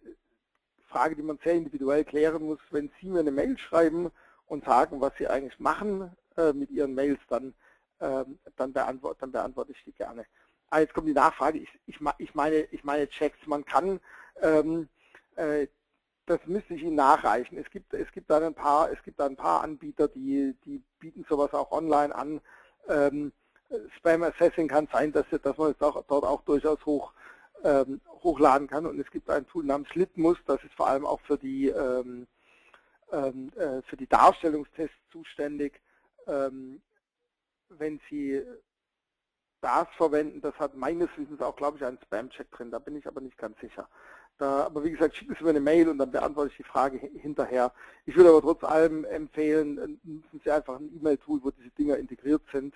Frage, 0.87 1.15
die 1.15 1.23
man 1.23 1.39
sehr 1.43 1.53
individuell 1.55 2.05
klären 2.05 2.43
muss. 2.43 2.59
Wenn 2.71 2.91
Sie 2.99 3.07
mir 3.09 3.19
eine 3.19 3.31
Mail 3.31 3.57
schreiben 3.57 4.11
und 4.47 4.65
sagen, 4.65 5.01
was 5.01 5.13
Sie 5.17 5.27
eigentlich 5.27 5.59
machen 5.59 6.15
äh, 6.37 6.53
mit 6.53 6.71
Ihren 6.71 6.93
Mails, 6.93 7.19
dann, 7.29 7.53
äh, 7.99 8.23
dann, 8.55 8.73
beantworte, 8.73 9.19
dann 9.21 9.31
beantworte 9.31 9.73
ich 9.73 9.83
die 9.83 9.93
gerne. 9.93 10.25
Ah, 10.69 10.79
jetzt 10.79 10.93
kommt 10.93 11.07
die 11.07 11.13
Nachfrage, 11.13 11.59
ich, 11.59 11.69
ich, 11.85 11.99
ich, 12.17 12.35
meine, 12.35 12.61
ich 12.71 12.83
meine 12.83 13.07
Checks, 13.09 13.37
man 13.45 13.65
kann, 13.65 13.99
ähm, 14.41 14.89
äh, 15.35 15.67
das 16.25 16.39
müsste 16.45 16.73
ich 16.73 16.83
Ihnen 16.83 16.95
nachreichen. 16.95 17.57
Es 17.57 17.69
gibt, 17.69 17.93
es 17.93 18.11
gibt 18.11 18.29
da 18.29 18.45
ein 18.45 18.53
paar, 18.53 18.91
es 18.91 19.01
gibt 19.03 19.19
da 19.19 19.25
ein 19.25 19.37
paar 19.37 19.63
Anbieter, 19.63 20.07
die, 20.09 20.55
die 20.65 20.83
bieten 20.99 21.25
sowas 21.27 21.53
auch 21.53 21.71
online 21.71 22.13
an. 22.13 22.41
Ähm, 22.89 23.31
Spam 23.97 24.23
Assessing 24.23 24.67
kann 24.67 24.87
sein, 24.91 25.11
dass, 25.11 25.25
dass 25.29 25.57
man 25.57 25.71
es 25.71 25.81
auch, 25.81 26.03
dort 26.07 26.25
auch 26.25 26.41
durchaus 26.43 26.85
hoch, 26.85 27.13
ähm, 27.63 28.01
hochladen 28.23 28.67
kann. 28.67 28.85
Und 28.85 28.99
es 28.99 29.09
gibt 29.09 29.29
ein 29.29 29.47
Tool 29.47 29.65
namens 29.65 29.93
Litmus, 29.95 30.37
das 30.45 30.61
ist 30.63 30.73
vor 30.73 30.87
allem 30.87 31.05
auch 31.05 31.21
für 31.21 31.37
die, 31.37 31.67
ähm, 31.67 32.27
ähm, 33.11 33.51
äh, 33.55 33.81
für 33.83 33.95
die 33.97 34.07
Darstellungstests 34.07 34.97
zuständig. 35.11 35.81
Ähm, 36.27 36.81
wenn 37.69 37.99
Sie 38.09 38.41
das 39.61 39.87
verwenden, 39.97 40.41
das 40.41 40.55
hat 40.59 40.75
meines 40.75 41.09
Wissens 41.17 41.41
auch, 41.41 41.55
glaube 41.55 41.77
ich, 41.77 41.85
einen 41.85 41.99
Spam-Check 42.03 42.51
drin, 42.51 42.71
da 42.71 42.79
bin 42.79 42.95
ich 42.95 43.07
aber 43.07 43.21
nicht 43.21 43.37
ganz 43.37 43.59
sicher. 43.59 43.87
Da, 44.37 44.65
aber 44.65 44.83
wie 44.83 44.91
gesagt, 44.91 45.15
schicken 45.15 45.35
Sie 45.37 45.43
mir 45.43 45.49
eine 45.49 45.59
Mail 45.59 45.89
und 45.89 45.97
dann 45.97 46.11
beantworte 46.11 46.51
ich 46.51 46.57
die 46.57 46.63
Frage 46.63 46.99
hinterher. 46.99 47.71
Ich 48.05 48.15
würde 48.15 48.29
aber 48.29 48.41
trotz 48.41 48.63
allem 48.63 49.03
empfehlen, 49.05 49.77
äh, 49.79 49.87
nutzen 50.03 50.41
Sie 50.43 50.51
einfach 50.51 50.79
ein 50.79 50.95
E-Mail-Tool, 50.95 51.39
wo 51.43 51.49
diese 51.49 51.71
Dinger 51.71 51.97
integriert 51.97 52.43
sind. 52.51 52.75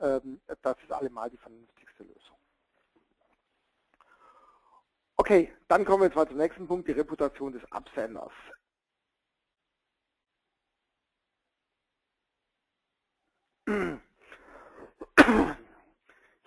Ähm, 0.00 0.40
das 0.62 0.76
ist 0.82 0.92
allemal 0.92 1.30
die 1.30 1.36
vernünftigste 1.36 2.02
Lösung. 2.02 2.36
Okay, 5.16 5.52
dann 5.68 5.84
kommen 5.84 6.02
wir 6.02 6.06
jetzt 6.06 6.16
mal 6.16 6.28
zum 6.28 6.36
nächsten 6.38 6.66
Punkt, 6.66 6.88
die 6.88 6.92
Reputation 6.92 7.52
des 7.52 7.62
Absenders. 7.70 8.32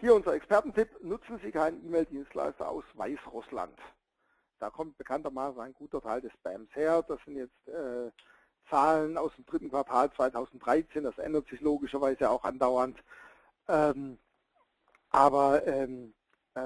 Hier 0.02 0.16
unser 0.16 0.34
Expertentipp, 0.34 1.04
nutzen 1.04 1.42
Sie 1.44 1.52
keinen 1.52 1.86
E-Mail-Dienstleister 1.86 2.70
aus 2.70 2.86
Weißrussland. 2.94 3.78
Da 4.60 4.70
kommt 4.70 4.98
bekanntermaßen 4.98 5.60
ein 5.60 5.74
guter 5.74 6.02
Teil 6.02 6.22
des 6.22 6.32
Spams 6.32 6.74
her. 6.74 7.04
Das 7.06 7.20
sind 7.26 7.36
jetzt 7.36 7.68
äh, 7.68 8.10
Zahlen 8.70 9.18
aus 9.18 9.36
dem 9.36 9.46
dritten 9.46 9.70
Quartal 9.70 10.10
2013. 10.14 11.04
Das 11.04 11.18
ändert 11.18 11.50
sich 11.50 11.60
logischerweise 11.60 12.30
auch 12.30 12.46
andauernd. 12.46 12.98
Ähm, 13.68 14.18
aber 15.10 15.68
ähm, 15.68 16.14
äh, 16.54 16.62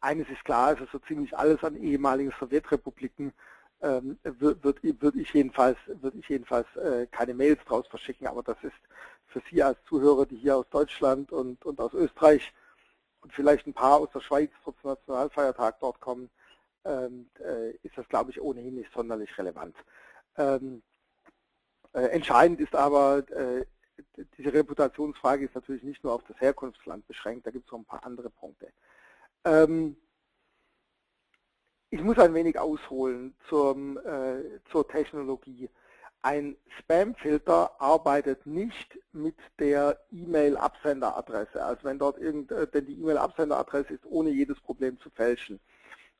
eines 0.00 0.28
ist 0.28 0.44
klar, 0.44 0.68
also 0.68 0.86
so 0.92 1.00
ziemlich 1.00 1.36
alles 1.36 1.64
an 1.64 1.74
ehemaligen 1.74 2.32
Sowjetrepubliken 2.38 3.32
ähm, 3.80 4.16
würde 4.22 4.62
würd 5.00 5.16
ich 5.16 5.34
jedenfalls, 5.34 5.76
würd 5.86 6.14
ich 6.14 6.28
jedenfalls 6.28 6.68
äh, 6.76 7.08
keine 7.08 7.34
Mails 7.34 7.58
draus 7.64 7.88
verschicken, 7.88 8.28
aber 8.28 8.44
das 8.44 8.62
ist 8.62 8.72
für 9.32 9.42
Sie 9.50 9.62
als 9.62 9.78
Zuhörer, 9.88 10.26
die 10.26 10.36
hier 10.36 10.56
aus 10.56 10.68
Deutschland 10.70 11.32
und, 11.32 11.64
und 11.64 11.80
aus 11.80 11.94
Österreich 11.94 12.52
und 13.22 13.32
vielleicht 13.32 13.66
ein 13.66 13.74
paar 13.74 13.98
aus 13.98 14.10
der 14.12 14.20
Schweiz 14.20 14.50
trotz 14.62 14.82
Nationalfeiertag 14.84 15.80
dort 15.80 16.00
kommen, 16.00 16.30
ähm, 16.84 17.30
äh, 17.40 17.70
ist 17.82 17.96
das, 17.96 18.08
glaube 18.08 18.30
ich, 18.30 18.40
ohnehin 18.40 18.74
nicht 18.74 18.92
sonderlich 18.92 19.36
relevant. 19.38 19.76
Ähm, 20.36 20.82
äh, 21.92 22.06
entscheidend 22.06 22.60
ist 22.60 22.74
aber, 22.74 23.28
äh, 23.30 23.64
diese 24.36 24.52
Reputationsfrage 24.52 25.44
ist 25.44 25.54
natürlich 25.54 25.82
nicht 25.82 26.02
nur 26.02 26.12
auf 26.14 26.24
das 26.24 26.40
Herkunftsland 26.40 27.06
beschränkt, 27.06 27.46
da 27.46 27.50
gibt 27.50 27.66
es 27.66 27.72
noch 27.72 27.78
ein 27.78 27.84
paar 27.84 28.04
andere 28.04 28.30
Punkte. 28.30 28.72
Ähm, 29.44 29.96
ich 31.90 32.02
muss 32.02 32.18
ein 32.18 32.34
wenig 32.34 32.58
ausholen 32.58 33.34
zum, 33.48 33.98
äh, 33.98 34.60
zur 34.70 34.88
Technologie. 34.88 35.68
Ein 36.22 36.56
Spam-Filter 36.78 37.80
arbeitet 37.80 38.46
nicht 38.46 38.96
mit 39.12 39.34
der 39.58 39.98
E-Mail-Absenderadresse. 40.12 41.64
Also 41.64 41.82
wenn 41.82 41.98
dort 41.98 42.18
irgend, 42.18 42.52
äh, 42.52 42.68
denn 42.68 42.86
die 42.86 42.94
E-Mail-Absenderadresse 43.00 43.94
ist 43.94 44.06
ohne 44.06 44.30
jedes 44.30 44.60
Problem 44.60 45.00
zu 45.00 45.10
fälschen. 45.10 45.58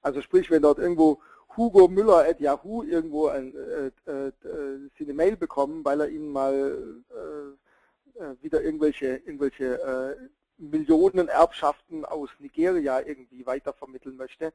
Also 0.02 0.20
sprich, 0.20 0.50
wenn 0.50 0.62
dort 0.62 0.78
irgendwo 0.78 1.20
Hugo 1.56 1.86
Müller 1.86 2.26
at 2.28 2.40
Yahoo 2.40 2.82
irgendwo 2.82 3.28
ein, 3.28 3.54
äh, 3.54 4.10
äh, 4.10 4.28
äh, 4.28 4.90
Sie 4.98 5.04
eine 5.04 5.14
Mail 5.14 5.36
bekommen, 5.36 5.84
weil 5.84 6.00
er 6.00 6.08
Ihnen 6.08 6.32
mal 6.32 7.04
äh, 7.10 8.22
äh, 8.22 8.36
wieder 8.42 8.60
irgendwelche, 8.60 9.18
irgendwelche 9.18 10.30
Millionen 10.58 11.28
Erbschaften 11.28 12.04
aus 12.04 12.30
Nigeria 12.38 13.00
irgendwie 13.00 13.46
weitervermitteln 13.46 14.16
möchte, 14.16 14.52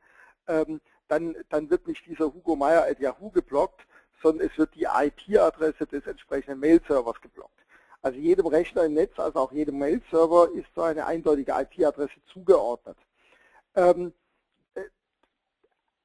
ähm, 0.47 0.81
dann, 1.07 1.35
dann 1.49 1.69
wird 1.69 1.87
nicht 1.87 2.05
dieser 2.05 2.33
Hugo 2.33 2.55
Meyer 2.55 2.85
at 2.85 2.99
Yahoo 2.99 3.29
geblockt, 3.29 3.85
sondern 4.21 4.47
es 4.47 4.57
wird 4.57 4.73
die 4.75 4.85
IP-Adresse 4.85 5.85
des 5.85 6.05
entsprechenden 6.07 6.59
Mail-Servers 6.59 7.21
geblockt. 7.21 7.57
Also 8.01 8.19
jedem 8.19 8.47
Rechner 8.47 8.85
im 8.85 8.93
Netz, 8.93 9.17
also 9.19 9.39
auch 9.39 9.51
jedem 9.51 9.79
Mail-Server 9.79 10.51
ist 10.53 10.67
so 10.75 10.81
eine 10.83 11.05
eindeutige 11.05 11.51
IP-Adresse 11.51 12.19
zugeordnet. 12.31 12.97
Ähm, 13.75 14.13
äh, 14.75 14.81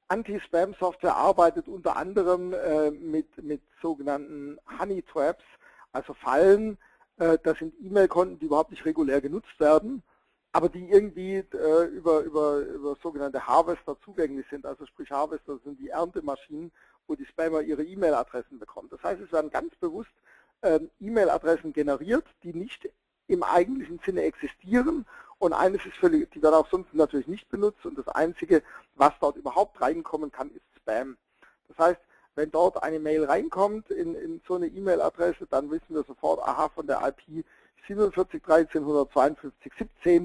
Anti-Spam-Software 0.07 1.15
arbeitet 1.15 1.67
unter 1.67 1.95
anderem 1.95 2.53
äh, 2.53 2.91
mit, 2.91 3.41
mit 3.43 3.61
sogenannten 3.81 4.59
Honey 4.79 5.01
Traps, 5.03 5.43
also 5.91 6.13
Fallen, 6.13 6.77
äh, 7.17 7.37
das 7.43 7.59
sind 7.59 7.73
E-Mail-Konten, 7.79 8.39
die 8.39 8.45
überhaupt 8.45 8.71
nicht 8.71 8.85
regulär 8.85 9.21
genutzt 9.21 9.59
werden, 9.59 10.03
aber 10.51 10.69
die 10.69 10.89
irgendwie 10.89 11.37
äh, 11.37 11.85
über, 11.85 12.21
über, 12.21 12.59
über 12.59 12.95
sogenannte 13.01 13.45
Harvester 13.45 13.97
zugänglich 14.03 14.45
sind. 14.49 14.65
Also 14.65 14.85
sprich 14.85 15.09
Harvester 15.11 15.57
sind 15.63 15.79
die 15.79 15.89
Erntemaschinen, 15.89 16.71
wo 17.07 17.15
die 17.15 17.25
Spammer 17.25 17.61
ihre 17.61 17.83
E-Mail-Adressen 17.83 18.59
bekommen. 18.59 18.89
Das 18.89 19.03
heißt, 19.03 19.21
es 19.21 19.31
werden 19.31 19.51
ganz 19.51 19.75
bewusst 19.75 20.11
ähm, 20.61 20.89
E-Mail-Adressen 20.99 21.73
generiert, 21.73 22.25
die 22.43 22.53
nicht 22.53 22.89
im 23.27 23.43
eigentlichen 23.43 23.99
Sinne 24.05 24.23
existieren 24.23 25.05
und 25.43 25.51
eines 25.51 25.85
ist 25.85 25.97
völlig, 25.97 26.31
die 26.31 26.41
werden 26.41 26.55
auch 26.55 26.69
sonst 26.69 26.93
natürlich 26.93 27.27
nicht 27.27 27.49
benutzt 27.49 27.85
und 27.85 27.97
das 27.97 28.07
Einzige, 28.07 28.63
was 28.95 29.11
dort 29.19 29.35
überhaupt 29.35 29.81
reinkommen 29.81 30.31
kann, 30.31 30.49
ist 30.51 30.63
Spam. 30.77 31.17
Das 31.67 31.77
heißt, 31.77 31.99
wenn 32.35 32.49
dort 32.49 32.81
eine 32.81 32.99
Mail 32.99 33.25
reinkommt 33.25 33.91
in, 33.91 34.15
in 34.15 34.41
so 34.47 34.55
eine 34.55 34.67
E-Mail-Adresse, 34.67 35.45
dann 35.49 35.69
wissen 35.69 35.95
wir 35.95 36.03
sofort, 36.03 36.41
aha, 36.47 36.69
von 36.69 36.87
der 36.87 37.01
IP 37.05 37.45
4713 37.85 38.85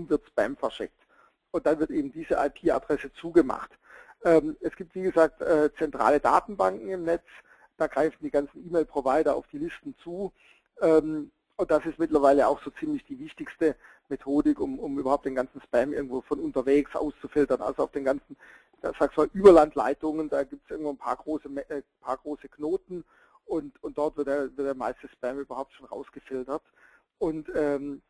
wird 0.09 0.27
Spam 0.29 0.57
verschickt. 0.57 0.95
Und 1.51 1.67
dann 1.67 1.81
wird 1.81 1.91
eben 1.91 2.13
diese 2.13 2.35
IP-Adresse 2.35 3.13
zugemacht. 3.15 3.73
Ähm, 4.25 4.57
es 4.61 4.75
gibt, 4.77 4.95
wie 4.95 5.03
gesagt, 5.03 5.41
äh, 5.41 5.71
zentrale 5.79 6.21
Datenbanken 6.21 6.89
im 6.89 7.05
Netz. 7.05 7.25
Da 7.77 7.87
greifen 7.87 8.19
die 8.21 8.31
ganzen 8.31 8.67
E-Mail-Provider 8.67 9.35
auf 9.37 9.47
die 9.53 9.59
Listen 9.59 9.95
zu. 10.03 10.33
Ähm, 10.81 11.31
und 11.57 11.71
das 11.71 11.85
ist 11.87 11.99
mittlerweile 11.99 12.47
auch 12.47 12.63
so 12.63 12.71
ziemlich 12.71 13.05
die 13.05 13.19
wichtigste 13.19 13.77
Methodik, 14.09 14.61
um, 14.61 14.79
um 14.79 14.99
überhaupt 14.99 15.27
den 15.27 15.35
ganzen 15.35 15.61
Spam 15.61 15.93
irgendwo 15.93 16.21
von 16.23 16.41
unterwegs 16.41 16.95
auszufiltern. 16.95 17.61
Also 17.61 17.85
auf 17.85 17.93
den 17.93 18.05
ganzen, 18.05 18.37
sag 18.83 19.17
mal, 19.17 19.29
Überlandleitungen, 19.33 20.29
da 20.29 20.45
gibt 20.45 20.65
es 20.65 20.71
irgendwo 20.71 20.91
ein 20.91 20.99
paar 20.99 21.17
große, 21.17 21.49
äh, 21.69 21.83
paar 22.01 22.17
große 22.17 22.49
Knoten 22.49 23.05
und, 23.45 23.83
und 23.83 23.99
dort 23.99 24.17
wird 24.17 24.29
der, 24.29 24.57
wird 24.57 24.67
der 24.67 24.75
meiste 24.75 25.09
Spam 25.09 25.39
überhaupt 25.39 25.73
schon 25.73 25.87
rausgefiltert. 25.87 26.63
Und 27.19 27.51
ähm, 27.55 28.03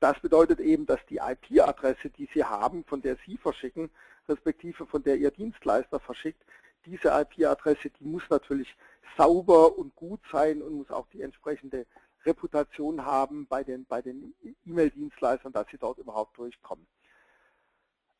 das 0.00 0.18
bedeutet 0.20 0.60
eben, 0.60 0.86
dass 0.86 1.00
die 1.08 1.18
IP-Adresse, 1.18 2.10
die 2.10 2.28
Sie 2.32 2.44
haben, 2.44 2.84
von 2.84 3.02
der 3.02 3.16
Sie 3.26 3.36
verschicken, 3.36 3.90
respektive 4.28 4.86
von 4.86 5.02
der 5.02 5.16
Ihr 5.16 5.30
Dienstleister 5.30 6.00
verschickt, 6.00 6.42
diese 6.84 7.08
IP-Adresse, 7.08 7.90
die 7.90 8.04
muss 8.04 8.22
natürlich 8.30 8.76
sauber 9.16 9.76
und 9.76 9.94
gut 9.96 10.20
sein 10.30 10.62
und 10.62 10.74
muss 10.74 10.90
auch 10.90 11.06
die 11.08 11.22
entsprechende 11.22 11.86
Reputation 12.24 13.04
haben 13.04 13.46
bei 13.46 13.62
den 13.62 13.86
bei 13.86 14.02
den 14.02 14.34
E-Mail-Dienstleistern, 14.64 15.52
dass 15.52 15.68
sie 15.68 15.78
dort 15.78 15.98
überhaupt 15.98 16.36
durchkommen. 16.36 16.86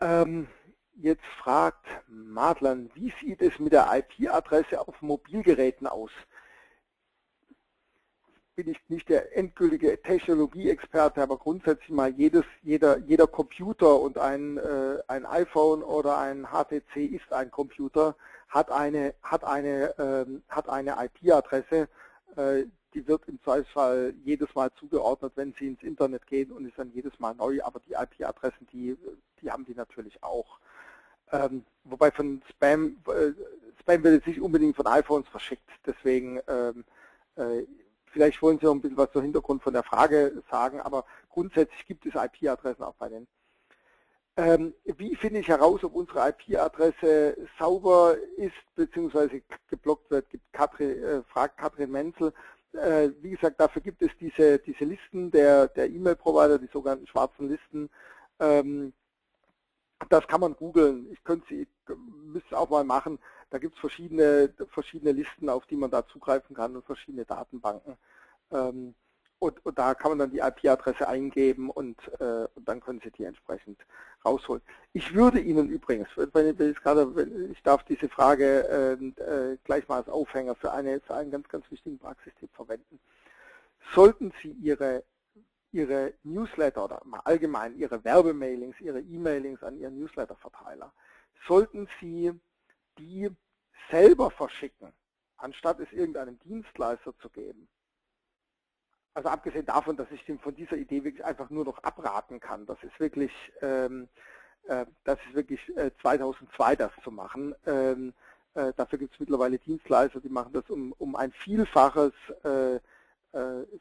Ähm, 0.00 0.48
jetzt 0.94 1.24
fragt 1.42 1.86
Madlan, 2.08 2.90
wie 2.94 3.12
sieht 3.20 3.42
es 3.42 3.58
mit 3.58 3.72
der 3.72 3.88
IP-Adresse 3.92 4.80
auf 4.80 5.02
Mobilgeräten 5.02 5.86
aus? 5.86 6.10
Bin 8.56 8.68
ich 8.68 8.78
nicht 8.88 9.08
der 9.10 9.36
endgültige 9.36 10.00
Technologieexperte, 10.02 11.22
aber 11.22 11.36
grundsätzlich 11.36 11.90
mal 11.90 12.10
jedes, 12.10 12.44
jeder, 12.62 12.98
jeder 12.98 13.26
Computer 13.26 14.00
und 14.00 14.16
ein, 14.16 14.56
äh, 14.56 14.98
ein 15.06 15.26
iPhone 15.26 15.82
oder 15.82 16.16
ein 16.16 16.46
HTC 16.46 16.96
ist 16.96 17.32
ein 17.32 17.50
Computer, 17.50 18.16
hat 18.48 18.70
eine, 18.70 19.14
hat 19.22 19.44
eine, 19.44 19.94
ähm, 19.98 20.42
eine 20.48 20.96
IP-Adresse, 21.04 21.88
äh, 22.36 22.64
die 22.94 23.06
wird 23.06 23.28
im 23.28 23.38
Zweifelsfall 23.42 24.14
jedes 24.24 24.54
Mal 24.54 24.70
zugeordnet, 24.80 25.32
wenn 25.36 25.52
Sie 25.52 25.66
ins 25.66 25.82
Internet 25.82 26.26
gehen 26.26 26.50
und 26.50 26.66
ist 26.66 26.78
dann 26.78 26.90
jedes 26.94 27.20
Mal 27.20 27.34
neu, 27.34 27.62
aber 27.62 27.78
die 27.80 27.92
IP-Adressen, 27.92 28.66
die, 28.72 28.96
die 29.42 29.50
haben 29.50 29.66
die 29.66 29.74
natürlich 29.74 30.22
auch. 30.22 30.58
Ähm, 31.30 31.62
wobei 31.84 32.10
von 32.10 32.40
Spam, 32.48 32.96
äh, 33.08 33.32
Spam 33.80 34.02
wird 34.02 34.14
jetzt 34.14 34.28
nicht 34.28 34.40
unbedingt 34.40 34.76
von 34.76 34.86
iPhones 34.86 35.28
verschickt, 35.28 35.68
deswegen 35.84 36.40
ähm, 36.48 36.84
äh, 37.36 37.66
Vielleicht 38.16 38.40
wollen 38.40 38.58
Sie 38.58 38.64
noch 38.64 38.72
ein 38.72 38.80
bisschen 38.80 38.96
was 38.96 39.12
zum 39.12 39.20
Hintergrund 39.20 39.62
von 39.62 39.74
der 39.74 39.82
Frage 39.82 40.42
sagen, 40.50 40.80
aber 40.80 41.04
grundsätzlich 41.28 41.84
gibt 41.84 42.06
es 42.06 42.14
IP-Adressen 42.14 42.82
auch 42.82 42.94
bei 42.94 43.10
den. 43.10 43.26
Ähm, 44.38 44.72
wie 44.84 45.14
finde 45.16 45.40
ich 45.40 45.48
heraus, 45.48 45.84
ob 45.84 45.94
unsere 45.94 46.30
IP-Adresse 46.30 47.36
sauber 47.58 48.16
ist 48.38 48.54
bzw. 48.74 49.42
geblockt 49.68 50.10
wird, 50.10 50.30
gibt 50.30 50.50
Katrin, 50.54 51.04
äh, 51.04 51.22
fragt 51.24 51.58
Katrin 51.58 51.90
Menzel. 51.90 52.32
Äh, 52.72 53.10
wie 53.20 53.32
gesagt, 53.32 53.60
dafür 53.60 53.82
gibt 53.82 54.00
es 54.00 54.12
diese, 54.18 54.60
diese 54.60 54.86
Listen 54.86 55.30
der, 55.30 55.68
der 55.68 55.90
E-Mail-Provider, 55.90 56.58
die 56.58 56.70
sogenannten 56.72 57.06
schwarzen 57.06 57.50
Listen. 57.50 57.90
Ähm, 58.40 58.94
das 60.08 60.26
kann 60.28 60.40
man 60.40 60.54
googeln. 60.54 61.10
Ich 61.12 61.22
könnte 61.24 61.46
Sie, 61.48 61.68
müsste 62.24 62.58
auch 62.58 62.70
mal 62.70 62.84
machen. 62.84 63.18
Da 63.50 63.58
gibt 63.58 63.74
es 63.74 63.80
verschiedene, 63.80 64.52
verschiedene 64.70 65.12
Listen, 65.12 65.48
auf 65.48 65.66
die 65.66 65.76
man 65.76 65.90
da 65.90 66.06
zugreifen 66.06 66.54
kann 66.54 66.76
und 66.76 66.84
verschiedene 66.84 67.24
Datenbanken. 67.24 67.96
Ähm, 68.52 68.94
und, 69.38 69.64
und, 69.66 69.78
da 69.78 69.94
kann 69.94 70.12
man 70.12 70.18
dann 70.18 70.30
die 70.30 70.38
IP-Adresse 70.38 71.06
eingeben 71.06 71.68
und, 71.68 71.96
äh, 72.20 72.48
und, 72.54 72.66
dann 72.66 72.80
können 72.80 73.00
Sie 73.04 73.10
die 73.10 73.24
entsprechend 73.24 73.78
rausholen. 74.24 74.62
Ich 74.94 75.14
würde 75.14 75.40
Ihnen 75.40 75.68
übrigens, 75.68 76.08
wenn 76.16 76.58
ich, 76.58 76.80
gerade, 76.80 77.28
ich 77.52 77.62
darf 77.62 77.84
diese 77.84 78.08
Frage 78.08 78.66
äh, 78.68 79.22
äh, 79.22 79.58
gleich 79.64 79.86
mal 79.88 79.98
als 79.98 80.08
Aufhänger 80.08 80.54
für, 80.54 80.72
eine, 80.72 81.00
für 81.00 81.14
einen 81.14 81.30
ganz, 81.30 81.48
ganz 81.48 81.70
wichtigen 81.70 81.98
Praxistipp 81.98 82.50
verwenden. 82.54 82.98
Sollten 83.94 84.32
Sie 84.42 84.52
Ihre, 84.52 85.04
Ihre 85.76 86.14
Newsletter 86.22 86.84
oder 86.84 87.02
mal 87.04 87.20
allgemein 87.24 87.76
Ihre 87.76 88.02
Werbemailings, 88.02 88.80
Ihre 88.80 89.00
E-Mailings 89.00 89.62
an 89.62 89.76
Ihren 89.76 89.98
Newsletter-Verteiler, 89.98 90.90
sollten 91.46 91.86
Sie 92.00 92.32
die 92.98 93.30
selber 93.90 94.30
verschicken, 94.30 94.92
anstatt 95.36 95.80
es 95.80 95.92
irgendeinem 95.92 96.38
Dienstleister 96.38 97.12
zu 97.18 97.28
geben, 97.28 97.68
also 99.16 99.30
abgesehen 99.30 99.64
davon, 99.64 99.96
dass 99.96 100.10
ich 100.10 100.24
von 100.42 100.54
dieser 100.54 100.76
Idee 100.76 101.02
wirklich 101.02 101.24
einfach 101.24 101.48
nur 101.48 101.64
noch 101.64 101.82
abraten 101.82 102.38
kann. 102.38 102.66
Das 102.66 102.76
ist 102.82 103.00
wirklich, 103.00 103.32
ähm, 103.62 104.08
äh, 104.68 104.84
das 105.04 105.18
ist 105.26 105.34
wirklich 105.34 105.60
äh, 105.74 105.90
2002 106.02 106.76
das 106.76 106.92
zu 107.02 107.10
machen. 107.10 107.54
Ähm, 107.66 108.12
äh, 108.52 108.74
dafür 108.76 108.98
gibt 108.98 109.14
es 109.14 109.20
mittlerweile 109.20 109.58
Dienstleister, 109.58 110.20
die 110.20 110.28
machen 110.28 110.52
das 110.52 110.68
um, 110.68 110.92
um 110.98 111.16
ein 111.16 111.32
Vielfaches, 111.32 112.12
äh, 112.44 112.78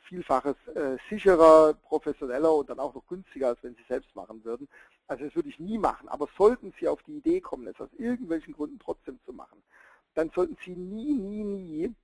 Vielfaches 0.07 0.55
äh, 0.75 0.97
sicherer, 1.09 1.73
professioneller 1.73 2.53
und 2.53 2.69
dann 2.69 2.79
auch 2.79 2.93
noch 2.93 3.07
günstiger, 3.07 3.49
als 3.49 3.63
wenn 3.63 3.75
Sie 3.75 3.85
selbst 3.87 4.15
machen 4.15 4.43
würden. 4.43 4.67
Also 5.07 5.25
das 5.25 5.35
würde 5.35 5.49
ich 5.49 5.59
nie 5.59 5.77
machen. 5.77 6.09
Aber 6.09 6.27
sollten 6.37 6.73
Sie 6.79 6.87
auf 6.87 7.01
die 7.03 7.17
Idee 7.17 7.41
kommen, 7.41 7.67
es 7.67 7.79
aus 7.79 7.93
irgendwelchen 7.97 8.53
Gründen 8.53 8.79
trotzdem 8.79 9.19
zu 9.25 9.33
machen, 9.33 9.63
dann 10.13 10.31
sollten 10.33 10.57
Sie 10.63 10.75
nie, 10.75 11.13
nie, 11.13 11.43
nie 11.43 11.95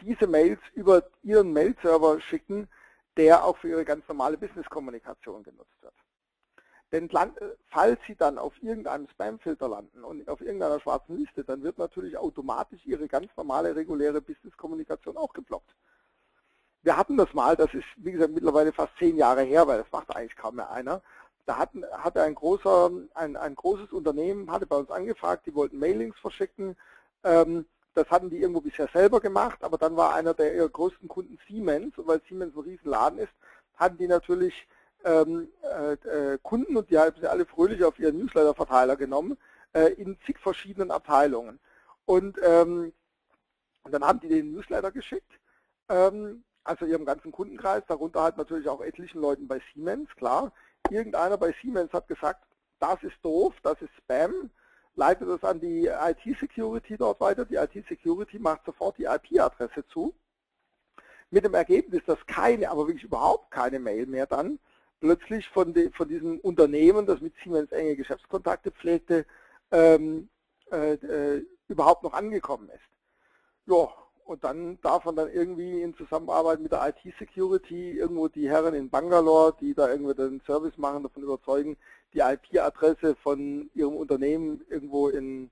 diese 0.00 0.26
Mails 0.26 0.60
über 0.74 1.04
Ihren 1.22 1.52
Mail-Server 1.52 2.20
schicken, 2.20 2.68
der 3.16 3.44
auch 3.44 3.56
für 3.58 3.68
Ihre 3.68 3.84
ganz 3.84 4.06
normale 4.08 4.36
Business-Kommunikation 4.36 5.42
genutzt 5.42 5.80
wird. 5.80 5.94
Denn 6.90 7.08
falls 7.70 7.98
Sie 8.06 8.16
dann 8.16 8.36
auf 8.38 8.52
irgendeinem 8.62 9.08
Spam-Filter 9.08 9.68
landen 9.68 10.04
und 10.04 10.28
auf 10.28 10.42
irgendeiner 10.42 10.78
schwarzen 10.80 11.16
Liste, 11.16 11.42
dann 11.42 11.62
wird 11.62 11.78
natürlich 11.78 12.18
automatisch 12.18 12.84
Ihre 12.84 13.08
ganz 13.08 13.28
normale, 13.36 13.74
reguläre 13.74 14.20
Business-Kommunikation 14.20 15.16
auch 15.16 15.32
geblockt. 15.32 15.74
Wir 16.82 16.96
hatten 16.96 17.16
das 17.16 17.32
mal, 17.32 17.56
das 17.56 17.72
ist 17.74 17.84
wie 17.96 18.12
gesagt 18.12 18.32
mittlerweile 18.32 18.72
fast 18.72 18.92
zehn 18.98 19.16
Jahre 19.16 19.42
her, 19.42 19.66
weil 19.66 19.78
das 19.78 19.92
macht 19.92 20.14
eigentlich 20.14 20.36
kaum 20.36 20.56
mehr 20.56 20.70
einer. 20.70 21.00
Da 21.46 21.58
hatten, 21.58 21.84
hatte 21.92 22.22
ein, 22.22 22.34
großer, 22.34 22.90
ein, 23.14 23.36
ein 23.36 23.54
großes 23.54 23.92
Unternehmen, 23.92 24.50
hatte 24.50 24.66
bei 24.66 24.76
uns 24.76 24.90
angefragt, 24.90 25.46
die 25.46 25.54
wollten 25.54 25.78
Mailings 25.78 26.18
verschicken, 26.18 26.76
ähm, 27.24 27.66
das 27.94 28.08
hatten 28.10 28.30
die 28.30 28.38
irgendwo 28.38 28.60
bisher 28.60 28.88
selber 28.92 29.20
gemacht, 29.20 29.62
aber 29.62 29.76
dann 29.76 29.96
war 29.96 30.14
einer 30.14 30.34
der 30.34 30.54
ihrer 30.54 30.68
größten 30.68 31.08
Kunden 31.08 31.38
Siemens 31.46 31.96
und 31.98 32.06
weil 32.06 32.22
Siemens 32.28 32.56
ein 32.56 32.62
Riesenladen 32.62 33.18
ist, 33.18 33.32
hatten 33.76 33.98
die 33.98 34.08
natürlich 34.08 34.66
ähm, 35.04 35.48
äh, 35.62 35.92
äh, 35.92 36.38
Kunden 36.42 36.76
und 36.76 36.90
die 36.90 36.98
haben 36.98 37.16
sie 37.20 37.28
alle 37.28 37.44
fröhlich 37.44 37.84
auf 37.84 37.98
ihren 37.98 38.18
Newsletter-Verteiler 38.18 38.96
genommen, 38.96 39.36
äh, 39.72 39.92
in 39.94 40.16
zig 40.24 40.38
verschiedenen 40.38 40.90
Abteilungen. 40.90 41.58
Und, 42.06 42.38
ähm, 42.42 42.92
und 43.82 43.92
dann 43.92 44.04
haben 44.04 44.20
die 44.20 44.28
den 44.28 44.52
Newsletter 44.52 44.90
geschickt, 44.90 45.38
ähm, 45.88 46.44
also 46.64 46.84
ihrem 46.86 47.04
ganzen 47.04 47.32
Kundenkreis, 47.32 47.82
darunter 47.86 48.22
halt 48.22 48.36
natürlich 48.36 48.68
auch 48.68 48.80
etlichen 48.80 49.20
Leuten 49.20 49.48
bei 49.48 49.60
Siemens, 49.72 50.08
klar. 50.16 50.52
Irgendeiner 50.90 51.36
bei 51.36 51.54
Siemens 51.62 51.92
hat 51.92 52.08
gesagt, 52.08 52.44
das 52.80 53.02
ist 53.02 53.16
doof, 53.22 53.54
das 53.62 53.80
ist 53.80 53.94
Spam, 53.98 54.50
leitet 54.94 55.28
es 55.28 55.44
an 55.44 55.60
die 55.60 55.86
IT-Security 55.86 56.96
dort 56.96 57.20
weiter. 57.20 57.44
Die 57.44 57.56
IT-Security 57.56 58.38
macht 58.38 58.64
sofort 58.64 58.98
die 58.98 59.04
IP-Adresse 59.04 59.86
zu. 59.86 60.14
Mit 61.30 61.44
dem 61.44 61.54
Ergebnis, 61.54 62.02
dass 62.06 62.24
keine, 62.26 62.70
aber 62.70 62.86
wirklich 62.86 63.04
überhaupt 63.04 63.50
keine 63.50 63.78
Mail 63.78 64.06
mehr 64.06 64.26
dann 64.26 64.58
plötzlich 65.02 65.48
von, 65.48 65.74
de, 65.74 65.90
von 65.90 66.08
diesem 66.08 66.38
Unternehmen, 66.40 67.06
das 67.06 67.20
mit 67.20 67.34
Siemens 67.42 67.72
enge 67.72 67.96
Geschäftskontakte 67.96 68.70
pflegte, 68.70 69.26
ähm, 69.72 70.28
äh, 70.70 70.94
äh, 70.94 71.44
überhaupt 71.68 72.04
noch 72.04 72.12
angekommen 72.12 72.68
ist. 72.68 72.88
Ja, 73.66 73.88
und 74.24 74.44
dann 74.44 74.80
darf 74.80 75.04
man 75.04 75.16
dann 75.16 75.30
irgendwie 75.30 75.82
in 75.82 75.94
Zusammenarbeit 75.94 76.60
mit 76.60 76.72
der 76.72 76.88
IT-Security 76.88 77.92
irgendwo 77.92 78.28
die 78.28 78.48
Herren 78.48 78.74
in 78.74 78.90
Bangalore, 78.90 79.54
die 79.60 79.74
da 79.74 79.90
irgendwie 79.90 80.14
den 80.14 80.40
Service 80.46 80.76
machen, 80.78 81.02
davon 81.02 81.22
überzeugen, 81.22 81.76
die 82.14 82.20
IP-Adresse 82.20 83.14
von 83.16 83.70
ihrem 83.74 83.96
Unternehmen 83.96 84.64
irgendwo 84.68 85.08
in, 85.08 85.50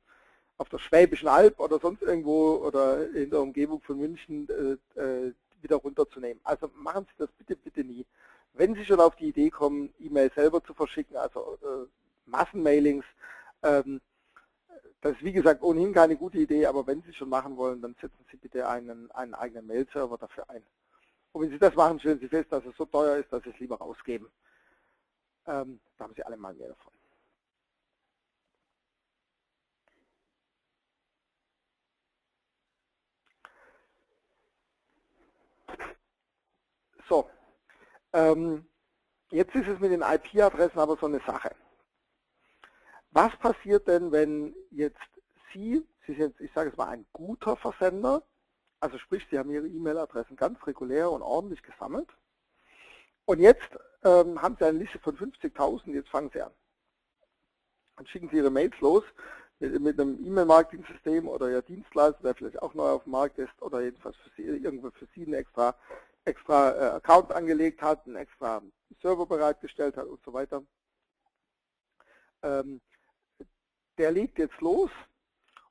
auf 0.58 0.68
der 0.68 0.78
Schwäbischen 0.78 1.28
Alb 1.28 1.58
oder 1.60 1.78
sonst 1.78 2.02
irgendwo 2.02 2.56
oder 2.64 3.08
in 3.10 3.30
der 3.30 3.40
Umgebung 3.40 3.80
von 3.80 3.98
München 3.98 4.48
äh, 4.96 5.00
äh, 5.00 5.32
wieder 5.62 5.76
runterzunehmen. 5.76 6.40
Also 6.44 6.70
machen 6.76 7.06
Sie 7.06 7.14
das 7.18 7.30
bitte, 7.38 7.56
bitte 7.56 7.84
nie. 7.84 8.06
Wenn 8.54 8.74
Sie 8.74 8.84
schon 8.84 9.00
auf 9.00 9.16
die 9.16 9.28
Idee 9.28 9.50
kommen, 9.50 9.92
E-Mail 9.98 10.30
selber 10.34 10.62
zu 10.62 10.74
verschicken, 10.74 11.16
also 11.16 11.58
äh, 11.62 11.86
Massenmailings, 12.26 13.04
ähm, 13.62 14.00
das 15.00 15.12
ist 15.12 15.24
wie 15.24 15.32
gesagt 15.32 15.62
ohnehin 15.62 15.94
keine 15.94 16.16
gute 16.16 16.38
Idee, 16.38 16.66
aber 16.66 16.86
wenn 16.86 17.02
Sie 17.02 17.12
schon 17.12 17.28
machen 17.28 17.56
wollen, 17.56 17.80
dann 17.80 17.94
setzen 18.00 18.24
Sie 18.30 18.36
bitte 18.36 18.68
einen, 18.68 19.10
einen 19.12 19.34
eigenen 19.34 19.66
Mail-Server 19.66 20.18
dafür 20.18 20.48
ein. 20.50 20.64
Und 21.32 21.42
wenn 21.42 21.50
Sie 21.50 21.58
das 21.58 21.74
machen, 21.74 21.98
stellen 22.00 22.20
Sie 22.20 22.28
fest, 22.28 22.52
dass 22.52 22.64
es 22.66 22.76
so 22.76 22.84
teuer 22.84 23.16
ist, 23.16 23.32
dass 23.32 23.42
Sie 23.42 23.50
es 23.50 23.58
lieber 23.58 23.76
rausgeben. 23.78 24.28
Ähm, 25.46 25.80
da 25.96 26.04
haben 26.04 26.14
Sie 26.14 26.22
alle 26.24 26.36
mal 26.36 26.54
mehr 26.54 26.68
davon. 26.68 26.92
So, 37.08 37.28
ähm, 38.12 38.66
jetzt 39.30 39.54
ist 39.54 39.66
es 39.66 39.80
mit 39.80 39.90
den 39.92 40.02
IP-Adressen 40.02 40.78
aber 40.78 40.96
so 40.96 41.06
eine 41.06 41.20
Sache. 41.20 41.54
Was 43.12 43.36
passiert 43.38 43.88
denn, 43.88 44.12
wenn 44.12 44.54
jetzt 44.70 44.98
Sie, 45.52 45.84
Sie 46.06 46.14
sind, 46.14 46.40
ich 46.40 46.52
sage 46.52 46.70
es 46.70 46.76
mal, 46.76 46.88
ein 46.88 47.06
guter 47.12 47.56
Versender, 47.56 48.22
also 48.78 48.98
sprich, 48.98 49.26
Sie 49.30 49.38
haben 49.38 49.50
Ihre 49.50 49.66
E-Mail-Adressen 49.66 50.36
ganz 50.36 50.64
regulär 50.66 51.10
und 51.10 51.22
ordentlich 51.22 51.62
gesammelt 51.62 52.08
und 53.24 53.40
jetzt 53.40 53.68
ähm, 54.04 54.40
haben 54.40 54.56
Sie 54.58 54.64
eine 54.64 54.78
Liste 54.78 54.98
von 55.00 55.16
50.000, 55.16 55.92
jetzt 55.92 56.08
fangen 56.08 56.30
Sie 56.32 56.40
an. 56.40 56.52
Dann 57.96 58.06
schicken 58.06 58.28
Sie 58.30 58.36
Ihre 58.36 58.50
Mails 58.50 58.78
los 58.80 59.04
mit, 59.58 59.78
mit 59.80 60.00
einem 60.00 60.24
E-Mail-Marketing-System 60.24 61.28
oder 61.28 61.50
Ihr 61.50 61.62
Dienstleister, 61.62 62.22
der 62.22 62.34
vielleicht 62.34 62.62
auch 62.62 62.74
neu 62.74 62.90
auf 62.90 63.04
dem 63.04 63.12
Markt 63.12 63.38
ist 63.38 63.60
oder 63.60 63.80
jedenfalls 63.82 64.16
für 64.16 64.30
Sie, 64.36 64.42
irgendwo 64.42 64.90
für 64.90 65.06
Sie 65.14 65.24
einen 65.24 65.34
extra, 65.34 65.74
extra 66.24 66.70
äh, 66.70 66.90
Account 66.96 67.32
angelegt 67.32 67.82
hat, 67.82 68.06
einen 68.06 68.16
extra 68.16 68.62
Server 69.02 69.26
bereitgestellt 69.26 69.96
hat 69.96 70.06
und 70.06 70.22
so 70.24 70.32
weiter. 70.32 70.62
Ähm, 72.42 72.80
der 74.00 74.10
legt 74.10 74.38
jetzt 74.38 74.58
los 74.62 74.90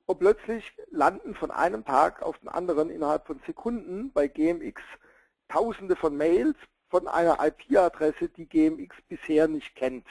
und 0.06 0.20
plötzlich 0.20 0.72
landen 0.92 1.34
von 1.34 1.50
einem 1.50 1.84
Tag 1.84 2.22
auf 2.22 2.38
den 2.38 2.48
anderen 2.48 2.88
innerhalb 2.88 3.26
von 3.26 3.40
Sekunden 3.44 4.12
bei 4.12 4.28
GMX 4.28 4.80
tausende 5.48 5.96
von 5.96 6.16
Mails 6.16 6.54
von 6.90 7.08
einer 7.08 7.38
IP-Adresse, 7.44 8.28
die 8.28 8.46
GMX 8.46 8.94
bisher 9.08 9.48
nicht 9.48 9.74
kennt. 9.74 10.06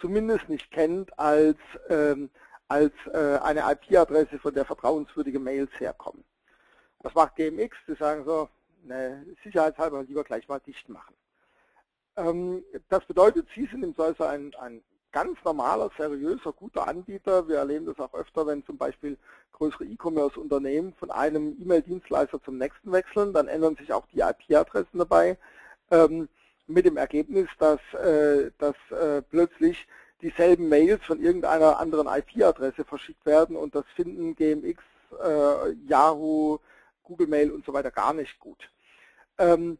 Zumindest 0.00 0.48
nicht 0.48 0.70
kennt 0.70 1.18
als, 1.18 1.58
ähm, 1.90 2.30
als 2.68 2.94
äh, 3.12 3.38
eine 3.42 3.60
IP-Adresse, 3.72 4.38
von 4.38 4.54
der 4.54 4.64
vertrauenswürdige 4.64 5.38
Mails 5.38 5.70
herkommen. 5.78 6.24
Was 7.00 7.14
macht 7.14 7.36
GMX? 7.36 7.76
Sie 7.86 7.94
sagen 7.94 8.24
so, 8.24 8.48
ne, 8.84 9.26
sicherheitshalber 9.44 10.02
lieber 10.02 10.24
gleich 10.24 10.48
mal 10.48 10.60
dicht 10.60 10.88
machen. 10.88 11.14
Ähm, 12.16 12.64
das 12.88 13.04
bedeutet, 13.04 13.48
Sie 13.54 13.66
sind 13.66 13.82
im 13.82 13.94
Zweifel 13.94 14.26
ein, 14.26 14.54
ein 14.54 14.82
ganz 15.12 15.38
normaler, 15.44 15.90
seriöser, 15.96 16.52
guter 16.52 16.86
Anbieter. 16.86 17.48
Wir 17.48 17.56
erleben 17.56 17.86
das 17.86 17.98
auch 17.98 18.14
öfter, 18.14 18.46
wenn 18.46 18.64
zum 18.64 18.76
Beispiel 18.76 19.16
größere 19.52 19.84
E-Commerce-Unternehmen 19.84 20.94
von 20.94 21.10
einem 21.10 21.56
E-Mail-Dienstleister 21.60 22.42
zum 22.42 22.58
nächsten 22.58 22.92
wechseln, 22.92 23.32
dann 23.32 23.48
ändern 23.48 23.76
sich 23.76 23.92
auch 23.92 24.06
die 24.12 24.20
IP-Adressen 24.20 24.98
dabei 24.98 25.36
ähm, 25.90 26.28
mit 26.66 26.84
dem 26.86 26.96
Ergebnis, 26.96 27.48
dass, 27.58 27.80
äh, 27.94 28.50
dass 28.58 28.76
äh, 28.90 29.22
plötzlich 29.22 29.86
dieselben 30.20 30.68
Mails 30.68 31.04
von 31.04 31.20
irgendeiner 31.20 31.78
anderen 31.78 32.06
IP-Adresse 32.06 32.84
verschickt 32.84 33.24
werden 33.24 33.56
und 33.56 33.74
das 33.74 33.84
finden 33.94 34.34
GMX, 34.34 34.82
äh, 35.22 35.72
Yahoo, 35.86 36.58
Google 37.02 37.28
Mail 37.28 37.50
und 37.50 37.64
so 37.64 37.72
weiter 37.72 37.90
gar 37.90 38.12
nicht 38.12 38.38
gut. 38.38 38.70
Ähm, 39.38 39.78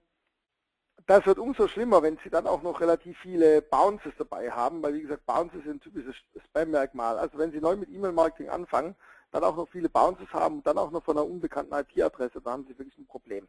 das 1.08 1.24
wird 1.24 1.38
umso 1.38 1.66
schlimmer, 1.68 2.02
wenn 2.02 2.18
Sie 2.22 2.28
dann 2.28 2.46
auch 2.46 2.62
noch 2.62 2.82
relativ 2.82 3.18
viele 3.20 3.62
Bounces 3.62 4.12
dabei 4.18 4.50
haben, 4.50 4.82
weil 4.82 4.92
wie 4.92 5.00
gesagt, 5.00 5.24
Bounces 5.24 5.64
sind 5.64 5.76
ein 5.76 5.80
typisches 5.80 6.14
Spam-Merkmal. 6.44 7.18
Also 7.18 7.38
wenn 7.38 7.50
Sie 7.50 7.62
neu 7.62 7.76
mit 7.76 7.88
E-Mail-Marketing 7.88 8.50
anfangen, 8.50 8.94
dann 9.30 9.42
auch 9.42 9.56
noch 9.56 9.70
viele 9.70 9.88
Bounces 9.88 10.30
haben 10.34 10.56
und 10.56 10.66
dann 10.66 10.76
auch 10.76 10.90
noch 10.90 11.02
von 11.02 11.16
einer 11.16 11.26
unbekannten 11.26 11.72
IP-Adresse, 11.72 12.42
dann 12.42 12.52
haben 12.52 12.66
Sie 12.68 12.78
wirklich 12.78 12.98
ein 12.98 13.06
Problem. 13.06 13.48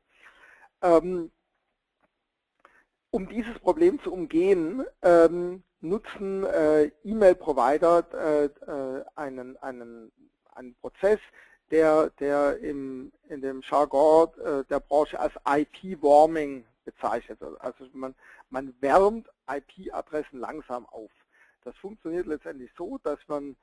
Ähm, 0.82 1.32
um 3.12 3.28
dieses 3.28 3.60
Problem 3.60 4.02
zu 4.04 4.14
umgehen, 4.14 4.86
ähm, 5.02 5.62
nutzen 5.82 6.46
äh, 6.46 6.92
E-Mail-Provider 7.04 8.06
äh, 8.14 8.46
äh, 8.46 9.06
einen, 9.16 9.58
einen, 9.58 10.14
einen 10.56 10.76
Prozess, 10.76 11.20
der, 11.72 12.10
der 12.22 12.58
im, 12.60 13.12
in 13.28 13.42
dem 13.42 13.62
Jargon 13.70 14.30
der 14.70 14.80
Branche 14.80 15.20
als 15.20 15.34
IP-Warming 15.46 16.66
bezeichnet 16.92 17.40
wird. 17.42 17.60
Also 17.62 17.86
man, 17.94 18.16
man 18.50 18.74
wärmt 18.82 19.28
IP-Adressen 19.48 20.40
langsam 20.40 20.86
auf. 20.88 21.12
Das 21.64 21.76
funktioniert 21.78 22.26
letztendlich 22.26 22.72
so, 22.78 22.98
dass 23.04 23.20
man 23.28 23.56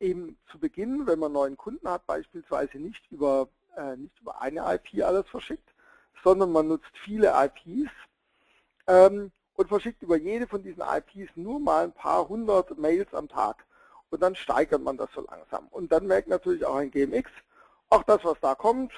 eben 0.00 0.36
zu 0.50 0.58
Beginn, 0.58 1.06
wenn 1.06 1.18
man 1.18 1.32
neuen 1.32 1.56
Kunden 1.56 1.88
hat, 1.88 2.06
beispielsweise 2.06 2.78
nicht 2.78 3.10
über, 3.10 3.48
äh, 3.76 3.96
nicht 3.96 4.18
über 4.20 4.40
eine 4.40 4.60
IP 4.74 5.02
alles 5.02 5.26
verschickt, 5.28 5.68
sondern 6.22 6.52
man 6.52 6.68
nutzt 6.68 6.90
viele 7.04 7.32
IPs 7.32 7.90
ähm, 8.86 9.30
und 9.54 9.68
verschickt 9.68 10.02
über 10.02 10.16
jede 10.16 10.46
von 10.46 10.62
diesen 10.62 10.82
IPs 10.82 11.30
nur 11.36 11.60
mal 11.60 11.84
ein 11.84 11.92
paar 11.92 12.28
hundert 12.28 12.76
Mails 12.78 13.12
am 13.14 13.28
Tag. 13.28 13.64
Und 14.10 14.22
dann 14.22 14.34
steigert 14.34 14.82
man 14.82 14.96
das 14.96 15.10
so 15.14 15.22
langsam. 15.22 15.66
Und 15.68 15.90
dann 15.90 16.06
merkt 16.06 16.28
natürlich 16.28 16.64
auch 16.64 16.76
ein 16.76 16.90
GMX, 16.90 17.30
auch 17.88 18.02
das, 18.04 18.24
was 18.24 18.38
da 18.40 18.54
kommt, 18.54 18.92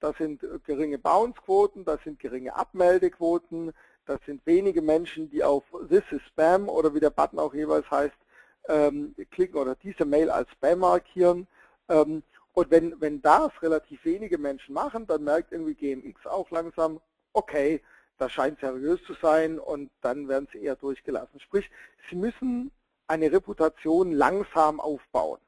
das 0.00 0.16
sind 0.16 0.44
geringe 0.64 0.98
Bounce-Quoten, 0.98 1.84
das 1.84 2.02
sind 2.04 2.18
geringe 2.18 2.54
Abmeldequoten, 2.54 3.72
das 4.06 4.20
sind 4.26 4.44
wenige 4.46 4.82
Menschen, 4.82 5.30
die 5.30 5.44
auf 5.44 5.64
This 5.88 6.04
is 6.10 6.22
Spam 6.28 6.68
oder 6.68 6.94
wie 6.94 7.00
der 7.00 7.10
Button 7.10 7.38
auch 7.38 7.54
jeweils 7.54 7.90
heißt, 7.90 8.16
ähm, 8.68 9.14
klicken 9.30 9.58
oder 9.58 9.74
diese 9.74 10.04
Mail 10.04 10.30
als 10.30 10.50
Spam 10.52 10.80
markieren. 10.80 11.46
Ähm, 11.88 12.22
und 12.52 12.70
wenn, 12.70 13.00
wenn 13.00 13.22
das 13.22 13.50
relativ 13.62 14.04
wenige 14.04 14.38
Menschen 14.38 14.74
machen, 14.74 15.06
dann 15.06 15.24
merkt 15.24 15.52
irgendwie 15.52 15.74
GMX 15.74 16.26
auch 16.26 16.50
langsam, 16.50 17.00
okay, 17.32 17.82
das 18.18 18.32
scheint 18.32 18.58
seriös 18.60 19.00
zu 19.04 19.14
sein 19.14 19.58
und 19.58 19.90
dann 20.00 20.28
werden 20.28 20.48
sie 20.52 20.62
eher 20.62 20.76
durchgelassen. 20.76 21.38
Sprich, 21.40 21.70
sie 22.10 22.16
müssen 22.16 22.72
eine 23.06 23.30
Reputation 23.30 24.12
langsam 24.12 24.80
aufbauen. 24.80 25.38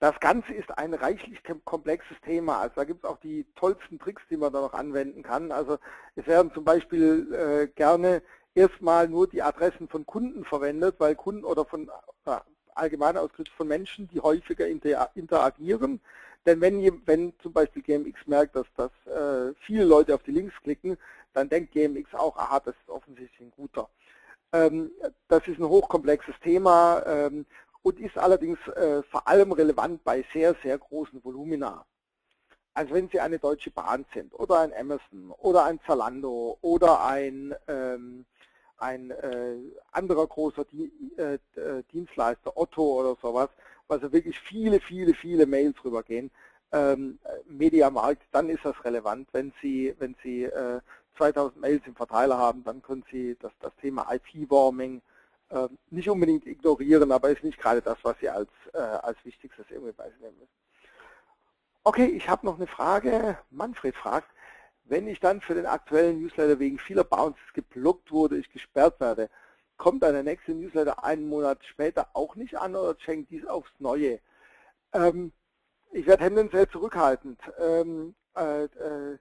Das 0.00 0.18
Ganze 0.18 0.54
ist 0.54 0.76
ein 0.78 0.94
reichlich 0.94 1.40
komplexes 1.66 2.16
Thema. 2.24 2.60
Also 2.60 2.76
da 2.76 2.84
gibt 2.84 3.04
es 3.04 3.10
auch 3.10 3.18
die 3.18 3.44
tollsten 3.54 3.98
Tricks, 3.98 4.22
die 4.30 4.38
man 4.38 4.50
da 4.50 4.62
noch 4.62 4.72
anwenden 4.72 5.22
kann. 5.22 5.52
Also 5.52 5.78
es 6.16 6.26
werden 6.26 6.50
zum 6.54 6.64
Beispiel 6.64 7.32
äh, 7.34 7.66
gerne 7.68 8.22
erstmal 8.54 9.08
nur 9.08 9.28
die 9.28 9.42
Adressen 9.42 9.88
von 9.88 10.06
Kunden 10.06 10.46
verwendet, 10.46 10.96
weil 10.98 11.14
Kunden 11.14 11.44
oder 11.44 11.66
von 11.66 11.90
äh, 12.24 12.38
allgemein 12.74 13.18
ausgedrückt 13.18 13.52
von 13.54 13.68
Menschen, 13.68 14.08
die 14.08 14.20
häufiger 14.20 14.66
inter 14.66 15.10
interagieren. 15.14 16.00
Denn 16.46 16.62
wenn, 16.62 17.02
wenn 17.06 17.34
zum 17.42 17.52
Beispiel 17.52 17.82
GMX 17.82 18.26
merkt, 18.26 18.56
dass, 18.56 18.66
dass 18.76 18.90
äh, 19.06 19.54
viele 19.66 19.84
Leute 19.84 20.14
auf 20.14 20.22
die 20.22 20.32
Links 20.32 20.54
klicken, 20.62 20.96
dann 21.34 21.50
denkt 21.50 21.72
GMX 21.72 22.14
auch, 22.14 22.38
aha, 22.38 22.60
das 22.60 22.74
ist 22.74 22.88
offensichtlich 22.88 23.40
ein 23.40 23.52
guter. 23.54 23.90
Ähm, 24.54 24.90
das 25.28 25.46
ist 25.46 25.58
ein 25.58 25.68
hochkomplexes 25.68 26.34
Thema. 26.42 27.02
Ähm, 27.06 27.44
und 27.82 27.98
ist 28.00 28.18
allerdings 28.18 28.58
äh, 28.68 29.02
vor 29.04 29.26
allem 29.26 29.52
relevant 29.52 30.04
bei 30.04 30.24
sehr, 30.32 30.54
sehr 30.62 30.78
großen 30.78 31.24
Volumina. 31.24 31.84
Also 32.74 32.94
wenn 32.94 33.08
Sie 33.08 33.20
eine 33.20 33.38
Deutsche 33.38 33.70
Bahn 33.70 34.04
sind 34.14 34.32
oder 34.38 34.60
ein 34.60 34.72
Amazon 34.72 35.32
oder 35.38 35.64
ein 35.64 35.80
Zalando 35.86 36.56
oder 36.60 37.04
ein, 37.04 37.54
ähm, 37.68 38.24
ein 38.78 39.10
äh, 39.10 39.56
anderer 39.92 40.26
großer 40.26 40.64
Di 40.64 40.90
äh, 41.16 41.34
äh 41.58 41.82
Dienstleister, 41.92 42.56
Otto 42.56 43.00
oder 43.00 43.16
sowas, 43.20 43.48
also 43.88 44.12
wirklich 44.12 44.38
viele, 44.38 44.80
viele, 44.80 45.14
viele 45.14 45.46
Mails 45.46 45.76
rübergehen, 45.84 46.30
ähm, 46.72 47.18
Mediamarkt, 47.46 48.22
dann 48.30 48.48
ist 48.48 48.64
das 48.64 48.84
relevant. 48.84 49.28
Wenn 49.32 49.52
Sie, 49.60 49.94
wenn 49.98 50.14
Sie 50.22 50.44
äh, 50.44 50.80
2000 51.18 51.60
Mails 51.60 51.82
im 51.86 51.96
Verteiler 51.96 52.38
haben, 52.38 52.62
dann 52.64 52.82
können 52.82 53.04
Sie 53.10 53.36
das, 53.40 53.52
das 53.60 53.72
Thema 53.80 54.06
IP-Warming 54.12 55.02
nicht 55.90 56.08
unbedingt 56.08 56.46
ignorieren, 56.46 57.10
aber 57.12 57.30
ist 57.30 57.42
nicht 57.44 57.58
gerade 57.58 57.82
das, 57.82 57.98
was 58.02 58.18
Sie 58.20 58.28
als, 58.28 58.50
äh, 58.72 58.78
als 58.78 59.22
Wichtigstes 59.24 59.66
irgendwie 59.70 59.92
bei 59.92 60.08
sich 60.10 60.20
müssen. 60.20 60.48
Okay, 61.82 62.06
ich 62.06 62.28
habe 62.28 62.46
noch 62.46 62.56
eine 62.56 62.66
Frage. 62.66 63.38
Manfred 63.50 63.96
fragt, 63.96 64.28
wenn 64.84 65.08
ich 65.08 65.20
dann 65.20 65.40
für 65.40 65.54
den 65.54 65.66
aktuellen 65.66 66.20
Newsletter 66.20 66.58
wegen 66.58 66.78
vieler 66.78 67.04
Bounces 67.04 67.52
geblockt 67.54 68.12
wurde, 68.12 68.38
ich 68.38 68.50
gesperrt 68.52 69.00
werde, 69.00 69.30
kommt 69.76 70.02
dann 70.02 70.12
der 70.12 70.22
nächste 70.22 70.52
Newsletter 70.52 71.02
einen 71.02 71.28
Monat 71.28 71.64
später 71.64 72.08
auch 72.12 72.36
nicht 72.36 72.58
an 72.58 72.76
oder 72.76 72.94
schenkt 73.00 73.30
dies 73.30 73.46
aufs 73.46 73.72
Neue? 73.78 74.20
Ähm, 74.92 75.32
ich 75.92 76.06
werde 76.06 76.24
tendenziell 76.24 76.68
zurückhaltend. 76.68 77.40
Ähm, 77.58 78.14
äh, 78.36 78.64
äh, 78.64 79.18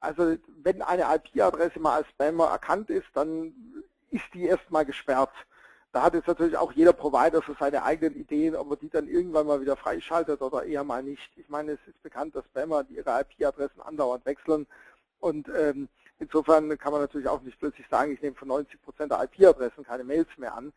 also 0.00 0.36
wenn 0.62 0.82
eine 0.82 1.04
IP-Adresse 1.14 1.80
mal 1.80 1.96
als 1.96 2.08
Spammer 2.08 2.48
erkannt 2.48 2.90
ist, 2.90 3.08
dann 3.14 3.54
ist 4.10 4.24
die 4.34 4.44
erstmal 4.44 4.84
gesperrt. 4.84 5.32
Da 5.94 6.02
hat 6.02 6.14
jetzt 6.14 6.26
natürlich 6.26 6.56
auch 6.56 6.72
jeder 6.72 6.92
Provider 6.92 7.40
so 7.46 7.54
seine 7.54 7.84
eigenen 7.84 8.16
Ideen, 8.16 8.56
ob 8.56 8.68
er 8.68 8.76
die 8.76 8.90
dann 8.90 9.06
irgendwann 9.06 9.46
mal 9.46 9.60
wieder 9.60 9.76
freischaltet 9.76 10.42
oder 10.42 10.64
eher 10.64 10.82
mal 10.82 11.04
nicht. 11.04 11.30
Ich 11.36 11.48
meine, 11.48 11.70
es 11.70 11.78
ist 11.86 12.02
bekannt, 12.02 12.34
dass 12.34 12.44
Spammer 12.46 12.84
ihre 12.90 13.20
IP-Adressen 13.20 13.80
andauernd 13.80 14.26
wechseln 14.26 14.66
und 15.20 15.48
ähm, 15.56 15.88
insofern 16.18 16.76
kann 16.78 16.90
man 16.90 17.00
natürlich 17.00 17.28
auch 17.28 17.42
nicht 17.42 17.60
plötzlich 17.60 17.86
sagen, 17.86 18.10
ich 18.10 18.20
nehme 18.20 18.34
von 18.34 18.48
90 18.48 18.82
Prozent 18.82 19.12
der 19.12 19.22
IP-Adressen 19.22 19.84
keine 19.84 20.02
Mails 20.02 20.26
mehr 20.36 20.56
an. 20.56 20.72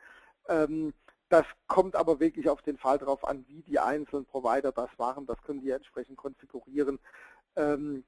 Ähm, 0.49 0.93
das 1.30 1.47
kommt 1.65 1.95
aber 1.95 2.20
wirklich 2.20 2.47
auf 2.47 2.61
den 2.61 2.78
Fall 2.78 2.99
drauf 2.99 3.28
an, 3.28 3.43
wie 3.47 3.63
die 3.63 3.80
einzelnen 3.80 4.26
Provider 4.26 4.72
das 4.72 4.91
machen. 4.99 5.26
Das 5.26 5.41
können 5.41 5.61
die 5.61 5.72
entsprechend 5.72 6.18
konfigurieren. 6.18 6.99
Ähm, 7.55 8.03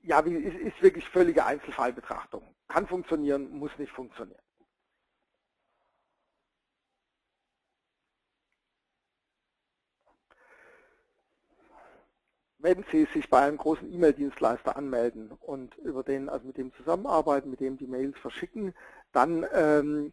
ja, 0.00 0.20
ist, 0.20 0.56
ist 0.56 0.82
wirklich 0.82 1.06
völlige 1.10 1.44
Einzelfallbetrachtung. 1.44 2.55
Kann 2.68 2.86
funktionieren, 2.86 3.50
muss 3.50 3.70
nicht 3.78 3.92
funktionieren. 3.92 4.40
Wenn 12.58 12.84
Sie 12.90 13.06
sich 13.14 13.30
bei 13.30 13.42
einem 13.42 13.58
großen 13.58 13.92
E-Mail-Dienstleister 13.92 14.76
anmelden 14.76 15.30
und 15.30 15.76
über 15.78 16.02
den, 16.02 16.28
also 16.28 16.46
mit 16.46 16.56
dem 16.56 16.72
zusammenarbeiten, 16.74 17.50
mit 17.50 17.60
dem 17.60 17.76
die 17.76 17.86
Mails 17.86 18.18
verschicken, 18.18 18.74
dann 19.12 19.46
ähm, 19.52 20.12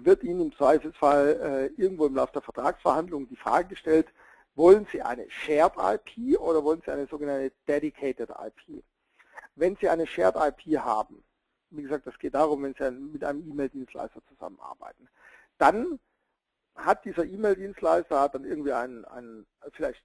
wird 0.00 0.24
Ihnen 0.24 0.40
im 0.40 0.52
Zweifelsfall 0.56 1.70
äh, 1.76 1.80
irgendwo 1.80 2.06
im 2.06 2.16
Laufe 2.16 2.32
der 2.32 2.42
Vertragsverhandlungen 2.42 3.28
die 3.28 3.36
Frage 3.36 3.68
gestellt, 3.68 4.08
wollen 4.54 4.86
Sie 4.90 5.02
eine 5.02 5.30
Shared 5.30 5.74
IP 5.76 6.38
oder 6.40 6.64
wollen 6.64 6.82
Sie 6.84 6.90
eine 6.90 7.06
sogenannte 7.06 7.52
Dedicated 7.68 8.30
IP? 8.30 8.82
Wenn 9.54 9.76
Sie 9.76 9.88
eine 9.88 10.06
Shared 10.06 10.36
IP 10.36 10.78
haben, 10.78 11.22
wie 11.70 11.82
gesagt, 11.82 12.06
das 12.06 12.18
geht 12.18 12.34
darum, 12.34 12.62
wenn 12.62 12.74
Sie 12.74 12.90
mit 12.90 13.24
einem 13.24 13.48
E-Mail-Dienstleister 13.50 14.20
zusammenarbeiten, 14.28 15.08
dann 15.58 15.98
hat 16.74 17.04
dieser 17.04 17.24
E-Mail-Dienstleister 17.24 18.28
dann 18.28 18.44
irgendwie 18.44 18.72
einen, 18.72 19.04
einen 19.06 19.46
vielleicht 19.72 20.02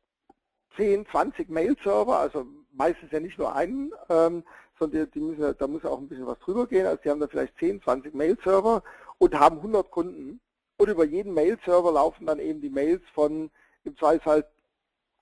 10, 0.77 1.05
20 1.07 1.49
Mail-Server, 1.49 2.17
also 2.17 2.45
meistens 2.71 3.11
ja 3.11 3.19
nicht 3.19 3.37
nur 3.37 3.53
einen, 3.53 3.91
ähm, 4.09 4.43
sondern 4.79 5.11
die, 5.11 5.19
müssen, 5.19 5.55
da 5.57 5.67
muss 5.67 5.85
auch 5.85 5.99
ein 5.99 6.07
bisschen 6.07 6.25
was 6.25 6.39
drüber 6.39 6.65
gehen. 6.67 6.85
Also 6.85 7.01
die 7.03 7.09
haben 7.09 7.19
da 7.19 7.27
vielleicht 7.27 7.57
10, 7.59 7.81
20 7.81 8.13
Mail-Server 8.15 8.81
und 9.17 9.39
haben 9.39 9.57
100 9.57 9.91
Kunden. 9.91 10.39
Und 10.77 10.89
über 10.89 11.05
jeden 11.05 11.33
Mail-Server 11.33 11.91
laufen 11.91 12.25
dann 12.25 12.39
eben 12.39 12.61
die 12.61 12.69
Mails 12.69 13.03
von 13.13 13.51
im 13.83 13.97
Zweifelsfall 13.97 14.45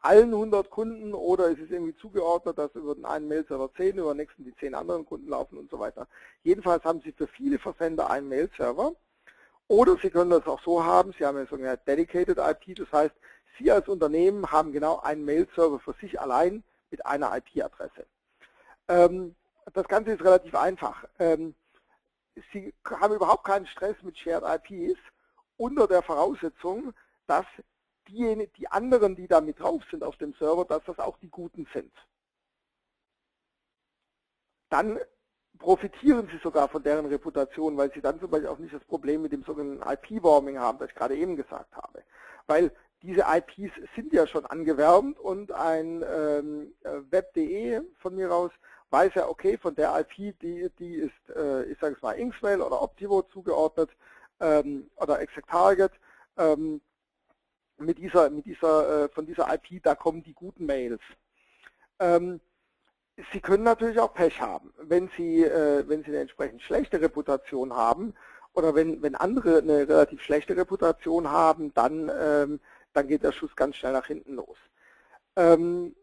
allen 0.02 0.34
100 0.34 0.70
Kunden 0.70 1.14
oder 1.14 1.52
es 1.52 1.60
ist 1.60 1.72
irgendwie 1.72 1.96
zugeordnet, 1.96 2.58
dass 2.58 2.74
über 2.76 2.96
den 2.96 3.06
einen 3.06 3.28
Mail-Server 3.28 3.70
10, 3.76 3.98
über 3.98 4.14
den 4.14 4.18
nächsten 4.18 4.44
die 4.44 4.56
10 4.56 4.74
anderen 4.76 5.06
Kunden 5.06 5.28
laufen 5.30 5.58
und 5.58 5.70
so 5.70 5.80
weiter. 5.80 6.08
Jedenfalls 6.44 6.84
haben 6.84 7.02
Sie 7.02 7.12
für 7.12 7.28
viele 7.28 7.60
Versender 7.60 8.10
einen 8.10 8.30
Mail-Server 8.30 8.94
oder 9.68 9.98
Sie 10.02 10.10
können 10.10 10.32
das 10.32 10.48
auch 10.48 10.62
so 10.62 10.84
haben, 10.84 11.14
Sie 11.18 11.26
haben 11.26 11.38
eine 11.38 11.48
sogenannte 11.48 11.84
Dedicated 11.86 12.38
IP, 12.38 12.78
das 12.78 12.92
heißt, 12.92 13.16
Sie 13.58 13.72
als 13.72 13.88
Unternehmen 13.90 14.50
haben 14.52 14.72
genau 14.72 15.00
einen 15.00 15.26
Mail-Server 15.26 15.80
für 15.80 15.94
sich 16.00 16.20
allein 16.20 16.64
mit 16.92 17.06
einer 17.06 17.36
IP-Adresse. 17.36 18.06
Ähm, 18.88 19.36
das 19.74 19.88
Ganze 19.88 20.12
ist 20.12 20.24
relativ 20.24 20.56
einfach. 20.56 21.06
Ähm, 21.20 21.56
Sie 22.54 22.74
haben 22.86 23.14
überhaupt 23.14 23.44
keinen 23.44 23.68
Stress 23.68 23.96
mit 24.02 24.18
Shared 24.18 24.44
IPs 24.44 25.00
unter 25.58 25.88
der 25.88 26.02
Voraussetzung, 26.02 26.94
dass 27.28 27.46
diejenigen, 28.10 28.52
die 28.58 28.68
anderen, 28.68 29.16
die 29.16 29.28
da 29.28 29.42
mit 29.42 29.60
drauf 29.60 29.84
sind 29.90 30.04
auf 30.04 30.18
dem 30.18 30.34
Server, 30.34 30.66
dass 30.66 30.84
das 30.86 31.00
auch 31.00 31.18
die 31.18 31.30
Guten 31.30 31.68
sind. 31.74 31.94
Dann 34.70 35.00
profitieren 35.58 36.30
sie 36.32 36.40
sogar 36.42 36.70
von 36.70 36.84
deren 36.84 37.06
Reputation, 37.08 37.78
weil 37.78 37.92
sie 37.94 38.02
dann 38.02 38.20
zum 38.20 38.30
Beispiel 38.30 38.50
auch 38.50 38.60
nicht 38.60 38.74
das 38.74 38.84
Problem 38.86 39.22
mit 39.22 39.32
dem 39.32 39.44
sogenannten 39.44 39.84
IP-Warming 39.84 40.58
haben, 40.58 40.80
das 40.80 40.90
ich 40.90 40.96
gerade 40.96 41.16
eben 41.16 41.36
gesagt 41.36 41.76
habe. 41.76 42.04
Weil 42.48 42.72
diese 43.02 43.26
IPs 43.28 43.74
sind 43.96 44.14
ja 44.14 44.28
schon 44.28 44.46
angewärmt 44.46 45.20
und 45.20 45.52
ein 45.52 46.04
ähm, 46.08 46.74
Web.de 46.84 47.82
von 48.00 48.16
mir 48.16 48.32
aus 48.34 48.52
weiß 48.92 49.14
ja, 49.16 49.28
okay, 49.28 49.58
von 49.58 49.76
der 49.76 50.00
IP, 50.00 50.40
die, 50.40 50.70
die 50.80 50.96
ist, 50.96 51.36
äh, 51.36 51.64
ich 51.66 51.80
sage 51.80 51.96
es 51.96 52.02
mal, 52.02 52.14
Inksmail 52.14 52.62
oder 52.62 52.82
Optivo 52.82 53.22
zugeordnet 53.22 53.92
ähm, 54.40 54.90
oder 54.96 55.22
ExactTarget. 55.22 55.92
Ähm, 56.38 56.82
mit 57.80 57.98
dieser, 57.98 58.30
mit 58.30 58.46
dieser, 58.46 59.06
äh, 59.06 59.10
von 59.10 59.26
dieser 59.26 59.54
IP, 59.54 59.82
da 59.84 59.96
kommen 59.96 60.24
die 60.24 60.34
guten 60.34 60.66
Mails. 60.66 61.02
Ähm, 62.00 62.40
Sie 63.34 63.42
können 63.42 63.64
natürlich 63.64 64.00
auch 64.00 64.14
Pech 64.14 64.40
haben. 64.40 64.74
Wenn 64.82 65.10
Sie, 65.18 65.44
äh, 65.44 65.88
wenn 65.88 66.04
Sie 66.04 66.08
eine 66.10 66.20
entsprechend 66.20 66.62
schlechte 66.62 67.02
Reputation 67.02 67.74
haben 67.74 68.14
oder 68.54 68.76
wenn, 68.76 69.02
wenn 69.02 69.16
andere 69.16 69.58
eine 69.60 69.88
relativ 69.88 70.22
schlechte 70.22 70.56
Reputation 70.56 71.30
haben, 71.30 71.74
dann, 71.74 72.10
ähm, 72.18 72.60
dann 72.94 73.08
geht 73.08 73.24
der 73.24 73.34
Schuss 73.34 73.56
ganz 73.56 73.76
schnell 73.76 73.94
nach 73.94 74.08
hinten 74.08 74.36
los. 74.36 74.58
Ähm, 75.36 75.96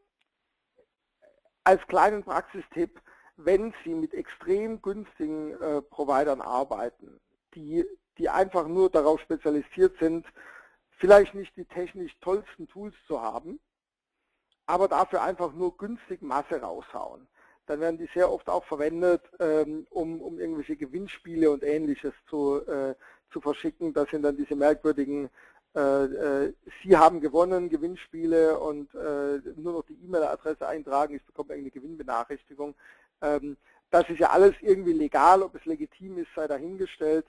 als 1.64 1.84
kleinen 1.86 2.22
Praxistipp, 2.22 3.00
wenn 3.36 3.74
Sie 3.82 3.94
mit 3.94 4.14
extrem 4.14 4.80
günstigen 4.82 5.52
äh, 5.60 5.82
Providern 5.82 6.40
arbeiten, 6.40 7.20
die, 7.54 7.84
die 8.18 8.28
einfach 8.28 8.68
nur 8.68 8.90
darauf 8.90 9.20
spezialisiert 9.20 9.98
sind, 9.98 10.26
vielleicht 10.97 11.34
nicht 11.34 11.57
die 11.57 11.64
technisch 11.64 12.12
tollsten 12.20 12.68
Tools 12.68 12.94
zu 13.07 13.20
haben, 13.20 13.61
aber 14.66 14.88
dafür 14.88 15.22
einfach 15.22 15.53
nur 15.53 15.76
günstig 15.76 16.22
Masse 16.22 16.61
raushauen. 16.61 17.26
Dann 17.66 17.80
werden 17.80 17.99
die 17.99 18.09
sehr 18.14 18.30
oft 18.30 18.49
auch 18.49 18.64
verwendet, 18.64 19.22
ähm, 19.40 19.86
um, 19.90 20.20
um 20.20 20.38
irgendwelche 20.38 20.76
Gewinnspiele 20.76 21.51
und 21.51 21.64
ähnliches 21.64 22.12
zu, 22.28 22.64
äh, 22.66 22.94
zu 23.32 23.40
verschicken. 23.40 23.92
Das 23.92 24.09
sind 24.11 24.22
dann 24.22 24.36
diese 24.36 24.55
merkwürdigen, 24.55 25.30
äh, 25.76 26.05
äh, 26.05 26.55
Sie 26.82 26.97
haben 26.97 27.20
gewonnen, 27.20 27.68
Gewinnspiele 27.68 28.59
und 28.59 28.94
äh, 28.94 29.40
nur 29.57 29.74
noch 29.74 29.84
die 29.84 29.99
E-Mail-Adresse 30.05 30.66
eintragen, 30.66 31.16
ich 31.16 31.24
bekomme 31.24 31.51
irgendeine 31.51 31.72
Gewinnbenachrichtigung. 31.72 32.74
Ähm, 33.20 33.59
das 33.90 34.09
ist 34.09 34.18
ja 34.18 34.30
alles 34.30 34.55
irgendwie 34.62 34.94
legal, 34.94 35.42
ob 35.42 35.55
es 35.55 35.64
legitim 35.66 36.18
ist, 36.18 36.28
sei 36.34 36.47
dahingestellt. 36.47 37.26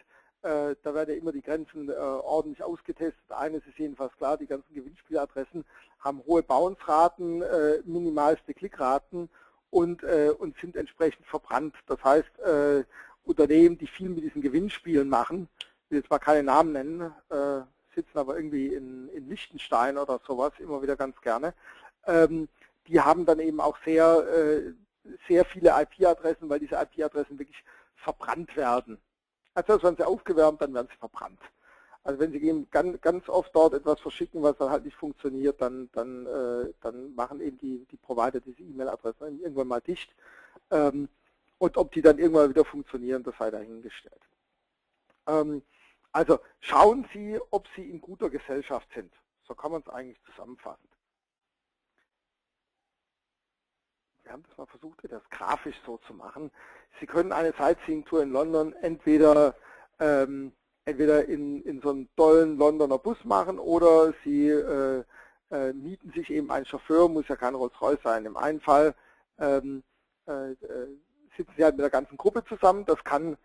Äh, 0.48 0.76
da 0.82 0.94
werden 0.94 1.10
ja 1.10 1.18
immer 1.18 1.34
die 1.34 1.42
Grenzen 1.42 1.90
äh, 1.90 1.94
ordentlich 1.94 2.64
ausgetestet. 2.64 3.30
Eines 3.30 3.66
ist 3.68 3.78
jedenfalls 3.78 4.16
klar, 4.16 4.38
die 4.38 4.48
ganzen 4.48 4.74
Gewinnspieladressen 4.74 5.66
haben 6.00 6.24
hohe 6.26 6.42
Bounce-Raten, 6.42 7.42
äh, 7.42 7.82
minimalste 7.84 8.54
Klickraten 8.54 9.30
und, 9.70 10.02
und 10.04 10.58
sind 10.62 10.78
entsprechend 10.78 11.26
verbrannt. 11.28 11.76
Das 11.88 12.02
heißt, 12.02 12.32
Unternehmen, 13.26 13.78
die 13.78 13.86
viel 13.86 14.08
mit 14.08 14.24
diesen 14.24 14.42
Gewinnspielen 14.42 15.10
machen, 15.10 15.50
will 15.90 16.00
jetzt 16.00 16.10
mal 16.10 16.20
keine 16.20 16.42
Namen 16.42 16.72
nennen, 16.72 17.14
sitzen 17.94 18.18
aber 18.18 18.38
irgendwie 18.38 18.68
in, 18.68 19.10
in 19.10 19.28
Liechtenstein 19.28 19.98
oder 19.98 20.22
sowas 20.26 20.54
immer 20.60 20.82
wieder 20.82 20.96
ganz 20.96 21.20
gerne, 21.20 21.54
ähm, 22.06 22.48
die 22.88 23.02
haben 23.02 23.26
dann 23.26 23.42
eben 23.42 23.60
auch 23.60 23.78
sehr, 23.84 24.24
sehr 25.28 25.44
viele 25.44 25.74
IP-Adressen, 25.82 26.50
weil 26.50 26.60
diese 26.60 26.76
IP-Adressen 26.76 27.38
wirklich 27.38 27.62
verbrannt 27.98 28.56
werden. 28.56 28.98
Also 29.58 29.82
werden 29.82 29.96
sie 29.98 30.06
aufgewärmt, 30.06 30.62
dann 30.62 30.72
werden 30.76 30.88
sie 30.92 30.98
verbrannt. 30.98 31.40
Also 32.04 32.20
wenn 32.20 32.32
Sie 32.32 32.38
eben 32.44 32.70
ganz, 32.70 33.02
ganz 33.02 33.28
oft 33.28 33.54
dort 33.56 33.74
etwas 33.74 34.00
verschicken, 34.00 34.44
was 34.44 34.56
dann 34.58 34.70
halt 34.70 34.86
nicht 34.86 34.96
funktioniert, 34.96 35.60
dann, 35.60 35.90
dann, 35.94 36.28
äh, 36.28 36.72
dann 36.80 37.16
machen 37.16 37.42
eben 37.42 37.58
die, 37.58 37.86
die 37.90 37.98
Provider 37.98 38.40
diese 38.40 38.62
E-Mail-Adressen 38.62 39.40
irgendwann 39.40 39.68
mal 39.68 39.82
dicht. 39.82 40.16
Ähm, 40.70 41.10
und 41.58 41.76
ob 41.76 41.92
die 41.92 42.04
dann 42.04 42.20
irgendwann 42.20 42.52
wieder 42.52 42.64
funktionieren, 42.66 43.24
das 43.24 43.36
sei 43.40 43.50
dahingestellt. 43.50 44.22
Ähm, 45.26 45.64
also 46.12 46.40
schauen 46.60 47.08
Sie, 47.12 47.40
ob 47.50 47.68
Sie 47.76 47.90
in 47.90 48.00
guter 48.00 48.30
Gesellschaft 48.30 48.88
sind. 48.94 49.12
So 49.48 49.56
kann 49.56 49.72
man 49.72 49.82
es 49.82 49.90
eigentlich 49.90 50.22
zusammenfassen. 50.24 50.88
Wir 54.28 54.34
haben 54.34 54.44
das 54.50 54.58
mal 54.58 54.66
versucht, 54.66 55.00
das 55.10 55.22
grafisch 55.30 55.78
so 55.86 56.00
zu 56.00 56.14
machen. 56.14 56.52
Sie 57.00 57.06
können 57.06 57.32
eine 57.32 57.54
Sightseeing-Tour 57.54 58.24
in 58.24 58.34
London 58.34 58.74
entweder, 58.82 59.56
ähm, 60.02 60.52
entweder 60.84 61.24
in, 61.30 61.64
in 61.64 61.80
so 61.80 61.92
einem 61.92 62.10
tollen 62.18 62.58
Londoner 62.58 62.98
Bus 62.98 63.24
machen 63.24 63.58
oder 63.58 64.14
Sie 64.26 64.50
äh, 64.50 65.06
äh, 65.50 65.72
mieten 65.72 66.12
sich 66.12 66.30
eben 66.30 66.52
einen 66.52 66.66
Chauffeur, 66.66 67.08
muss 67.08 67.30
ja 67.30 67.38
kein 67.38 67.56
Rolls-Royce 67.56 68.02
sein. 68.04 68.26
Im 68.26 68.36
einen 68.36 68.60
Fall 68.60 68.96
ähm, 69.40 69.82
äh, 70.28 70.52
äh, 70.52 70.56
sitzen 71.38 71.54
Sie 71.56 71.64
halt 71.64 71.78
mit 71.78 71.84
der 71.84 71.90
ganzen 71.90 72.18
Gruppe 72.18 72.44
zusammen. 72.44 72.84
Das 72.86 73.02
kann 73.06 73.38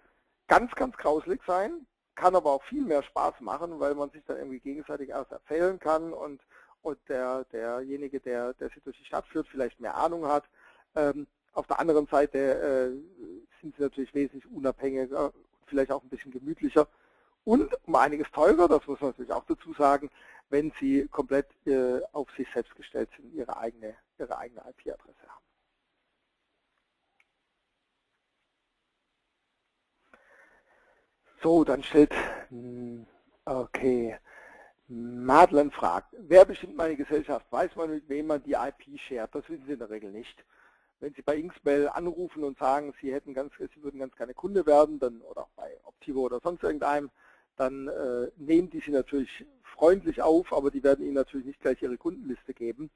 ganz, 0.48 0.74
ganz 0.74 0.96
grauslig 0.96 1.40
sein, 1.46 1.86
kann 2.16 2.34
aber 2.34 2.50
auch 2.50 2.64
viel 2.64 2.82
mehr 2.84 3.04
Spaß 3.04 3.34
machen, 3.38 3.78
weil 3.78 3.94
man 3.94 4.10
sich 4.10 4.24
dann 4.24 4.38
irgendwie 4.38 4.58
gegenseitig 4.58 5.10
erst 5.10 5.30
erzählen 5.30 5.78
kann 5.78 6.12
und, 6.12 6.40
und 6.82 6.98
der, 7.08 7.44
derjenige, 7.52 8.18
der, 8.18 8.54
der 8.54 8.68
Sie 8.70 8.80
durch 8.80 8.98
die 8.98 9.04
Stadt 9.04 9.28
führt, 9.28 9.46
vielleicht 9.46 9.78
mehr 9.78 9.94
Ahnung 9.94 10.26
hat. 10.26 10.42
Ähm, 10.94 11.26
auf 11.52 11.66
der 11.66 11.80
anderen 11.80 12.06
Seite 12.06 12.38
äh, 12.38 12.90
sind 13.60 13.76
sie 13.76 13.82
natürlich 13.82 14.14
wesentlich 14.14 14.50
unabhängiger, 14.50 15.32
vielleicht 15.66 15.92
auch 15.92 16.02
ein 16.02 16.08
bisschen 16.08 16.32
gemütlicher 16.32 16.88
und 17.44 17.74
um 17.86 17.94
einiges 17.96 18.30
teurer, 18.30 18.68
das 18.68 18.86
muss 18.86 19.00
man 19.00 19.10
natürlich 19.10 19.32
auch 19.32 19.44
dazu 19.46 19.72
sagen, 19.74 20.10
wenn 20.48 20.72
sie 20.78 21.08
komplett 21.08 21.48
äh, 21.66 22.00
auf 22.12 22.30
sich 22.36 22.48
selbst 22.52 22.74
gestellt 22.76 23.10
sind, 23.16 23.34
ihre 23.34 23.56
eigene, 23.56 23.94
ihre 24.18 24.36
eigene 24.38 24.60
IP-Adresse 24.60 25.28
haben. 25.28 25.44
So, 31.42 31.64
dann 31.64 31.82
stellt, 31.82 32.12
hm, 32.48 33.06
okay, 33.44 34.16
Madeleine 34.86 35.70
fragt, 35.70 36.14
wer 36.18 36.44
bestimmt 36.44 36.76
meine 36.76 36.96
Gesellschaft? 36.96 37.46
Weiß 37.50 37.74
man, 37.74 37.90
mit 37.90 38.08
wem 38.08 38.28
man 38.28 38.42
die 38.44 38.52
IP 38.52 39.00
shared? 39.00 39.34
Das 39.34 39.48
wissen 39.48 39.64
Sie 39.66 39.72
in 39.72 39.78
der 39.78 39.90
Regel 39.90 40.12
nicht 40.12 40.44
wenn 41.02 41.12
Sie 41.14 41.22
bei 41.22 41.36
Inksmail 41.36 41.88
anrufen 41.88 42.44
und 42.44 42.58
sagen, 42.58 42.94
Sie 43.00 43.12
hätten 43.12 43.34
ganz, 43.34 43.52
Sie 43.58 43.82
würden 43.82 43.98
ganz 43.98 44.14
gerne 44.14 44.34
Kunde 44.34 44.64
werden, 44.66 45.00
dann 45.00 45.20
oder 45.22 45.42
auch 45.42 45.50
bei 45.56 45.76
Optivo 45.82 46.20
oder 46.20 46.38
sonst 46.40 46.62
irgendeinem, 46.62 47.10
dann 47.56 47.88
äh, 47.88 48.30
nehmen 48.36 48.70
die 48.70 48.78
Sie 48.78 48.92
natürlich 48.92 49.44
freundlich 49.64 50.22
auf, 50.22 50.52
aber 50.52 50.70
die 50.70 50.84
werden 50.84 51.04
Ihnen 51.04 51.14
natürlich 51.14 51.46
nicht 51.46 51.60
gleich 51.60 51.82
Ihre 51.82 51.98
Kundenliste 51.98 52.54
geben. 52.54 52.88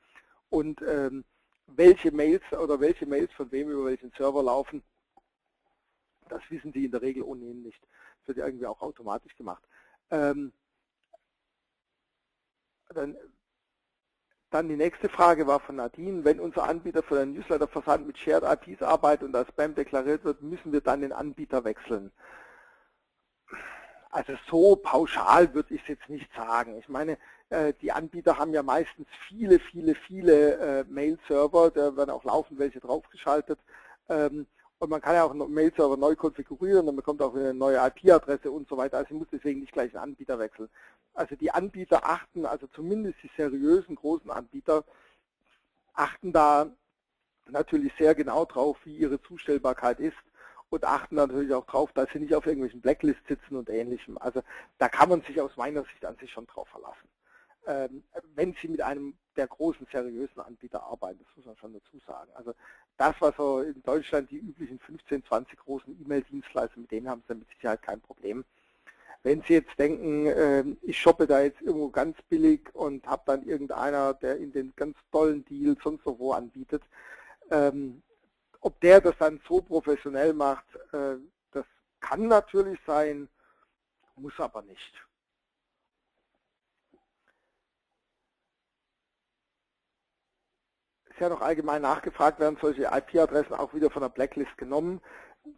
Und 0.50 0.80
ähm, 0.82 1.24
welche 1.66 2.12
Mails 2.12 2.44
oder 2.52 2.78
welche 2.78 3.07
Mails 3.07 3.32
von 3.32 3.50
wem 3.50 3.70
über 3.70 3.86
welchen 3.86 4.12
Server 4.12 4.42
laufen, 4.42 4.84
das 6.28 6.42
wissen 6.48 6.72
die 6.72 6.84
in 6.84 6.92
der 6.92 7.02
Regel 7.02 7.24
ohnehin 7.24 7.62
nicht. 7.62 7.82
Das 8.20 8.28
wird 8.28 8.38
ja 8.38 8.46
irgendwie 8.46 8.66
auch 8.66 8.82
automatisch 8.82 9.34
gemacht. 9.34 9.64
Ähm, 10.11 10.52
dann 12.94 13.16
dann 14.57 14.68
die 14.68 14.76
nächste 14.76 15.11
Frage 15.11 15.46
war 15.46 15.61
von 15.61 15.76
Nadine. 15.76 16.24
Wenn 16.24 16.40
unser 16.40 16.64
Anbieter 16.64 17.02
für 17.02 17.16
den 17.16 17.34
Newsletter-Versand 17.34 18.07
mit 18.07 18.16
Shared 18.16 18.42
IPs 18.42 18.82
arbeitet 18.82 19.28
und 19.28 19.36
als 19.36 19.48
Spam 19.48 19.74
deklariert 19.74 20.24
wird, 20.24 20.42
müssen 20.42 20.72
wir 20.72 20.80
dann 20.80 21.02
den 21.02 21.12
Anbieter 21.12 21.62
wechseln. 21.64 22.11
Also 24.11 24.32
so 24.48 24.76
pauschal 24.76 25.52
würde 25.52 25.74
ich 25.74 25.82
es 25.82 25.88
jetzt 25.88 26.09
nicht 26.09 26.32
sagen. 26.34 26.78
Ich 26.78 26.88
meine, 26.88 27.18
äh, 27.50 27.74
die 27.82 27.92
Anbieter 27.92 28.38
haben 28.38 28.54
ja 28.54 28.62
meistens 28.62 29.07
viele, 29.28 29.59
viele, 29.59 29.94
viele 29.94 30.54
äh, 30.54 30.84
Mail-Server, 30.88 31.70
da 31.70 31.94
werden 31.94 32.11
auch 32.11 32.24
laufend 32.24 32.59
welche 32.59 32.80
draufgeschaltet. 32.80 33.59
Ähm, 34.09 34.46
und 34.79 34.91
man 34.91 35.01
kann 35.01 35.14
ja 35.14 35.24
auch 35.24 35.31
einen 35.31 35.53
Mail-Server 35.53 35.97
neu 35.97 36.16
konfigurieren, 36.16 36.87
dann 36.87 36.97
bekommt 36.97 37.22
auch 37.22 37.35
eine 37.35 37.55
neue 37.55 37.79
IP-Adresse 37.79 38.51
und 38.51 38.68
so 38.68 38.77
weiter. 38.77 38.99
Also 38.99 39.14
ich 39.14 39.18
muss 39.18 39.29
deswegen 39.33 39.61
nicht 39.61 39.72
gleich 39.72 39.95
einen 39.95 40.11
Anbieter 40.11 40.39
wechseln. 40.39 40.68
Also 41.14 41.35
die 41.35 41.51
Anbieter 41.51 42.05
achten, 42.05 42.45
also 42.45 42.66
zumindest 42.68 43.16
die 43.22 43.31
seriösen 43.37 43.97
großen 43.97 44.31
Anbieter, 44.31 44.85
achten 45.95 46.33
da 46.33 46.70
natürlich 47.49 47.93
sehr 47.99 48.14
genau 48.14 48.45
drauf, 48.45 48.77
wie 48.85 48.97
ihre 48.97 49.20
Zustellbarkeit 49.22 49.99
ist 49.99 50.16
und 50.68 50.85
achten 50.85 51.14
natürlich 51.14 51.55
auch 51.55 51.64
drauf, 51.64 51.91
dass 51.93 52.11
sie 52.12 52.18
nicht 52.18 52.35
auf 52.35 52.47
irgendwelchen 52.47 52.83
Blacklists 52.83 53.27
sitzen 53.29 53.57
und 53.57 53.70
ähnlichem. 53.70 54.18
Also 54.18 54.43
da 54.79 54.89
kann 54.89 55.09
man 55.09 55.22
sich 55.22 55.41
aus 55.41 55.57
meiner 55.57 55.85
Sicht 55.85 56.05
an 56.05 56.16
sich 56.16 56.31
schon 56.31 56.47
drauf 56.47 56.68
verlassen. 56.68 57.09
Ähm, 57.66 58.05
wenn 58.35 58.55
Sie 58.61 58.68
mit 58.68 58.83
einem 58.83 59.16
der 59.37 59.47
großen 59.47 59.87
seriösen 59.91 60.41
Anbieter 60.41 60.82
arbeiten, 60.82 61.20
das 61.24 61.37
muss 61.37 61.47
man 61.47 61.57
schon 61.57 61.72
dazu 61.72 61.99
sagen. 62.07 62.30
Also 62.34 62.55
das, 62.97 63.14
was 63.20 63.37
so 63.37 63.61
in 63.61 63.82
Deutschland 63.82 64.30
die 64.30 64.39
üblichen 64.39 64.78
15, 64.80 65.24
20 65.24 65.59
großen 65.59 66.01
E-Mail-Dienstleister, 66.03 66.80
mit 66.80 66.91
denen 66.91 67.09
haben 67.09 67.22
Sie 67.28 67.34
mit 67.34 67.49
Sicherheit 67.51 67.82
kein 67.82 68.01
Problem. 68.01 68.45
Wenn 69.22 69.43
Sie 69.43 69.55
jetzt 69.55 69.78
denken, 69.78 70.26
ähm, 70.26 70.78
ich 70.82 70.99
shoppe 70.99 71.26
da 71.26 71.41
jetzt 71.41 71.61
irgendwo 71.61 71.89
ganz 71.89 72.16
billig 72.28 72.72
und 72.74 73.07
habe 73.07 73.22
dann 73.26 73.45
irgendeiner, 73.45 74.14
der 74.14 74.37
in 74.37 74.53
den 74.53 74.72
ganz 74.76 74.97
tollen 75.11 75.45
Deal 75.47 75.76
sonst 75.82 76.07
wo 76.07 76.32
anbietet, 76.32 76.82
ähm, 77.51 78.03
ob 78.61 78.80
der 78.80 79.01
das 79.01 79.16
dann 79.18 79.41
so 79.49 79.61
professionell 79.61 80.32
macht, 80.32 80.64
äh, 80.93 81.16
das 81.53 81.64
kann 82.01 82.28
natürlich 82.28 82.78
sein, 82.87 83.28
muss 84.16 84.39
aber 84.39 84.62
nicht. 84.62 84.93
Ja 91.21 91.29
noch 91.29 91.41
allgemein 91.41 91.83
nachgefragt, 91.83 92.41
werden 92.41 92.59
solche 92.61 92.85
IP-Adressen 92.85 93.55
auch 93.55 93.75
wieder 93.75 93.91
von 93.91 94.03
der 94.03 94.09
Blacklist 94.09 94.57
genommen. 94.59 95.01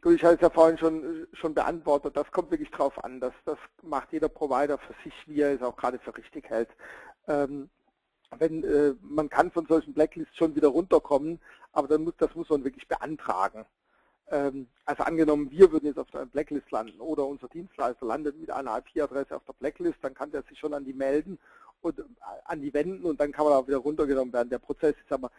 Ich 0.04 0.22
hatte 0.22 0.34
es 0.34 0.40
ja 0.40 0.50
vorhin 0.50 0.76
schon, 0.76 1.26
schon 1.32 1.54
beantwortet, 1.54 2.16
das 2.16 2.30
kommt 2.30 2.50
wirklich 2.50 2.70
drauf 2.70 3.02
an. 3.02 3.20
Das, 3.20 3.32
das 3.46 3.58
macht 3.82 4.12
jeder 4.12 4.28
Provider 4.28 4.78
für 4.78 4.94
sich, 5.02 5.14
wie 5.26 5.40
er 5.40 5.54
es 5.54 5.62
auch 5.62 5.76
gerade 5.76 5.98
für 5.98 6.14
richtig 6.16 6.48
hält. 6.50 6.68
Ähm, 7.26 7.70
wenn, 8.38 8.62
äh, 8.64 8.94
man 9.00 9.30
kann 9.30 9.50
von 9.50 9.66
solchen 9.66 9.94
Blacklists 9.94 10.36
schon 10.36 10.54
wieder 10.54 10.68
runterkommen, 10.68 11.40
aber 11.72 11.88
dann 11.88 12.04
muss, 12.04 12.14
das 12.18 12.34
muss 12.34 12.50
man 12.50 12.64
wirklich 12.64 12.86
beantragen. 12.86 13.64
Ähm, 14.30 14.68
also 14.84 15.04
angenommen, 15.04 15.50
wir 15.50 15.72
würden 15.72 15.86
jetzt 15.86 15.98
auf 15.98 16.10
der 16.10 16.26
Blacklist 16.26 16.70
landen 16.70 17.00
oder 17.00 17.26
unser 17.26 17.48
Dienstleister 17.48 18.04
landet 18.04 18.38
mit 18.38 18.50
einer 18.50 18.76
IP-Adresse 18.78 19.36
auf 19.36 19.44
der 19.46 19.54
Blacklist, 19.54 19.98
dann 20.02 20.14
kann 20.14 20.30
der 20.30 20.42
sich 20.42 20.58
schon 20.58 20.74
an 20.74 20.84
die 20.84 20.92
melden 20.92 21.38
und 21.82 21.98
äh, 21.98 22.02
an 22.44 22.60
die 22.60 22.72
wenden 22.74 23.04
und 23.04 23.20
dann 23.20 23.32
kann 23.32 23.44
man 23.44 23.54
auch 23.54 23.66
wieder 23.66 23.78
runtergenommen 23.78 24.32
werden. 24.32 24.50
Der 24.50 24.58
Prozess 24.58 24.94
ist 25.02 25.12
aber 25.12 25.30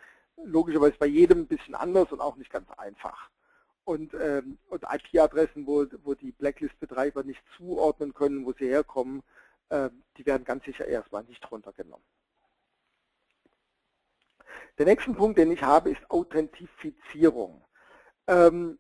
logischerweise 0.43 0.95
bei 0.97 1.07
jedem 1.07 1.39
ein 1.39 1.47
bisschen 1.47 1.75
anders 1.75 2.11
und 2.11 2.21
auch 2.21 2.35
nicht 2.35 2.51
ganz 2.51 2.69
einfach. 2.77 3.29
Und, 3.83 4.13
ähm, 4.13 4.57
und 4.69 4.83
IP-Adressen, 4.83 5.65
wo, 5.65 5.85
wo 6.03 6.13
die 6.13 6.31
Blacklist-Betreiber 6.31 7.23
nicht 7.23 7.41
zuordnen 7.57 8.13
können, 8.13 8.45
wo 8.45 8.53
sie 8.53 8.67
herkommen, 8.67 9.23
äh, 9.69 9.89
die 10.17 10.25
werden 10.25 10.43
ganz 10.43 10.63
sicher 10.65 10.85
erstmal 10.85 11.23
nicht 11.23 11.49
runtergenommen. 11.51 12.05
Der 14.77 14.85
nächste 14.85 15.11
Punkt, 15.13 15.37
den 15.37 15.51
ich 15.51 15.63
habe, 15.63 15.91
ist 15.91 16.09
Authentifizierung. 16.09 17.61
Ähm, 18.27 18.79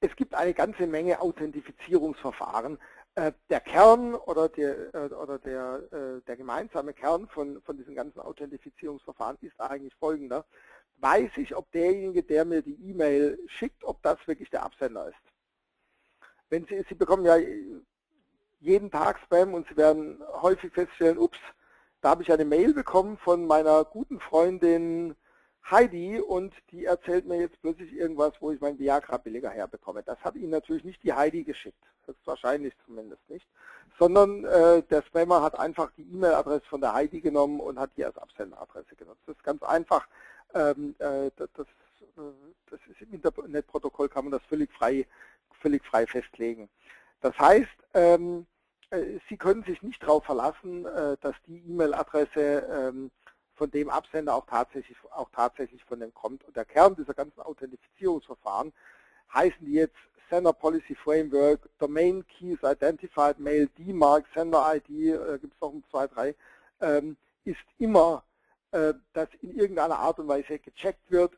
es 0.00 0.14
gibt 0.16 0.34
eine 0.34 0.54
ganze 0.54 0.86
Menge 0.86 1.20
Authentifizierungsverfahren. 1.20 2.78
Äh, 3.18 3.32
der 3.50 3.58
Kern 3.58 4.14
oder, 4.14 4.48
der, 4.48 4.94
äh, 4.94 5.12
oder 5.12 5.40
der, 5.40 5.82
äh, 5.90 6.20
der 6.24 6.36
gemeinsame 6.36 6.92
Kern 6.94 7.26
von, 7.26 7.60
von 7.62 7.76
diesen 7.76 7.96
ganzen 7.96 8.20
Authentifizierungsverfahren 8.20 9.36
ist 9.40 9.60
eigentlich 9.60 9.92
folgender. 9.96 10.44
Weiß 10.98 11.30
ich, 11.34 11.56
ob 11.56 11.68
derjenige, 11.72 12.22
der 12.22 12.44
mir 12.44 12.62
die 12.62 12.78
E-Mail 12.88 13.36
schickt, 13.48 13.82
ob 13.82 14.00
das 14.04 14.18
wirklich 14.28 14.50
der 14.50 14.62
Absender 14.62 15.08
ist. 15.08 15.16
Wenn 16.48 16.64
Sie, 16.66 16.84
Sie 16.88 16.94
bekommen 16.94 17.24
ja 17.24 17.38
jeden 18.60 18.88
Tag 18.88 19.18
Spam 19.24 19.52
und 19.52 19.66
Sie 19.66 19.76
werden 19.76 20.22
häufig 20.40 20.72
feststellen, 20.72 21.18
ups, 21.18 21.38
da 22.00 22.10
habe 22.10 22.22
ich 22.22 22.30
eine 22.30 22.44
Mail 22.44 22.72
bekommen 22.72 23.18
von 23.18 23.48
meiner 23.48 23.84
guten 23.84 24.20
Freundin 24.20 25.16
Heidi 25.70 26.20
und 26.20 26.54
die 26.70 26.86
erzählt 26.86 27.26
mir 27.26 27.38
jetzt 27.40 27.60
plötzlich 27.60 27.92
irgendwas, 27.92 28.32
wo 28.40 28.50
ich 28.52 28.60
mein 28.60 28.78
Viagra 28.78 29.18
billiger 29.18 29.50
herbekomme. 29.50 30.02
Das 30.02 30.18
hat 30.20 30.34
Ihnen 30.36 30.50
natürlich 30.50 30.84
nicht 30.84 31.02
die 31.02 31.12
Heidi 31.12 31.44
geschickt, 31.44 31.84
wahrscheinlich 32.24 32.74
zumindest 32.86 33.28
nicht, 33.28 33.46
sondern 33.98 34.44
äh, 34.44 34.82
der 34.84 35.02
Spammer 35.02 35.42
hat 35.42 35.58
einfach 35.58 35.90
die 35.96 36.10
E-Mail-Adresse 36.12 36.66
von 36.66 36.80
der 36.80 36.94
Heidi 36.94 37.20
genommen 37.20 37.60
und 37.60 37.78
hat 37.78 37.90
die 37.96 38.04
als 38.04 38.16
Absenderadresse 38.16 38.96
genutzt. 38.96 39.22
Das 39.26 39.36
ist 39.36 39.44
ganz 39.44 39.62
einfach, 39.62 40.06
ähm, 40.54 40.94
äh, 40.98 41.30
das, 41.36 41.48
das 42.70 42.80
ist 42.90 43.00
im 43.02 43.14
Internetprotokoll, 43.14 44.08
kann 44.08 44.24
man 44.24 44.32
das 44.32 44.42
völlig 44.48 44.72
frei, 44.72 45.06
völlig 45.60 45.84
frei 45.84 46.06
festlegen. 46.06 46.68
Das 47.20 47.38
heißt, 47.38 47.68
ähm, 47.94 48.46
äh, 48.90 49.18
Sie 49.28 49.36
können 49.36 49.64
sich 49.64 49.82
nicht 49.82 50.02
darauf 50.02 50.24
verlassen, 50.24 50.86
äh, 50.86 51.16
dass 51.20 51.34
die 51.46 51.58
E-Mail-Adresse 51.68 52.66
ähm, 52.70 53.10
von 53.58 53.70
dem 53.70 53.90
Absender 53.90 54.34
auch 54.34 54.46
tatsächlich, 54.46 54.96
auch 55.10 55.28
tatsächlich 55.34 55.84
von 55.84 56.00
dem 56.00 56.14
kommt. 56.14 56.44
Und 56.44 56.56
der 56.56 56.64
Kern 56.64 56.94
dieser 56.94 57.12
ganzen 57.12 57.40
Authentifizierungsverfahren 57.40 58.72
heißen 59.34 59.66
die 59.66 59.72
jetzt 59.72 59.96
Sender 60.30 60.52
Policy 60.52 60.94
Framework, 60.94 61.68
Domain 61.78 62.24
Keys 62.26 62.58
Identified, 62.62 63.38
Mail 63.38 63.68
D-Mark, 63.78 64.24
Sender 64.34 64.74
ID, 64.76 64.88
äh, 64.90 65.38
gibt 65.38 65.54
es 65.54 65.60
noch 65.60 65.72
ein, 65.72 65.84
zwei, 65.90 66.06
drei, 66.06 66.34
ähm, 66.80 67.16
ist 67.44 67.58
immer, 67.78 68.22
äh, 68.70 68.94
dass 69.12 69.28
in 69.40 69.56
irgendeiner 69.56 69.98
Art 69.98 70.18
und 70.18 70.28
Weise 70.28 70.58
gecheckt 70.58 71.10
wird, 71.10 71.34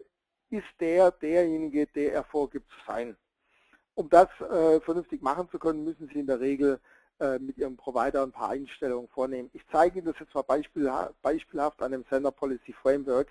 ist 0.50 0.66
der 0.80 1.12
derjenige, 1.12 1.86
der 1.86 2.12
er 2.12 2.24
vorgibt 2.24 2.68
zu 2.70 2.78
sein. 2.86 3.16
Um 3.94 4.08
das 4.10 4.28
äh, 4.40 4.80
vernünftig 4.80 5.22
machen 5.22 5.48
zu 5.50 5.58
können, 5.58 5.84
müssen 5.84 6.08
Sie 6.12 6.20
in 6.20 6.26
der 6.26 6.40
Regel 6.40 6.80
mit 7.38 7.58
Ihrem 7.58 7.76
Provider 7.76 8.22
ein 8.22 8.32
paar 8.32 8.50
Einstellungen 8.50 9.08
vornehmen. 9.08 9.50
Ich 9.52 9.62
zeige 9.70 9.98
Ihnen 9.98 10.06
das 10.06 10.18
jetzt 10.18 10.34
mal 10.34 10.42
beispielhaft 11.22 11.82
an 11.82 11.92
dem 11.92 12.04
Sender 12.08 12.30
Policy 12.30 12.72
Framework. 12.72 13.28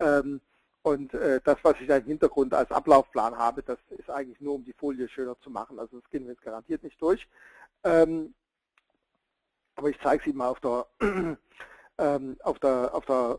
Ähm, 0.00 0.40
und 0.82 1.14
äh, 1.14 1.40
das, 1.42 1.56
was 1.62 1.74
ich 1.80 1.88
da 1.88 1.96
im 1.96 2.04
Hintergrund 2.04 2.54
als 2.54 2.70
Ablaufplan 2.70 3.36
habe, 3.36 3.62
das 3.62 3.78
ist 3.90 4.08
eigentlich 4.08 4.40
nur, 4.40 4.54
um 4.54 4.64
die 4.64 4.72
Folie 4.72 5.08
schöner 5.08 5.36
zu 5.40 5.50
machen. 5.50 5.78
Also 5.78 5.98
das 5.98 6.10
gehen 6.10 6.24
wir 6.24 6.32
jetzt 6.32 6.42
garantiert 6.42 6.82
nicht 6.82 7.00
durch. 7.02 7.26
Ähm, 7.82 8.34
aber 9.74 9.90
ich 9.90 9.98
zeige 10.02 10.22
es 10.22 10.26
Ihnen 10.28 10.38
mal 10.38 10.48
auf 10.48 10.60
der, 10.60 10.86
ähm, 11.98 12.36
auf 12.42 12.58
der, 12.60 12.94
auf 12.94 13.04
der, 13.04 13.38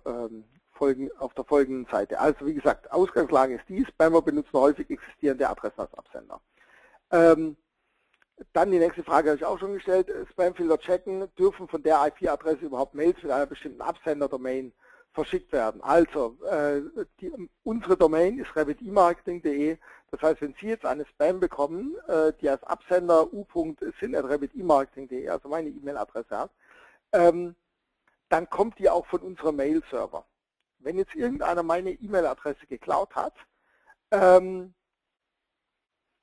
auf 1.19 1.33
der 1.33 1.43
folgenden 1.45 1.87
Seite. 1.89 2.19
Also 2.19 2.45
wie 2.45 2.53
gesagt, 2.53 2.91
Ausgangslage 2.91 3.55
ist 3.55 3.69
dies. 3.69 3.87
Spammer 3.87 4.21
benutzen 4.21 4.53
häufig 4.53 4.89
existierende 4.89 5.49
Adressen 5.49 5.79
als 5.79 5.93
Absender. 5.93 6.39
Dann 8.53 8.71
die 8.71 8.79
nächste 8.79 9.03
Frage 9.03 9.29
habe 9.29 9.37
ich 9.37 9.45
auch 9.45 9.59
schon 9.59 9.73
gestellt. 9.73 10.11
Spamfilter 10.31 10.77
checken, 10.77 11.27
dürfen 11.37 11.67
von 11.67 11.81
der 11.81 12.05
IP-Adresse 12.05 12.65
überhaupt 12.65 12.93
Mails 12.93 13.21
mit 13.23 13.31
einer 13.31 13.47
bestimmten 13.47 13.81
Absender-Domain 13.81 14.73
verschickt 15.13 15.51
werden. 15.51 15.81
Also, 15.81 16.37
äh, 16.47 16.81
die, 17.19 17.31
unsere 17.63 17.97
Domain 17.97 18.37
ist 18.37 18.55
rabbitemarketing.de. 18.55 19.77
Das 20.11 20.21
heißt, 20.21 20.41
wenn 20.41 20.53
Sie 20.59 20.67
jetzt 20.67 20.85
eine 20.85 21.05
Spam 21.05 21.39
bekommen, 21.39 21.95
äh, 22.07 22.31
die 22.39 22.47
als 22.49 22.63
Absender 22.63 23.33
u.sin.rabbitemarketing.de, 23.33 25.27
also 25.29 25.49
meine 25.49 25.69
E-Mail-Adresse 25.69 26.37
hat, 26.37 26.51
ähm, 27.13 27.55
dann 28.29 28.47
kommt 28.49 28.77
die 28.77 28.89
auch 28.89 29.07
von 29.07 29.21
unserem 29.21 29.55
Mail-Server. 29.55 30.23
Wenn 30.79 30.97
jetzt 30.97 31.15
irgendeiner 31.15 31.63
meine 31.63 31.91
E-Mail-Adresse 31.91 32.67
geklaut 32.67 33.15
hat, 33.15 33.33
ähm, 34.11 34.75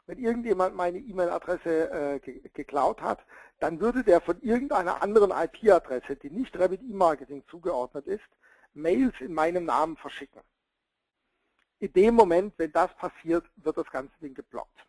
wenn 0.06 0.18
irgendjemand 0.18 0.74
meine 0.74 0.98
E-Mail-Adresse 0.98 1.90
äh, 1.90 2.18
ge 2.20 2.40
geklaut 2.52 3.00
hat, 3.00 3.24
dann 3.60 3.80
würde 3.80 4.04
der 4.04 4.20
von 4.20 4.40
irgendeiner 4.42 5.02
anderen 5.02 5.30
IP-Adresse, 5.30 6.16
die 6.16 6.30
nicht 6.30 6.58
Rabbit 6.58 6.82
E-Marketing 6.82 7.44
zugeordnet 7.48 8.06
ist, 8.06 8.28
Mails 8.74 9.14
in 9.20 9.32
meinem 9.32 9.64
Namen 9.64 9.96
verschicken. 9.96 10.42
In 11.78 11.92
dem 11.92 12.14
Moment, 12.14 12.54
wenn 12.58 12.72
das 12.72 12.94
passiert, 12.96 13.44
wird 13.56 13.76
das 13.76 13.90
ganze 13.90 14.14
Ding 14.20 14.34
geblockt. 14.34 14.86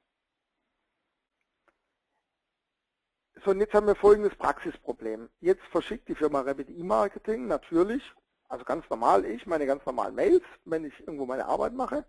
So, 3.44 3.52
und 3.52 3.60
jetzt 3.60 3.74
haben 3.74 3.88
wir 3.88 3.96
folgendes 3.96 4.36
Praxisproblem. 4.36 5.30
Jetzt 5.40 5.64
verschickt 5.66 6.08
die 6.08 6.16
Firma 6.16 6.42
Rabbit 6.42 6.70
E-Marketing 6.70 7.48
natürlich, 7.48 8.04
also 8.48 8.66
ganz 8.66 8.90
normal 8.90 9.26
ich, 9.26 9.46
meine 9.46 9.66
ganz 9.66 9.86
normalen 9.86 10.16
Mails, 10.16 10.44
wenn 10.66 10.86
ich 10.86 11.00
irgendwo 11.02 11.26
meine 11.26 11.46
Arbeit 11.46 11.74
mache. 11.74 12.06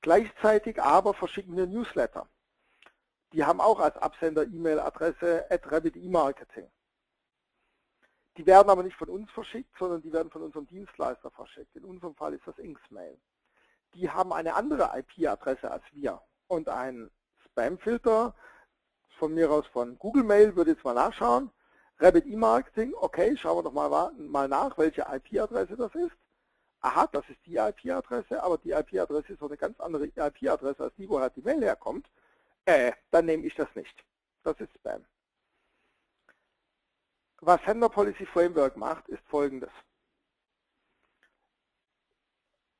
Gleichzeitig 0.00 0.80
aber 0.80 1.12
verschicken 1.12 1.56
wir 1.56 1.66
Newsletter. 1.66 2.26
Die 3.32 3.44
haben 3.44 3.60
auch 3.60 3.78
als 3.78 3.96
Absender 3.96 4.44
E-Mail-Adresse 4.44 5.50
at 5.50 5.70
Rabbit 5.70 5.96
E-Marketing. 5.96 6.68
Die 8.36 8.46
werden 8.46 8.70
aber 8.70 8.82
nicht 8.82 8.96
von 8.96 9.08
uns 9.08 9.30
verschickt, 9.30 9.72
sondern 9.78 10.02
die 10.02 10.12
werden 10.12 10.30
von 10.30 10.42
unserem 10.42 10.66
Dienstleister 10.66 11.30
verschickt. 11.30 11.76
In 11.76 11.84
unserem 11.84 12.14
Fall 12.14 12.34
ist 12.34 12.46
das 12.46 12.58
Inksmail. 12.58 13.20
Die 13.94 14.10
haben 14.10 14.32
eine 14.32 14.54
andere 14.54 14.90
IP-Adresse 14.98 15.70
als 15.70 15.84
wir 15.92 16.20
und 16.48 16.68
ein 16.68 17.10
Spam-Filter 17.44 18.34
von 19.18 19.34
mir 19.34 19.50
aus 19.50 19.66
von 19.66 19.98
Google 19.98 20.24
Mail, 20.24 20.56
würde 20.56 20.72
jetzt 20.72 20.84
mal 20.84 20.94
nachschauen. 20.94 21.50
Rabbit 21.98 22.26
E-Marketing, 22.26 22.94
okay, 22.96 23.36
schauen 23.36 23.58
wir 23.58 23.62
doch 23.64 23.72
mal, 23.72 24.12
mal 24.16 24.48
nach, 24.48 24.76
welche 24.78 25.02
IP-Adresse 25.02 25.76
das 25.76 25.94
ist. 25.94 26.16
Aha, 26.80 27.06
das 27.08 27.28
ist 27.28 27.44
die 27.44 27.56
IP-Adresse, 27.56 28.42
aber 28.42 28.56
die 28.58 28.70
IP-Adresse 28.70 29.34
ist 29.34 29.40
so 29.40 29.46
eine 29.46 29.58
ganz 29.58 29.78
andere 29.80 30.06
IP-Adresse 30.06 30.84
als 30.84 30.94
die, 30.96 31.08
woher 31.08 31.28
die 31.30 31.42
Mail 31.42 31.62
herkommt 31.62 32.08
äh, 32.70 32.92
dann 33.10 33.26
nehme 33.26 33.46
ich 33.46 33.54
das 33.54 33.68
nicht. 33.74 34.04
Das 34.42 34.58
ist 34.60 34.72
Spam. 34.74 35.04
Was 37.40 37.60
Sender 37.64 37.88
Policy 37.88 38.26
Framework 38.26 38.76
macht, 38.76 39.08
ist 39.08 39.22
folgendes. 39.28 39.70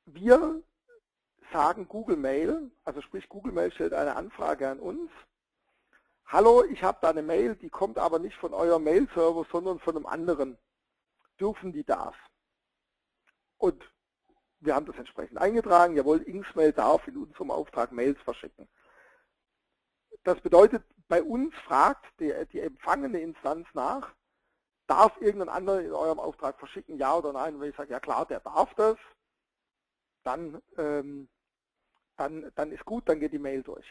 Wir 0.05 0.61
sagen 1.51 1.87
Google 1.87 2.17
Mail, 2.17 2.71
also 2.83 3.01
sprich 3.01 3.27
Google 3.27 3.53
Mail 3.53 3.71
stellt 3.71 3.93
eine 3.93 4.15
Anfrage 4.15 4.69
an 4.69 4.79
uns. 4.79 5.11
Hallo, 6.27 6.63
ich 6.63 6.81
habe 6.83 6.99
da 7.01 7.09
eine 7.09 7.23
Mail, 7.23 7.55
die 7.55 7.69
kommt 7.69 7.97
aber 7.97 8.19
nicht 8.19 8.37
von 8.37 8.53
eurem 8.53 8.83
Mail-Server, 8.83 9.45
sondern 9.51 9.79
von 9.79 9.95
einem 9.95 10.05
anderen. 10.05 10.57
Dürfen 11.39 11.73
die 11.73 11.83
das? 11.83 12.13
Und 13.57 13.83
wir 14.59 14.75
haben 14.75 14.85
das 14.85 14.95
entsprechend 14.95 15.39
eingetragen. 15.39 15.95
Jawohl, 15.95 16.21
Inksmail 16.21 16.71
darf 16.71 17.07
in 17.07 17.17
unserem 17.17 17.51
Auftrag 17.51 17.91
Mails 17.91 18.19
verschicken. 18.21 18.69
Das 20.23 20.39
bedeutet, 20.41 20.83
bei 21.07 21.21
uns 21.23 21.53
fragt 21.65 22.05
die, 22.19 22.33
die 22.51 22.59
empfangene 22.59 23.19
Instanz 23.19 23.67
nach, 23.73 24.13
darf 24.87 25.19
irgendein 25.19 25.49
anderer 25.49 25.81
in 25.81 25.91
eurem 25.91 26.19
Auftrag 26.19 26.59
verschicken, 26.59 26.97
ja 26.97 27.15
oder 27.15 27.33
nein? 27.33 27.55
Und 27.55 27.61
wenn 27.61 27.69
ich 27.69 27.75
sage, 27.75 27.91
ja 27.91 27.99
klar, 27.99 28.25
der 28.25 28.39
darf 28.41 28.73
das, 28.75 28.97
dann, 30.23 30.61
ähm, 30.77 31.27
dann, 32.17 32.51
dann 32.55 32.71
ist 32.71 32.85
gut, 32.85 33.07
dann 33.09 33.19
geht 33.19 33.33
die 33.33 33.39
Mail 33.39 33.63
durch. 33.63 33.85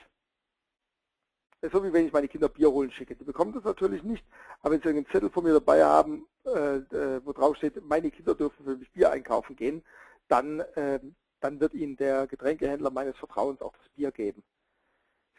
Das 1.61 1.68
ist 1.68 1.72
so 1.72 1.85
wie 1.85 1.93
wenn 1.93 2.07
ich 2.07 2.12
meine 2.12 2.28
Kinder 2.28 2.49
Bier 2.49 2.70
holen 2.70 2.91
schicke. 2.91 3.14
Die 3.16 3.24
bekommen 3.24 3.53
das 3.53 3.64
natürlich 3.64 4.03
nicht, 4.03 4.24
aber 4.61 4.72
wenn 4.72 4.83
sie 4.83 4.89
einen 4.89 5.07
Zettel 5.07 5.31
von 5.31 5.45
mir 5.45 5.53
dabei 5.53 5.85
haben, 5.85 6.26
äh, 6.47 6.76
äh, 6.76 7.20
wo 7.24 7.33
drauf 7.33 7.57
steht, 7.57 7.85
meine 7.85 8.11
Kinder 8.11 8.35
dürfen 8.35 8.64
für 8.64 8.76
mich 8.76 8.91
Bier 8.93 9.11
einkaufen 9.11 9.57
gehen, 9.57 9.85
dann, 10.28 10.61
äh, 10.61 11.01
dann 11.41 11.61
wird 11.61 11.74
ihnen 11.74 11.97
der 11.97 12.26
Getränkehändler 12.26 12.91
meines 12.91 13.16
Vertrauens 13.18 13.61
auch 13.61 13.76
das 13.76 13.89
Bier 13.91 14.11
geben. 14.11 14.43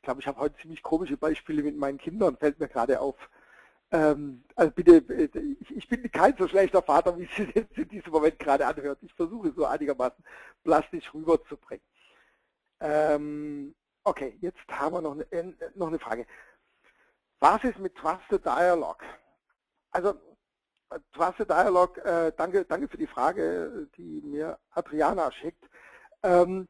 Ich 0.01 0.03
glaube, 0.03 0.19
ich 0.19 0.25
habe 0.25 0.39
heute 0.39 0.57
ziemlich 0.59 0.81
komische 0.81 1.15
Beispiele 1.15 1.61
mit 1.61 1.77
meinen 1.77 1.99
Kindern, 1.99 2.35
fällt 2.35 2.59
mir 2.59 2.67
gerade 2.67 2.99
auf. 2.99 3.29
Ähm, 3.91 4.43
also 4.55 4.71
bitte, 4.71 4.97
ich, 5.59 5.77
ich, 5.77 5.87
bin 5.87 6.09
kein 6.11 6.35
so 6.35 6.47
schlechter 6.47 6.81
Vater, 6.81 7.15
wie 7.19 7.25
es 7.25 7.37
jetzt 7.53 7.77
in 7.77 7.87
diesem 7.87 8.11
Moment 8.11 8.39
gerade 8.39 8.65
anhört. 8.65 8.97
Ich 9.03 9.13
versuche 9.13 9.53
so 9.55 9.63
einigermaßen 9.63 10.25
plastisch 10.63 11.13
rüberzubringen. 11.13 11.85
Ähm, 12.79 13.75
okay, 14.03 14.35
jetzt 14.41 14.57
haben 14.71 14.95
wir 14.95 15.01
noch 15.01 15.11
eine, 15.11 15.31
äh, 15.31 15.53
noch 15.75 15.89
eine 15.89 15.99
Frage. 15.99 16.25
Was 17.39 17.63
ist 17.63 17.77
mit 17.77 17.93
Trusted 17.95 18.43
Dialog? 18.43 19.03
Also 19.91 20.15
Trusted 21.13 21.47
Dialog, 21.47 21.99
äh, 21.99 22.31
danke, 22.35 22.65
danke 22.65 22.87
für 22.87 22.97
die 22.97 23.05
Frage, 23.05 23.87
die 23.97 24.21
mir 24.23 24.57
Adriana 24.71 25.31
schickt. 25.31 25.63
Ähm, 26.23 26.67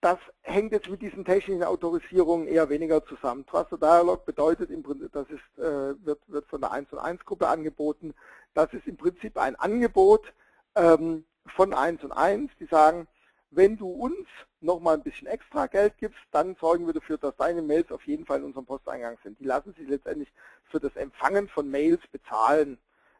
das 0.00 0.18
hängt 0.42 0.72
jetzt 0.72 0.88
mit 0.88 1.02
diesen 1.02 1.24
technischen 1.24 1.62
Autorisierungen 1.62 2.48
eher 2.48 2.70
weniger 2.70 3.04
zusammen. 3.04 3.44
Trusted 3.46 3.82
Dialog 3.82 4.24
bedeutet 4.24 4.70
im 4.70 4.82
Prinzip, 4.82 5.12
das 5.12 5.28
ist, 5.28 5.58
äh, 5.62 5.94
wird, 6.04 6.20
wird 6.26 6.46
von 6.46 6.60
der 6.60 6.72
1 6.72 6.90
und 6.92 6.98
1 6.98 7.24
Gruppe 7.24 7.48
angeboten. 7.48 8.14
Das 8.54 8.72
ist 8.72 8.86
im 8.86 8.96
Prinzip 8.96 9.36
ein 9.36 9.56
Angebot 9.56 10.32
ähm, 10.74 11.24
von 11.54 11.74
1 11.74 12.02
und 12.04 12.12
1, 12.12 12.50
die 12.58 12.66
sagen, 12.66 13.08
wenn 13.50 13.76
du 13.76 13.88
uns 13.88 14.26
nochmal 14.60 14.94
ein 14.94 15.02
bisschen 15.02 15.26
extra 15.26 15.66
Geld 15.66 15.98
gibst, 15.98 16.20
dann 16.30 16.56
sorgen 16.60 16.86
wir 16.86 16.94
dafür, 16.94 17.18
dass 17.18 17.36
deine 17.36 17.62
Mails 17.62 17.90
auf 17.90 18.06
jeden 18.06 18.24
Fall 18.24 18.38
in 18.38 18.44
unserem 18.44 18.66
Posteingang 18.66 19.18
sind. 19.22 19.38
Die 19.40 19.44
lassen 19.44 19.74
sich 19.74 19.88
letztendlich 19.88 20.32
für 20.70 20.80
das 20.80 20.94
Empfangen 20.96 21.48
von 21.48 21.68
Mails 21.70 22.00
bezahlen. 22.12 22.78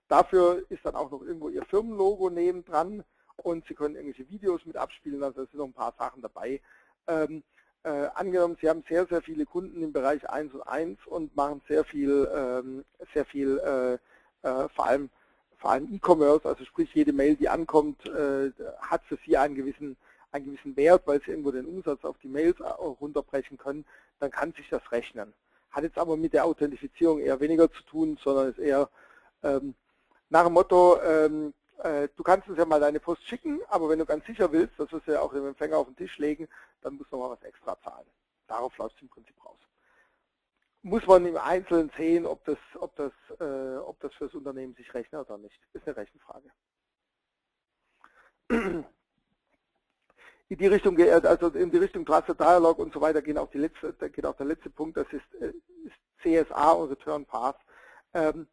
Dafür 0.09 0.65
ist 0.71 0.85
dann 0.85 0.95
auch 0.95 1.11
noch 1.11 1.23
irgendwo 1.23 1.49
ihr 1.49 1.65
Firmenlogo 1.65 2.31
neben 2.31 2.65
dran 2.65 3.05
und 3.45 3.67
Sie 3.67 3.75
können 3.75 3.97
irgendwelche 3.97 4.31
Videos 4.31 4.65
mit 4.67 4.77
abspielen, 4.77 5.23
also 5.23 5.43
es 5.43 5.51
sind 5.51 5.59
noch 5.59 5.67
ein 5.67 5.73
paar 5.73 5.95
Sachen 5.99 6.23
dabei. 6.23 6.61
Ähm, 7.07 7.43
äh, 7.83 8.09
angenommen, 8.15 8.57
Sie 8.61 8.69
haben 8.69 8.85
sehr, 8.89 9.07
sehr 9.07 9.23
viele 9.23 9.47
Kunden 9.47 9.83
im 9.83 9.93
Bereich 9.93 10.29
1 10.29 10.53
und 10.55 10.63
1 10.63 10.99
und 11.07 11.35
machen 11.35 11.63
sehr 11.69 11.85
viel, 11.85 12.29
ähm, 12.35 12.85
sehr 13.15 13.25
viel 13.25 13.59
äh, 13.59 13.95
äh, 14.47 14.69
vor 14.69 14.87
allem 14.87 15.11
vor 15.61 15.73
allem 15.73 15.93
E-Commerce, 15.93 16.49
also 16.49 16.65
sprich 16.65 16.93
jede 16.95 17.13
Mail, 17.13 17.37
die 17.37 17.49
ankommt, 17.49 18.07
äh, 18.07 18.51
hat 18.81 19.05
für 19.05 19.19
Sie 19.27 19.37
einen 19.37 19.55
gewissen, 19.55 19.97
einen 20.33 20.47
gewissen 20.47 20.75
Wert, 20.77 21.03
weil 21.07 21.21
Sie 21.21 21.31
irgendwo 21.31 21.51
den 21.51 21.67
Umsatz 21.67 22.03
auf 22.05 22.17
die 22.23 22.29
Mails 22.29 22.59
äh, 22.61 22.65
runterbrechen 22.65 23.59
können, 23.59 23.85
dann 24.21 24.31
kann 24.31 24.53
sich 24.55 24.69
das 24.71 24.91
rechnen. 24.91 25.35
Hat 25.71 25.85
jetzt 25.85 25.99
aber 25.99 26.17
mit 26.17 26.33
der 26.33 26.47
Authentifizierung 26.47 27.21
eher 27.21 27.41
weniger 27.41 27.71
zu 27.71 27.83
tun, 27.83 28.19
sondern 28.23 28.51
ist 28.51 28.59
eher 28.59 28.89
ähm, 29.43 29.75
nach 30.31 30.45
dem 30.45 30.55
Motto, 30.55 30.99
ähm, 31.03 31.53
äh, 31.85 32.09
du 32.17 32.23
kannst 32.23 32.49
uns 32.49 32.59
ja 32.59 32.65
mal 32.65 32.81
deine 32.81 33.01
Post 33.01 33.27
schicken, 33.27 33.61
aber 33.69 33.89
wenn 33.89 33.99
du 33.99 34.07
ganz 34.07 34.25
sicher 34.27 34.51
willst, 34.53 34.79
dass 34.79 34.91
wir 34.93 35.01
sie 35.05 35.13
ja 35.13 35.21
auch 35.21 35.33
dem 35.33 35.47
Empfänger 35.47 35.79
auf 35.79 35.87
den 35.87 35.97
Tisch 35.97 36.19
legen, 36.19 36.49
dann 36.83 36.97
musst 36.97 37.13
du 37.13 37.17
mal 37.17 37.31
was 37.31 37.43
extra 37.43 37.79
zahlen. 37.83 38.07
Darauf 38.47 38.77
läuft 38.79 38.97
es 38.97 39.03
im 39.03 39.09
Prinzip 39.09 39.37
raus. 39.45 39.59
Muss 40.83 41.07
man 41.07 41.27
im 41.27 41.37
Einzelnen 41.37 41.91
sehen, 41.97 42.27
ob 42.27 42.45
das, 42.45 42.59
ob 42.79 42.95
das, 42.97 43.13
äh, 43.39 43.77
ob 43.79 44.01
das 44.01 44.15
für 44.15 44.27
das 44.27 44.35
Unternehmen 44.35 44.75
sich 44.75 44.93
rechnet 44.95 45.27
oder 45.27 45.39
nicht. 45.39 45.61
Ist 45.73 45.87
eine 45.87 45.97
Rechenfrage. 45.97 46.51
In 50.49 50.59
die 50.59 50.67
Richtung, 50.67 50.99
also 50.99 51.49
in 51.51 51.71
die 51.71 51.77
Richtung 51.77 52.05
Trusted 52.05 52.41
Dialog 52.41 52.79
und 52.81 52.93
so 52.93 53.01
weiter 53.01 53.23
geht 53.23 53.39
auch, 53.39 53.51
die 53.51 53.59
letzte, 53.59 53.93
geht 54.11 54.27
auch 54.27 54.37
der 54.37 54.47
letzte 54.47 54.69
Punkt, 54.69 54.97
das 54.97 55.07
ist, 55.13 55.35
äh, 55.41 55.53
ist 55.85 55.95
CSA 56.23 56.73
und 56.73 56.91
Return 56.91 57.25
Path. 57.25 57.61
Ähm, 58.15 58.49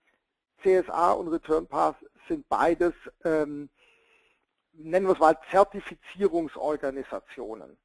CSA 0.61 1.13
und 1.13 1.29
Return 1.29 1.65
Path 1.65 1.95
sind 2.27 2.49
beides, 2.49 2.93
ähm, 3.23 3.69
nennen 4.73 5.07
wir 5.07 5.13
es 5.13 5.19
mal, 5.19 5.37
Zertifizierungsorganisationen. 5.51 7.77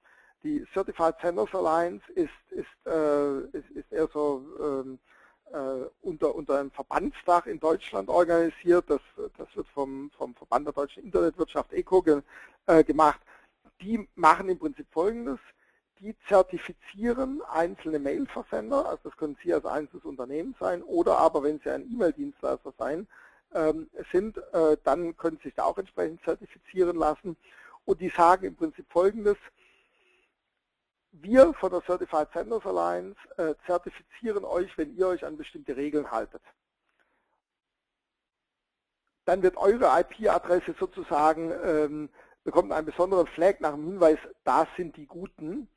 Die 0.43 0.67
Certified 0.73 1.17
Senders 1.21 1.55
Alliance 1.55 2.11
ist, 2.13 2.31
ist, 2.51 2.87
äh, 2.87 3.41
ist, 3.57 3.71
ist 3.71 3.93
eher 3.93 4.09
so 4.13 4.45
ähm, 4.61 4.99
äh, 5.53 5.85
unter, 6.03 6.35
unter 6.35 6.59
einem 6.59 6.71
Verbandsdach 6.71 7.47
in 7.47 7.61
Deutschland 7.61 8.09
organisiert. 8.09 8.87
Das, 8.89 9.01
das 9.39 9.55
wird 9.55 9.69
vom, 9.69 10.11
vom 10.17 10.35
Verband 10.35 10.67
der 10.67 10.73
deutschen 10.73 11.05
Internetwirtschaft 11.05 11.73
ECO 11.73 12.03
ge, 12.03 12.23
äh, 12.67 12.83
gemacht. 12.83 13.21
Die 13.81 14.09
machen 14.15 14.49
im 14.49 14.59
Prinzip 14.59 14.87
Folgendes. 14.91 15.39
Die 16.01 16.17
zertifizieren 16.27 17.43
einzelne 17.43 18.01
Mailversender, 18.01 18.89
also 18.89 19.03
das 19.05 19.17
können 19.17 19.37
Sie 19.41 19.55
als 19.55 19.65
einzelnes 19.65 20.05
Unternehmen 20.05 20.57
sein, 20.59 20.83
oder 20.83 21.19
aber 21.19 21.45
wenn 21.45 21.61
Sie 21.61 21.71
ein 21.71 21.89
E-Mail-Dienstleister 21.89 22.75
sein, 22.77 23.07
sind, 24.11 24.39
äh, 24.53 24.77
dann 24.85 25.17
können 25.17 25.37
Sie 25.39 25.49
sich 25.49 25.55
da 25.55 25.65
auch 25.65 25.79
entsprechend 25.79 26.23
zertifizieren 26.25 26.97
lassen. 26.97 27.37
Und 27.85 28.01
die 28.01 28.09
sagen 28.09 28.47
im 28.47 28.57
Prinzip 28.57 28.87
Folgendes, 28.91 29.37
wir 31.13 31.53
von 31.55 31.71
der 31.71 31.83
Certified 31.83 32.29
Senders 32.33 32.65
Alliance 32.65 33.19
äh, 33.37 33.55
zertifizieren 33.67 34.45
euch, 34.45 34.77
wenn 34.79 34.97
ihr 34.97 35.09
euch 35.09 35.25
an 35.25 35.37
bestimmte 35.37 35.77
Regeln 35.77 36.11
haltet. 36.11 36.43
Dann 39.27 39.43
wird 39.43 39.57
eure 39.57 40.01
IP-Adresse 40.01 40.75
sozusagen, 40.79 41.53
ähm, 41.63 42.09
bekommt 42.45 42.73
einen 42.73 42.87
besonderen 42.87 43.27
Flag 43.27 43.61
nach 43.61 43.75
dem 43.75 43.85
Hinweis, 43.85 44.19
da 44.45 44.67
sind 44.77 44.97
die 44.97 45.07
Guten. 45.07 45.69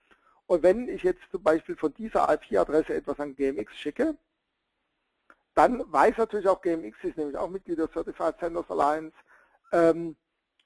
Und 0.48 0.64
wenn 0.64 0.88
ich 0.88 1.04
jetzt 1.04 1.22
zum 1.32 1.44
Beispiel 1.44 1.76
von 1.76 1.94
dieser 1.94 2.32
IP-Adresse 2.34 2.94
etwas 2.94 3.20
an 3.20 3.36
GMX 3.36 3.76
schicke, 3.78 4.16
dann 5.56 5.92
weiß 5.92 6.18
natürlich 6.18 6.48
auch 6.48 6.62
GMX, 6.62 6.98
ist 7.04 7.18
nämlich 7.18 7.38
auch 7.38 7.50
Mitglied 7.50 7.80
der 7.80 7.90
Certified 7.92 8.40
Senders 8.40 8.70
Alliance, 8.70 9.16
ähm, 9.72 10.16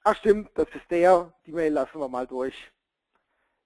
ach 0.02 0.16
stimmt, 0.16 0.50
das 0.54 0.68
ist 0.74 0.90
der, 0.90 1.32
die 1.46 1.52
Mail 1.52 1.72
lassen 1.72 1.98
wir 1.98 2.08
mal 2.08 2.26
durch. 2.26 2.72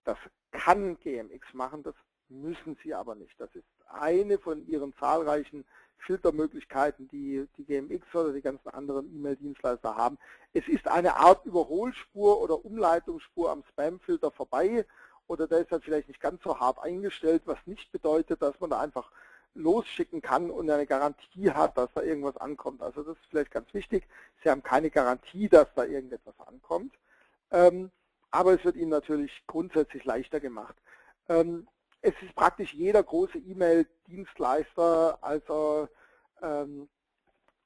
Das 0.04 0.18
kann 0.52 0.98
GMX 1.00 1.54
machen, 1.54 1.82
das 1.82 1.94
müssen 2.28 2.76
sie 2.82 2.94
aber 2.94 3.14
nicht. 3.14 3.38
Das 3.40 3.54
ist 3.54 3.64
eine 3.88 4.38
von 4.38 4.66
ihren 4.66 4.94
zahlreichen 4.96 5.64
Filtermöglichkeiten, 5.98 7.08
die 7.08 7.48
die 7.56 7.64
GMX 7.64 8.14
oder 8.14 8.32
die 8.32 8.42
ganzen 8.42 8.68
anderen 8.68 9.14
E-Mail-Dienstleister 9.14 9.96
haben. 9.96 10.18
Es 10.52 10.68
ist 10.68 10.86
eine 10.86 11.16
Art 11.16 11.44
Überholspur 11.46 12.40
oder 12.40 12.64
Umleitungsspur 12.64 13.50
am 13.50 13.64
Spam-Filter 13.70 14.30
vorbei 14.30 14.84
oder 15.26 15.46
der 15.46 15.60
ist 15.60 15.72
dann 15.72 15.80
vielleicht 15.80 16.08
nicht 16.08 16.20
ganz 16.20 16.42
so 16.42 16.60
hart 16.60 16.78
eingestellt, 16.80 17.42
was 17.46 17.58
nicht 17.64 17.90
bedeutet, 17.92 18.42
dass 18.42 18.58
man 18.60 18.70
da 18.70 18.80
einfach 18.80 19.10
losschicken 19.54 20.20
kann 20.20 20.50
und 20.50 20.68
eine 20.70 20.86
Garantie 20.86 21.50
hat, 21.50 21.76
dass 21.78 21.92
da 21.94 22.02
irgendwas 22.02 22.36
ankommt. 22.36 22.82
Also 22.82 23.02
das 23.02 23.16
ist 23.16 23.26
vielleicht 23.30 23.50
ganz 23.50 23.72
wichtig. 23.72 24.06
Sie 24.42 24.50
haben 24.50 24.62
keine 24.62 24.90
Garantie, 24.90 25.48
dass 25.48 25.68
da 25.74 25.84
irgendetwas 25.84 26.34
ankommt. 26.46 26.94
Ähm, 27.50 27.90
aber 28.30 28.54
es 28.54 28.64
wird 28.64 28.76
Ihnen 28.76 28.90
natürlich 28.90 29.44
grundsätzlich 29.46 30.04
leichter 30.04 30.40
gemacht. 30.40 30.74
Ähm, 31.28 31.68
es 32.02 32.14
ist 32.20 32.34
praktisch 32.34 32.74
jeder 32.74 33.02
große 33.02 33.38
E-Mail-Dienstleister, 33.38 35.18
also 35.22 35.88
ähm, 36.42 36.88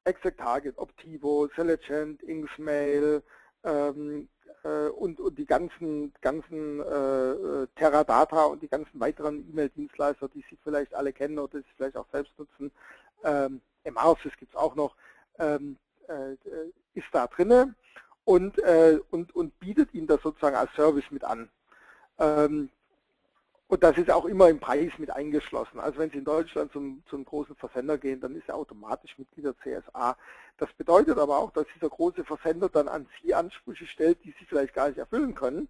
ExactTarget, 0.05 0.79
Optivo, 0.79 1.49
Selligent, 1.57 2.23
Inksmail, 2.23 3.23
ähm, 3.65 4.29
äh, 4.38 4.38
und, 4.65 5.21
und 5.21 5.39
die 5.39 5.47
ganzen, 5.47 6.13
ganzen 6.21 6.81
äh, 6.81 7.67
Teradata 7.77 8.45
und 8.45 8.63
die 8.63 8.69
ganzen 8.69 8.99
weiteren 9.01 9.49
E-Mail-Dienstleister, 9.51 10.29
die 10.29 10.45
Sie 10.51 10.59
vielleicht 10.63 10.95
alle 10.95 11.13
kennen 11.13 11.39
oder 11.39 11.59
die 11.59 11.65
Sie 11.65 11.75
vielleicht 11.77 11.97
auch 11.97 12.09
selbst 12.11 12.37
nutzen, 12.39 12.71
ähm, 13.25 13.61
MRSys 13.85 14.37
gibt 14.39 14.53
es 14.55 14.59
auch 14.59 14.75
noch, 14.75 14.95
ähm, 15.39 15.77
äh, 16.09 16.35
ist 16.95 17.07
da 17.13 17.27
drinne 17.27 17.75
und, 18.25 18.59
äh, 18.59 18.99
und, 19.11 19.35
und 19.35 19.59
bietet 19.61 19.95
Ihnen 19.95 20.07
das 20.07 20.23
sozusagen 20.23 20.57
als 20.57 20.73
Service 20.75 21.11
mit 21.11 21.25
an. 21.25 21.49
Ähm, 22.19 22.71
und 23.69 23.83
das 23.83 23.99
ist 23.99 24.11
auch 24.11 24.25
immer 24.25 24.49
im 24.49 24.61
Preis 24.61 24.93
mit 24.97 25.11
eingeschlossen. 25.11 25.79
Also 25.79 25.99
wenn 25.99 26.11
Sie 26.11 26.17
in 26.19 26.25
Deutschland 26.25 26.73
zum, 26.73 27.03
zum 27.11 27.25
großen 27.27 27.55
Versender 27.55 27.99
gehen, 27.99 28.19
dann 28.19 28.35
ist 28.35 28.49
er 28.49 28.55
automatisch 28.57 29.19
Mitglied 29.19 29.45
der 29.45 29.57
CSA. 29.59 30.17
Das 30.57 30.73
bedeutet 30.73 31.19
aber 31.19 31.37
auch, 31.37 31.51
dass 31.51 31.67
dieser 31.75 31.91
große 31.91 32.25
Versender 32.25 32.71
dann 32.71 32.89
an 32.89 33.07
Sie 33.21 33.35
Ansprüche 33.35 33.87
stellt, 33.87 34.25
die 34.25 34.35
Sie 34.39 34.47
vielleicht 34.47 34.73
gar 34.73 34.89
nicht 34.89 34.97
erfüllen 34.97 35.35
können 35.35 35.69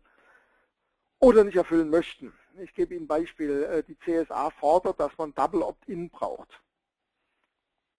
oder 1.19 1.43
nicht 1.43 1.57
erfüllen 1.57 1.91
möchten. 1.91 2.33
Ich 2.61 2.73
gebe 2.73 2.95
Ihnen 2.95 3.05
ein 3.05 3.09
Beispiel. 3.09 3.65
Äh, 3.65 3.83
die 3.83 3.99
CSA 3.99 4.51
fordert, 4.51 5.01
dass 5.01 5.19
man 5.19 5.35
Double 5.35 5.63
Opt-in 5.63 6.09
braucht. 6.09 6.63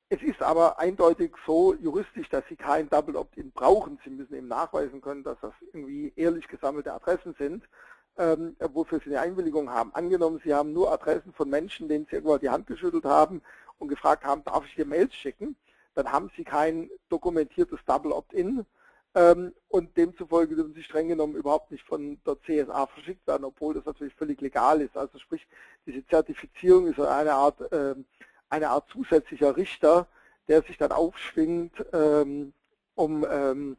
Es 0.08 0.22
ist 0.24 0.42
aber 0.42 0.80
eindeutig 0.80 1.34
so 1.46 1.76
juristisch, 1.76 2.30
dass 2.30 2.48
Sie 2.48 2.56
kein 2.56 2.90
Double 2.90 3.18
Opt-in 3.18 3.52
brauchen. 3.52 4.00
Sie 4.06 4.12
müssen 4.12 4.34
eben 4.34 4.48
nachweisen 4.48 5.02
können, 5.02 5.26
dass 5.26 5.38
das 5.42 5.54
irgendwie 5.74 6.14
ehrlich 6.16 6.48
gesammelte 6.48 6.94
Adressen 6.94 7.36
sind 7.38 7.68
ähm, 8.20 8.56
wofür 8.60 9.00
Sie 9.00 9.10
eine 9.10 9.22
Einwilligung 9.22 9.70
haben. 9.70 9.96
Angenommen, 9.96 10.42
Sie 10.44 10.54
haben 10.54 10.74
nur 10.74 10.92
Adressen 10.92 11.34
von 11.34 11.50
Menschen, 11.50 11.88
denen 11.88 12.06
Sie 12.06 12.18
irgendwo 12.18 12.38
die 12.38 12.50
Hand 12.50 12.68
geschüttelt 12.68 13.06
haben 13.06 13.42
und 13.80 13.88
gefragt 13.88 14.24
haben, 14.26 14.44
darf 14.44 14.66
ich 14.66 14.76
dir 14.76 14.86
Mails 14.86 15.16
schicken, 15.16 15.56
dann 15.96 16.12
haben 16.12 16.30
Sie 16.36 16.44
kein 16.44 16.90
dokumentiertes 17.10 17.80
Double 17.88 18.12
Opt-in 18.12 18.66
ähm, 19.16 19.54
und 19.70 19.98
demzufolge 19.98 20.56
dürfen 20.56 20.74
Sie 20.76 20.84
streng 20.84 21.08
genommen 21.08 21.36
überhaupt 21.36 21.72
nicht 21.72 21.84
von 21.86 22.20
der 22.26 22.38
CSA 22.42 22.86
verschickt 22.88 23.26
werden, 23.26 23.46
obwohl 23.46 23.74
das 23.74 23.86
natürlich 23.86 24.14
völlig 24.14 24.40
legal 24.42 24.82
ist. 24.82 24.96
Also 24.96 25.18
sprich, 25.18 25.48
diese 25.86 26.06
Zertifizierung 26.06 26.88
ist 26.88 27.00
eine 27.00 27.34
Art, 27.34 27.60
ähm, 27.72 28.06
eine 28.50 28.70
Art 28.70 28.88
zusätzlicher 28.92 29.56
Richter, 29.58 30.08
der 30.48 30.62
sich 30.62 30.78
dann 30.78 30.92
aufschwingt, 30.92 31.74
ähm, 31.94 32.54
um 32.96 33.26
ähm, 33.30 33.78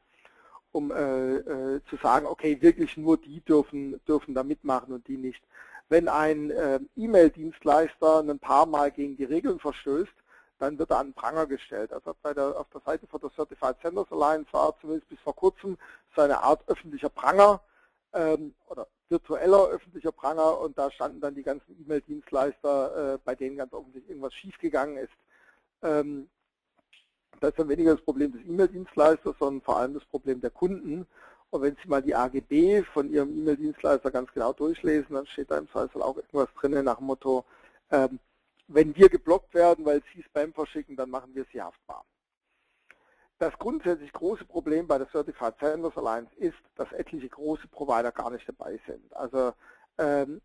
um 0.72 0.90
äh, 0.90 1.36
äh, 1.36 1.80
zu 1.88 1.96
sagen, 1.96 2.26
okay, 2.26 2.60
wirklich 2.60 2.96
nur 2.96 3.16
die 3.16 3.40
dürfen, 3.40 4.00
dürfen 4.06 4.34
da 4.34 4.42
mitmachen 4.42 4.94
und 4.94 5.06
die 5.08 5.16
nicht. 5.16 5.42
Wenn 5.88 6.08
ein 6.08 6.50
äh, 6.50 6.80
E-Mail-Dienstleister 6.96 8.20
ein 8.20 8.38
paar 8.38 8.66
Mal 8.66 8.92
gegen 8.92 9.16
die 9.16 9.24
Regeln 9.24 9.58
verstößt, 9.58 10.12
dann 10.60 10.78
wird 10.78 10.90
er 10.90 10.98
an 10.98 11.08
den 11.08 11.14
Pranger 11.14 11.46
gestellt. 11.46 11.92
Also 11.92 12.14
bei 12.22 12.34
der, 12.34 12.58
auf 12.58 12.68
der 12.70 12.82
Seite 12.82 13.06
von 13.06 13.20
der 13.20 13.30
Certified 13.30 13.76
Senders 13.82 14.12
Alliance 14.12 14.52
war 14.52 14.76
zumindest 14.80 15.08
bis 15.08 15.18
vor 15.20 15.34
kurzem 15.34 15.76
so 16.14 16.22
eine 16.22 16.40
Art 16.42 16.62
öffentlicher 16.68 17.08
Pranger 17.08 17.60
ähm, 18.12 18.54
oder 18.68 18.86
virtueller 19.08 19.68
öffentlicher 19.68 20.12
Pranger 20.12 20.60
und 20.60 20.78
da 20.78 20.90
standen 20.90 21.20
dann 21.20 21.34
die 21.34 21.42
ganzen 21.42 21.76
E-Mail-Dienstleister, 21.80 23.14
äh, 23.14 23.18
bei 23.24 23.34
denen 23.34 23.56
ganz 23.56 23.72
offensichtlich 23.72 24.10
irgendwas 24.10 24.34
schiefgegangen 24.34 24.98
ist. 24.98 25.12
Ähm, 25.82 26.28
das 27.40 27.50
ist 27.50 27.58
dann 27.58 27.68
weniger 27.68 27.94
das 27.94 28.04
Problem 28.04 28.32
des 28.32 28.42
E-Mail-Dienstleisters, 28.42 29.36
sondern 29.38 29.62
vor 29.62 29.78
allem 29.78 29.94
das 29.94 30.04
Problem 30.04 30.40
der 30.40 30.50
Kunden. 30.50 31.06
Und 31.50 31.62
wenn 31.62 31.76
Sie 31.82 31.88
mal 31.88 32.02
die 32.02 32.14
AGB 32.14 32.82
von 32.82 33.10
Ihrem 33.10 33.36
E-Mail-Dienstleister 33.36 34.10
ganz 34.10 34.32
genau 34.32 34.52
durchlesen, 34.52 35.14
dann 35.14 35.26
steht 35.26 35.50
da 35.50 35.58
im 35.58 35.68
Zweifel 35.68 36.02
auch 36.02 36.16
irgendwas 36.16 36.52
drin 36.54 36.84
nach 36.84 36.98
dem 36.98 37.06
Motto, 37.06 37.44
ähm, 37.90 38.18
wenn 38.68 38.94
wir 38.94 39.08
geblockt 39.08 39.52
werden, 39.54 39.84
weil 39.84 40.02
Sie 40.14 40.22
Spam 40.22 40.52
verschicken, 40.52 40.96
dann 40.96 41.10
machen 41.10 41.34
wir 41.34 41.44
Sie 41.52 41.60
haftbar. 41.60 42.04
Das 43.38 43.58
grundsätzlich 43.58 44.12
große 44.12 44.44
Problem 44.44 44.86
bei 44.86 44.98
der 44.98 45.08
Certified 45.08 45.54
Senders 45.58 45.96
Alliance 45.96 46.30
ist, 46.36 46.58
dass 46.76 46.92
etliche 46.92 47.28
große 47.28 47.66
Provider 47.68 48.12
gar 48.12 48.30
nicht 48.30 48.46
dabei 48.46 48.78
sind. 48.86 49.12
Also 49.16 49.54
ähm, 49.98 50.40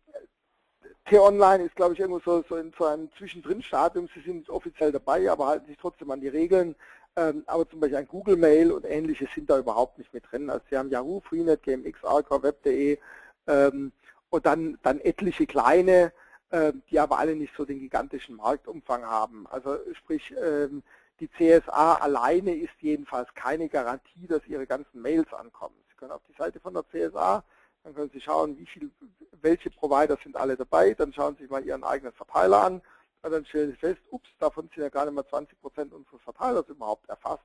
T-Online 1.06 1.64
ist, 1.64 1.76
glaube 1.76 1.94
ich, 1.94 2.00
irgendwo 2.00 2.20
so, 2.20 2.44
so 2.48 2.56
in 2.56 2.72
so 2.78 2.84
einem 2.84 3.10
Zwischendrin-Stadium. 3.18 4.08
Sie 4.14 4.20
sind 4.20 4.48
offiziell 4.50 4.92
dabei, 4.92 5.30
aber 5.30 5.46
halten 5.46 5.66
sich 5.66 5.76
trotzdem 5.78 6.10
an 6.10 6.20
die 6.20 6.28
Regeln. 6.28 6.74
Ähm, 7.16 7.44
aber 7.46 7.68
zum 7.68 7.80
Beispiel 7.80 7.98
ein 7.98 8.08
Google 8.08 8.36
Mail 8.36 8.72
und 8.72 8.84
ähnliches 8.84 9.28
sind 9.34 9.48
da 9.48 9.58
überhaupt 9.58 9.98
nicht 9.98 10.12
mit 10.12 10.24
drin. 10.30 10.50
Also 10.50 10.64
Sie 10.68 10.76
haben 10.76 10.90
Yahoo, 10.90 11.20
Freenet, 11.20 11.62
GMX, 11.62 12.04
Arca, 12.04 12.42
Web.de 12.42 12.98
ähm, 13.46 13.92
und 14.28 14.46
dann, 14.46 14.78
dann 14.82 15.00
etliche 15.00 15.46
kleine, 15.46 16.12
äh, 16.50 16.72
die 16.90 17.00
aber 17.00 17.18
alle 17.18 17.34
nicht 17.34 17.54
so 17.56 17.64
den 17.64 17.78
gigantischen 17.78 18.36
Marktumfang 18.36 19.04
haben. 19.04 19.46
Also 19.46 19.78
sprich, 19.94 20.34
ähm, 20.42 20.82
die 21.20 21.30
CSA 21.30 21.94
alleine 21.94 22.54
ist 22.54 22.74
jedenfalls 22.80 23.32
keine 23.34 23.70
Garantie, 23.70 24.26
dass 24.26 24.46
Ihre 24.46 24.66
ganzen 24.66 25.00
Mails 25.00 25.32
ankommen. 25.32 25.76
Sie 25.88 25.96
können 25.96 26.12
auf 26.12 26.22
die 26.28 26.36
Seite 26.36 26.60
von 26.60 26.74
der 26.74 26.84
CSA 26.90 27.42
dann 27.86 27.94
können 27.94 28.10
Sie 28.12 28.20
schauen, 28.20 28.58
wie 28.58 28.66
viel, 28.66 28.90
welche 29.42 29.70
Provider 29.70 30.18
sind 30.20 30.36
alle 30.36 30.56
dabei. 30.56 30.92
Dann 30.94 31.12
schauen 31.12 31.36
Sie 31.36 31.42
sich 31.42 31.50
mal 31.52 31.64
Ihren 31.64 31.84
eigenen 31.84 32.12
Verteiler 32.12 32.64
an. 32.64 32.82
Und 33.22 33.30
dann 33.30 33.46
stellen 33.46 33.70
Sie 33.70 33.76
fest, 33.76 34.00
ups, 34.10 34.28
davon 34.40 34.68
sind 34.74 34.82
ja 34.82 34.88
gar 34.88 35.04
nicht 35.04 35.14
mal 35.14 35.24
20 35.24 35.60
Prozent 35.60 35.94
unseres 35.94 36.20
Verteilers 36.22 36.68
überhaupt 36.68 37.08
erfasst. 37.08 37.44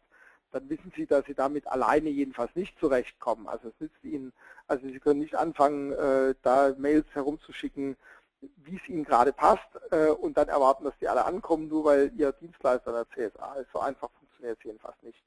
Dann 0.52 0.68
wissen 0.68 0.92
Sie, 0.96 1.06
dass 1.06 1.26
Sie 1.26 1.36
damit 1.36 1.68
alleine 1.68 2.10
jedenfalls 2.10 2.56
nicht 2.56 2.76
zurechtkommen. 2.80 3.48
Also 3.48 3.68
es 3.68 3.76
nützt 3.80 4.04
Ihnen, 4.04 4.34
also 4.68 4.88
Sie 4.88 5.00
können 5.00 5.20
nicht 5.20 5.36
anfangen, 5.36 5.92
äh, 5.92 6.34
da 6.42 6.74
Mails 6.76 7.06
herumzuschicken, 7.14 7.96
wie 8.40 8.78
es 8.78 8.90
Ihnen 8.90 9.04
gerade 9.04 9.34
passt 9.34 9.70
äh, 9.92 10.08
und 10.08 10.38
dann 10.38 10.50
erwarten, 10.50 10.86
dass 10.86 10.98
die 11.00 11.08
alle 11.08 11.24
ankommen, 11.24 11.68
nur 11.68 11.86
weil 11.86 12.12
Ihr 12.16 12.32
Dienstleister 12.32 12.92
der 12.92 13.08
CSA 13.10 13.58
ist. 13.58 13.72
So 13.72 13.80
einfach 13.80 14.10
funktioniert 14.18 14.58
es 14.58 14.64
jedenfalls 14.64 14.98
nicht. 15.04 15.22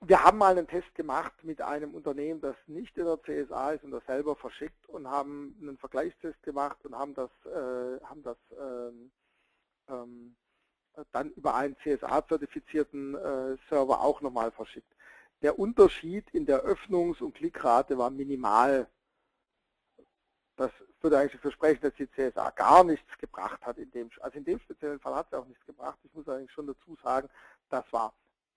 Wir 0.00 0.22
haben 0.22 0.38
mal 0.38 0.56
einen 0.56 0.68
Test 0.68 0.94
gemacht 0.94 1.32
mit 1.42 1.60
einem 1.60 1.94
Unternehmen, 1.94 2.40
das 2.40 2.56
nicht 2.66 2.96
in 2.96 3.04
der 3.04 3.20
CSA 3.20 3.72
ist 3.72 3.84
und 3.84 3.90
das 3.90 4.06
selber 4.06 4.36
verschickt 4.36 4.88
und 4.88 5.08
haben 5.08 5.56
einen 5.60 5.76
Vergleichstest 5.76 6.40
gemacht 6.42 6.78
und 6.84 6.96
haben 6.96 7.14
das, 7.14 7.30
äh, 7.46 8.00
haben 8.04 8.22
das 8.22 8.36
ähm, 8.58 9.10
ähm, 9.88 10.36
dann 11.12 11.30
über 11.30 11.54
einen 11.54 11.76
CSA-zertifizierten 11.78 13.14
äh, 13.16 13.56
Server 13.68 14.00
auch 14.00 14.20
nochmal 14.20 14.52
verschickt. 14.52 14.92
Der 15.42 15.58
Unterschied 15.58 16.28
in 16.30 16.46
der 16.46 16.64
Öffnungs- 16.64 17.20
und 17.20 17.34
Klickrate 17.34 17.98
war 17.98 18.10
minimal. 18.10 18.88
Das 20.56 20.72
würde 21.00 21.18
eigentlich 21.18 21.34
dafür 21.34 21.52
sprechen, 21.52 21.82
dass 21.82 21.94
die 21.94 22.10
CSA 22.10 22.50
gar 22.50 22.82
nichts 22.84 23.16
gebracht 23.18 23.64
hat. 23.64 23.78
In 23.78 23.90
dem, 23.92 24.10
also 24.20 24.38
in 24.38 24.44
dem 24.44 24.58
speziellen 24.60 24.98
Fall 25.00 25.14
hat 25.14 25.30
sie 25.30 25.38
auch 25.38 25.46
nichts 25.46 25.64
gebracht. 25.66 25.98
Ich 26.02 26.14
muss 26.14 26.28
eigentlich 26.28 26.52
schon 26.52 26.66
dazu 26.66 26.96
sagen, 27.02 27.28
das 27.70 27.84
war 27.92 28.12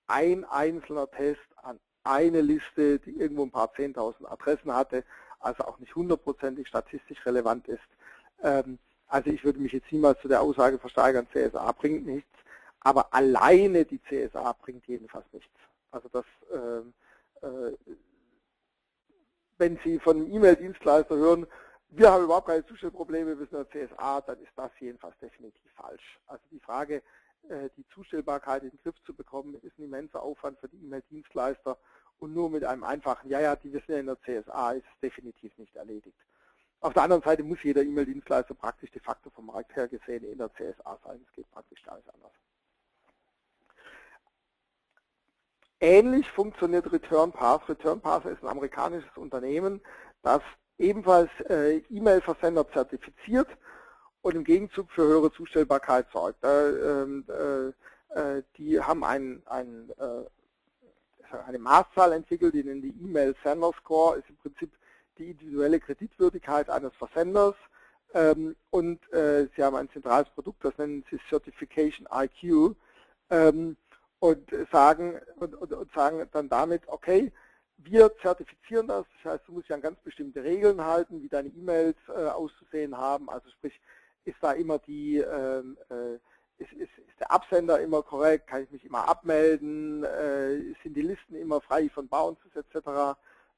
ein 0.07 0.43
einzelner 0.45 1.09
Test 1.11 1.39
an 1.63 1.79
eine 2.03 2.41
Liste, 2.41 2.99
die 2.99 3.19
irgendwo 3.19 3.43
ein 3.43 3.51
paar 3.51 3.71
10.000 3.73 4.25
Adressen 4.25 4.73
hatte, 4.73 5.03
also 5.39 5.63
auch 5.63 5.79
nicht 5.79 5.95
hundertprozentig 5.95 6.67
statistisch 6.67 7.25
relevant 7.25 7.67
ist. 7.67 7.79
Ähm, 8.41 8.79
also 9.07 9.29
ich 9.29 9.43
würde 9.43 9.59
mich 9.59 9.73
jetzt 9.73 9.91
niemals 9.91 10.19
zu 10.21 10.27
der 10.27 10.41
Aussage 10.41 10.79
versteigern, 10.79 11.27
CSA 11.33 11.71
bringt 11.73 12.05
nichts, 12.05 12.29
aber 12.79 13.13
alleine 13.13 13.85
die 13.85 14.01
CSA 14.03 14.53
bringt 14.53 14.87
jedenfalls 14.87 15.25
nichts. 15.33 15.49
Also 15.91 16.07
das, 16.09 16.25
ähm, 16.53 16.93
äh, 17.41 17.75
wenn 19.57 19.77
Sie 19.83 19.99
von 19.99 20.17
einem 20.17 20.31
E-Mail-Dienstleister 20.31 21.15
hören, 21.15 21.45
wir 21.89 22.09
haben 22.09 22.23
überhaupt 22.23 22.47
keine 22.47 22.65
Zustellprobleme, 22.65 23.37
wir 23.37 23.47
sind 23.47 23.51
in 23.51 23.65
der 23.69 23.89
CSA, 23.89 24.21
dann 24.21 24.39
ist 24.39 24.53
das 24.55 24.71
jedenfalls 24.79 25.17
definitiv 25.19 25.71
falsch. 25.75 26.19
Also 26.27 26.43
die 26.49 26.59
Frage, 26.59 27.03
die 27.77 27.85
Zustellbarkeit 27.93 28.63
in 28.63 28.69
den 28.69 28.79
Griff 28.79 28.95
zu 29.05 29.13
bekommen, 29.13 29.55
ist 29.61 29.77
ein 29.77 29.83
immenser 29.83 30.21
Aufwand 30.21 30.59
für 30.59 30.69
die 30.69 30.77
E-Mail-Dienstleister 30.83 31.77
und 32.19 32.33
nur 32.33 32.49
mit 32.49 32.63
einem 32.63 32.83
einfachen, 32.83 33.29
ja, 33.29 33.41
ja, 33.41 33.55
die 33.55 33.73
wissen 33.73 33.91
ja 33.91 33.97
in 33.97 34.05
der 34.05 34.19
CSA, 34.21 34.73
ist 34.73 34.85
es 34.85 34.99
definitiv 35.01 35.57
nicht 35.57 35.75
erledigt. 35.75 36.17
Auf 36.79 36.93
der 36.93 37.03
anderen 37.03 37.21
Seite 37.21 37.43
muss 37.43 37.61
jeder 37.63 37.83
E-Mail-Dienstleister 37.83 38.53
praktisch 38.53 38.91
de 38.91 39.01
facto 39.01 39.29
vom 39.29 39.47
Markt 39.47 39.75
her 39.75 39.87
gesehen 39.87 40.23
in 40.23 40.37
der 40.37 40.49
CSA 40.53 40.97
sein. 41.03 41.23
Es 41.27 41.33
geht 41.33 41.49
praktisch 41.51 41.79
nicht 41.79 41.89
anders. 41.89 42.31
Ähnlich 45.79 46.29
funktioniert 46.29 46.91
Return 46.91 47.31
Path. 47.31 47.67
Return 47.67 48.01
Path 48.01 48.25
ist 48.25 48.43
ein 48.43 48.49
amerikanisches 48.49 49.15
Unternehmen, 49.15 49.81
das 50.21 50.41
ebenfalls 50.77 51.29
äh, 51.49 51.77
E-Mail-Versender 51.89 52.67
zertifiziert 52.71 53.49
und 54.21 54.35
im 54.35 54.43
Gegenzug 54.43 54.91
für 54.91 55.03
höhere 55.03 55.31
Zustellbarkeit 55.31 56.07
sorgt. 56.11 56.39
Ähm, 56.43 57.25
äh, 57.27 57.69
äh, 58.19 58.43
die 58.57 58.79
haben 58.79 59.03
ein, 59.03 59.41
ein, 59.45 59.91
äh, 59.97 61.35
eine 61.45 61.59
Maßzahl 61.59 62.13
entwickelt, 62.13 62.53
die 62.53 62.63
nennen 62.63 62.81
die 62.81 62.95
E-Mail 63.03 63.35
Sender 63.43 63.71
Score, 63.79 64.17
ist 64.17 64.29
im 64.29 64.37
Prinzip 64.37 64.71
die 65.17 65.31
individuelle 65.31 65.79
Kreditwürdigkeit 65.79 66.69
eines 66.69 66.93
Versenders. 66.95 67.55
Ähm, 68.13 68.57
und 68.71 68.99
sie 69.13 69.63
haben 69.63 69.75
ein 69.77 69.89
zentrales 69.91 70.29
Produkt, 70.29 70.65
das 70.65 70.77
nennen 70.77 71.05
sie 71.09 71.17
Certification 71.29 72.07
IQ 72.13 72.75
ähm, 73.29 73.77
und 74.19 74.49
sagen 74.69 75.21
und, 75.37 75.55
und, 75.55 75.71
und 75.71 75.93
sagen 75.93 76.27
dann 76.33 76.49
damit, 76.49 76.81
okay, 76.87 77.31
wir 77.77 78.11
zertifizieren 78.21 78.87
das, 78.87 79.05
das 79.23 79.33
heißt, 79.33 79.47
du 79.47 79.53
musst 79.53 79.69
dich 79.69 79.73
an 79.73 79.81
ganz 79.81 79.99
bestimmte 80.01 80.43
Regeln 80.43 80.83
halten, 80.83 81.21
wie 81.21 81.29
deine 81.29 81.49
E-Mails 81.49 81.97
äh, 82.09 82.27
auszusehen 82.27 82.97
haben, 82.97 83.29
also 83.29 83.49
sprich, 83.49 83.79
ist 84.25 84.37
da 84.41 84.51
immer 84.53 84.79
die, 84.79 85.17
ähm, 85.17 85.77
äh, 85.89 86.15
ist, 86.61 86.71
ist, 86.73 86.97
ist, 86.97 87.19
der 87.19 87.31
Absender 87.31 87.79
immer 87.79 88.01
korrekt, 88.03 88.47
kann 88.47 88.63
ich 88.63 88.71
mich 88.71 88.85
immer 88.85 89.07
abmelden, 89.07 90.03
äh, 90.03 90.73
sind 90.83 90.95
die 90.95 91.01
Listen 91.01 91.35
immer 91.35 91.61
frei 91.61 91.89
von 91.89 92.07
Bounces 92.07 92.51
etc. 92.55 93.17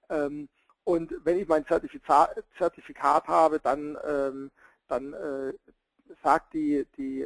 Ähm, 0.09 0.49
und 0.83 1.13
wenn 1.23 1.39
ich 1.39 1.47
mein 1.47 1.65
Zertifikat, 1.65 2.43
Zertifikat 2.57 3.27
habe, 3.27 3.59
dann, 3.59 3.97
ähm, 4.05 4.51
dann 4.87 5.13
äh, 5.13 5.53
sagt 6.21 6.53
die, 6.53 6.85
die 6.97 7.23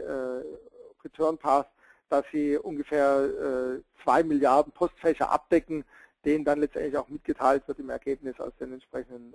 Return 1.03 1.37
Pass, 1.37 1.65
dass 2.09 2.23
sie 2.31 2.55
ungefähr 2.55 3.79
äh, 3.79 4.03
2 4.03 4.23
Milliarden 4.23 4.71
Postfächer 4.71 5.31
abdecken, 5.31 5.83
denen 6.23 6.45
dann 6.45 6.59
letztendlich 6.59 6.97
auch 6.97 7.09
mitgeteilt 7.09 7.67
wird 7.67 7.79
im 7.79 7.89
Ergebnis 7.89 8.39
aus 8.39 8.55
den 8.59 8.73
entsprechenden 8.73 9.33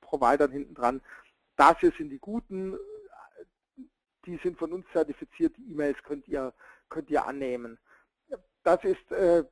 Providern 0.00 0.50
hinten 0.50 0.74
dran. 0.74 1.00
Dafür 1.56 1.92
sind 1.96 2.10
die 2.10 2.18
guten 2.18 2.76
die 4.26 4.38
sind 4.42 4.58
von 4.58 4.72
uns 4.72 4.86
zertifiziert, 4.92 5.56
die 5.56 5.72
E-Mails 5.72 6.02
könnt 6.02 6.26
ihr, 6.28 6.52
könnt 6.88 7.10
ihr 7.10 7.26
annehmen. 7.26 7.78
Das 8.62 8.82
ist, 8.84 9.12
äh, 9.12 9.44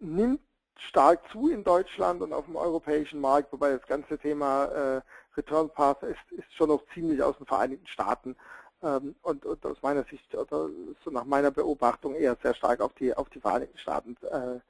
nimmt 0.00 0.40
stark 0.76 1.20
zu 1.30 1.48
in 1.48 1.64
Deutschland 1.64 2.20
und 2.20 2.32
auf 2.32 2.46
dem 2.46 2.56
europäischen 2.56 3.20
Markt, 3.20 3.52
wobei 3.52 3.70
das 3.70 3.86
ganze 3.86 4.18
Thema 4.18 4.64
äh, 4.66 5.02
Return 5.36 5.70
Path 5.70 6.02
ist, 6.02 6.32
ist 6.32 6.52
schon 6.54 6.68
noch 6.68 6.84
ziemlich 6.92 7.22
aus 7.22 7.36
den 7.36 7.46
Vereinigten 7.46 7.86
Staaten 7.86 8.36
ähm, 8.82 9.14
und, 9.22 9.44
und, 9.46 9.64
aus 9.64 9.80
meiner 9.82 10.04
Sicht 10.04 10.34
oder 10.34 10.68
so 11.04 11.10
nach 11.10 11.24
meiner 11.24 11.50
Beobachtung 11.50 12.14
eher 12.14 12.36
sehr 12.42 12.54
stark 12.54 12.80
auf 12.80 12.92
die 12.94 13.14
auf 13.14 13.30
die 13.30 13.40
Vereinigten 13.40 13.78
Staaten 13.78 14.16
äh, 14.22 14.60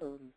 ähm, 0.00 0.32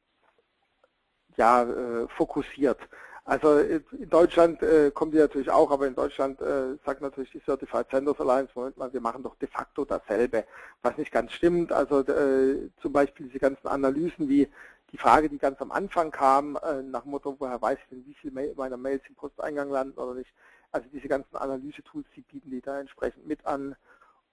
ja, 1.37 1.63
äh, 1.63 2.07
fokussiert. 2.09 2.79
Also 3.25 3.59
in 3.59 4.09
Deutschland 4.09 4.61
äh, 4.61 4.91
kommen 4.91 5.11
die 5.11 5.17
natürlich 5.17 5.49
auch, 5.49 5.71
aber 5.71 5.87
in 5.87 5.95
Deutschland 5.95 6.41
äh, 6.41 6.75
sagt 6.85 7.01
natürlich 7.01 7.31
die 7.31 7.41
Certified 7.45 7.87
Senders 7.89 8.19
Alliance, 8.19 8.51
Moment 8.53 8.77
mal, 8.77 8.91
wir 8.91 8.99
machen 8.99 9.23
doch 9.23 9.35
de 9.35 9.47
facto 9.47 9.85
dasselbe, 9.85 10.45
was 10.81 10.97
nicht 10.97 11.11
ganz 11.11 11.31
stimmt. 11.31 11.71
Also 11.71 12.01
äh, 12.01 12.69
zum 12.81 12.91
Beispiel 12.91 13.27
diese 13.27 13.39
ganzen 13.39 13.67
Analysen 13.67 14.27
wie 14.27 14.49
die 14.91 14.97
Frage, 14.97 15.29
die 15.29 15.37
ganz 15.37 15.61
am 15.61 15.71
Anfang 15.71 16.11
kam, 16.11 16.57
äh, 16.57 16.83
nach 16.83 17.05
Motto, 17.05 17.35
woher 17.39 17.61
weiß 17.61 17.79
ich 17.81 17.89
denn, 17.89 18.05
wie 18.05 18.13
viele 18.13 18.33
Mail, 18.33 18.53
meiner 18.57 18.77
Mails 18.77 19.03
im 19.07 19.15
Posteingang 19.15 19.69
landen 19.69 19.97
oder 19.97 20.15
nicht. 20.15 20.33
Also 20.73 20.87
diese 20.91 21.07
ganzen 21.07 21.35
Analyse-Tools, 21.37 22.05
die 22.15 22.21
bieten 22.21 22.51
die 22.51 22.61
da 22.61 22.79
entsprechend 22.79 23.25
mit 23.25 23.45
an 23.45 23.75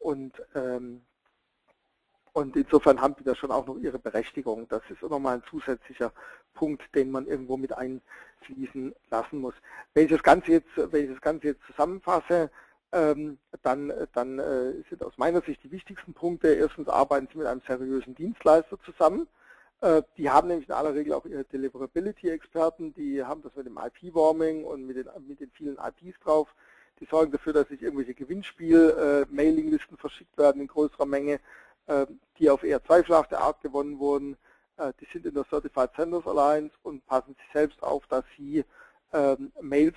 und 0.00 0.32
ähm, 0.56 1.02
und 2.32 2.56
insofern 2.56 3.00
haben 3.00 3.16
die 3.18 3.24
da 3.24 3.34
schon 3.34 3.50
auch 3.50 3.66
noch 3.66 3.76
ihre 3.76 3.98
Berechtigung. 3.98 4.68
Das 4.68 4.82
ist 4.88 5.02
auch 5.02 5.10
nochmal 5.10 5.36
ein 5.36 5.42
zusätzlicher 5.48 6.12
Punkt, 6.54 6.82
den 6.94 7.10
man 7.10 7.26
irgendwo 7.26 7.56
mit 7.56 7.72
einfließen 7.72 8.94
lassen 9.10 9.38
muss. 9.38 9.54
Wenn 9.94 10.04
ich 10.04 10.12
das 10.12 10.22
Ganze 10.22 10.52
jetzt, 10.52 10.70
wenn 10.76 11.04
ich 11.04 11.10
das 11.10 11.20
Ganze 11.20 11.48
jetzt 11.48 11.62
zusammenfasse, 11.66 12.50
ähm, 12.92 13.38
dann, 13.62 13.92
dann 14.14 14.38
äh, 14.38 14.82
sind 14.88 15.04
aus 15.04 15.16
meiner 15.16 15.40
Sicht 15.42 15.62
die 15.62 15.70
wichtigsten 15.70 16.12
Punkte. 16.12 16.48
Erstens 16.48 16.88
arbeiten 16.88 17.28
Sie 17.30 17.38
mit 17.38 17.46
einem 17.46 17.62
seriösen 17.66 18.14
Dienstleister 18.14 18.78
zusammen. 18.84 19.28
Äh, 19.80 20.02
die 20.16 20.28
haben 20.28 20.48
nämlich 20.48 20.68
in 20.68 20.74
aller 20.74 20.94
Regel 20.94 21.14
auch 21.14 21.24
ihre 21.24 21.44
Deliverability-Experten, 21.44 22.92
die 22.94 23.24
haben 23.24 23.42
das 23.42 23.54
mit 23.56 23.66
dem 23.66 23.78
IP-Warming 23.78 24.64
und 24.64 24.86
mit 24.86 24.96
den, 24.96 25.08
mit 25.26 25.40
den 25.40 25.50
vielen 25.52 25.78
IPs 25.78 26.20
drauf. 26.20 26.48
Die 27.00 27.06
sorgen 27.06 27.32
dafür, 27.32 27.54
dass 27.54 27.68
sich 27.68 27.80
irgendwelche 27.80 28.12
Gewinnspiel-Mailinglisten 28.12 29.96
äh, 29.96 30.00
verschickt 30.00 30.36
werden 30.36 30.60
in 30.60 30.68
größerer 30.68 31.06
Menge. 31.06 31.40
Ähm, 31.88 32.20
die 32.38 32.50
auf 32.50 32.62
eher 32.62 32.82
zweifelhafte 32.82 33.38
Art 33.38 33.60
gewonnen 33.60 33.98
wurden. 33.98 34.36
äh, 34.76 34.92
die 35.00 35.06
sind 35.12 35.26
in 35.26 35.34
der 35.34 35.44
Certified 35.44 35.90
Senders 35.96 36.26
Alliance 36.26 36.74
und 36.82 37.04
passen 37.06 37.34
sich 37.34 37.52
selbst 37.52 37.82
auf, 37.82 38.06
dass 38.06 38.24
sie 38.36 38.64
ähm, 39.12 39.52
Mails 39.60 39.96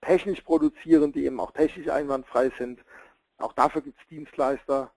technisch 0.00 0.40
produzieren, 0.42 1.12
die 1.12 1.24
eben 1.24 1.40
auch 1.40 1.52
technisch 1.52 1.88
einwandfrei 1.88 2.52
sind. 2.58 2.80
Auch 3.38 3.52
dafür 3.52 3.82
gibt 3.82 4.00
es 4.00 4.06
Dienstleister, 4.08 4.92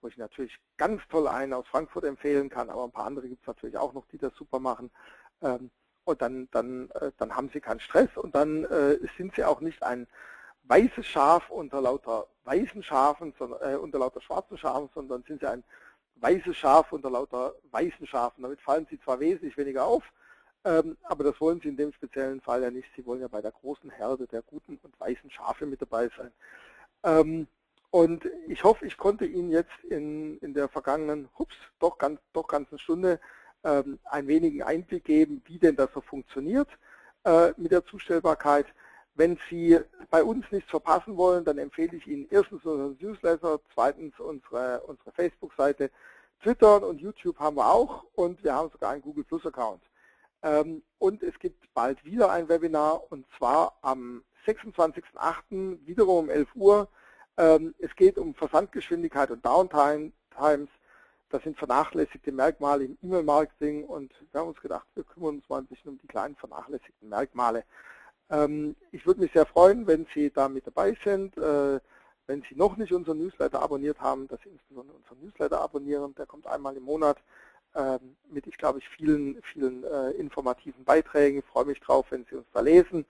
wo 0.00 0.08
ich 0.08 0.16
natürlich 0.18 0.58
ganz 0.76 1.02
toll 1.08 1.28
einen 1.28 1.52
aus 1.52 1.66
Frankfurt 1.68 2.04
empfehlen 2.04 2.48
kann, 2.48 2.70
aber 2.70 2.84
ein 2.84 2.92
paar 2.92 3.06
andere 3.06 3.28
gibt 3.28 3.42
es 3.42 3.46
natürlich 3.46 3.76
auch 3.78 3.92
noch, 3.92 4.06
die 4.08 4.18
das 4.18 4.34
super 4.34 4.58
machen. 4.58 4.90
Ähm, 5.42 5.70
und 6.04 6.22
dann, 6.22 6.48
dann, 6.52 6.90
äh, 6.90 7.10
dann 7.18 7.34
haben 7.34 7.50
sie 7.52 7.60
keinen 7.60 7.80
Stress 7.80 8.16
und 8.16 8.34
dann 8.34 8.64
äh, 8.64 8.98
sind 9.16 9.34
sie 9.34 9.44
auch 9.44 9.60
nicht 9.60 9.82
ein 9.82 10.06
weißes 10.68 11.06
Schaf 11.06 11.50
unter 11.50 11.80
lauter 11.80 12.26
weißen 12.44 12.82
Schafen, 12.82 13.34
sondern, 13.38 13.60
äh, 13.62 13.76
unter 13.76 13.98
lauter 13.98 14.20
schwarzen 14.20 14.58
Schafen, 14.58 14.88
sondern 14.94 15.22
sind 15.24 15.40
sie 15.40 15.50
ein 15.50 15.64
weißes 16.16 16.56
Schaf 16.56 16.92
unter 16.92 17.10
lauter 17.10 17.54
weißen 17.70 18.06
Schafen. 18.06 18.42
Damit 18.42 18.60
fallen 18.60 18.86
sie 18.90 19.00
zwar 19.00 19.20
wesentlich 19.20 19.56
weniger 19.56 19.84
auf, 19.84 20.04
ähm, 20.64 20.96
aber 21.04 21.24
das 21.24 21.40
wollen 21.40 21.60
sie 21.60 21.68
in 21.68 21.76
dem 21.76 21.92
speziellen 21.92 22.40
Fall 22.40 22.62
ja 22.62 22.70
nicht. 22.70 22.88
Sie 22.96 23.04
wollen 23.06 23.20
ja 23.20 23.28
bei 23.28 23.40
der 23.40 23.52
großen 23.52 23.90
Herde 23.90 24.26
der 24.26 24.42
guten 24.42 24.78
und 24.82 24.98
weißen 25.00 25.30
Schafe 25.30 25.66
mit 25.66 25.80
dabei 25.80 26.08
sein. 26.16 26.32
Ähm, 27.04 27.46
und 27.90 28.28
ich 28.48 28.64
hoffe, 28.64 28.84
ich 28.86 28.96
konnte 28.96 29.24
Ihnen 29.24 29.50
jetzt 29.50 29.84
in, 29.88 30.38
in 30.38 30.54
der 30.54 30.68
vergangenen, 30.68 31.28
hups, 31.38 31.54
doch, 31.78 31.98
ganz, 31.98 32.20
doch 32.32 32.46
ganzen 32.46 32.78
Stunde 32.78 33.20
ähm, 33.64 33.98
einen 34.04 34.28
wenigen 34.28 34.62
Einblick 34.62 35.04
geben, 35.04 35.42
wie 35.46 35.58
denn 35.58 35.76
das 35.76 35.90
so 35.94 36.00
funktioniert 36.00 36.68
äh, 37.24 37.52
mit 37.56 37.72
der 37.72 37.84
Zustellbarkeit. 37.84 38.66
Wenn 39.16 39.38
Sie 39.48 39.78
bei 40.10 40.22
uns 40.22 40.44
nichts 40.50 40.70
verpassen 40.70 41.16
wollen, 41.16 41.44
dann 41.44 41.56
empfehle 41.56 41.96
ich 41.96 42.06
Ihnen 42.06 42.26
erstens 42.30 42.64
unseren 42.64 42.98
Newsletter, 43.00 43.60
zweitens 43.72 44.18
unsere, 44.20 44.82
unsere 44.82 45.10
Facebook-Seite, 45.12 45.90
Twitter 46.42 46.86
und 46.86 47.00
YouTube 47.00 47.38
haben 47.38 47.56
wir 47.56 47.66
auch 47.66 48.04
und 48.14 48.44
wir 48.44 48.54
haben 48.54 48.70
sogar 48.70 48.90
einen 48.92 49.00
Google 49.00 49.24
Plus 49.24 49.46
Account. 49.46 49.82
Ähm, 50.42 50.82
und 50.98 51.22
es 51.22 51.38
gibt 51.38 51.72
bald 51.72 52.04
wieder 52.04 52.30
ein 52.30 52.48
Webinar 52.48 53.10
und 53.10 53.26
zwar 53.38 53.78
am 53.80 54.22
26.08. 54.46 55.86
wiederum 55.86 56.24
um 56.24 56.30
11 56.30 56.48
Uhr. 56.54 56.88
Ähm, 57.38 57.74
es 57.78 57.96
geht 57.96 58.18
um 58.18 58.34
Versandgeschwindigkeit 58.34 59.30
und 59.30 59.44
Downtimes. 59.44 60.68
Das 61.30 61.42
sind 61.42 61.58
vernachlässigte 61.58 62.32
Merkmale 62.32 62.84
im 62.84 62.98
E-Mail-Marketing 63.02 63.84
und 63.84 64.12
wir 64.30 64.40
haben 64.40 64.48
uns 64.48 64.60
gedacht, 64.60 64.86
wir 64.94 65.04
kümmern 65.04 65.36
uns 65.36 65.48
mal 65.48 65.58
ein 65.58 65.66
bisschen 65.66 65.92
um 65.92 65.98
die 65.98 66.06
kleinen 66.06 66.36
vernachlässigten 66.36 67.08
Merkmale. 67.08 67.64
Ähm, 68.30 68.76
ich 68.92 69.06
würde 69.06 69.20
mich 69.20 69.32
sehr 69.32 69.46
freuen, 69.46 69.86
wenn 69.86 70.06
Sie 70.14 70.30
da 70.30 70.48
mit 70.48 70.66
dabei 70.66 70.96
sind. 71.04 71.36
Äh, 71.36 71.80
wenn 72.26 72.42
Sie 72.48 72.56
noch 72.56 72.76
nicht 72.76 72.92
unseren 72.92 73.18
Newsletter 73.18 73.62
abonniert 73.62 74.00
haben, 74.00 74.26
dass 74.28 74.40
Sie 74.42 74.48
insbesondere 74.48 74.96
unseren 74.96 75.20
Newsletter 75.20 75.60
abonnieren. 75.60 76.14
Der 76.16 76.26
kommt 76.26 76.46
einmal 76.46 76.76
im 76.76 76.82
Monat 76.82 77.18
ähm, 77.74 78.16
mit, 78.28 78.46
ich 78.46 78.58
glaube, 78.58 78.78
ich 78.78 78.88
vielen, 78.88 79.40
vielen 79.52 79.84
äh, 79.84 80.10
informativen 80.12 80.84
Beiträgen. 80.84 81.38
Ich 81.38 81.44
freue 81.44 81.66
mich 81.66 81.80
drauf, 81.80 82.06
wenn 82.10 82.24
Sie 82.28 82.36
uns 82.36 82.48
da 82.52 82.60
lesen. 82.60 83.06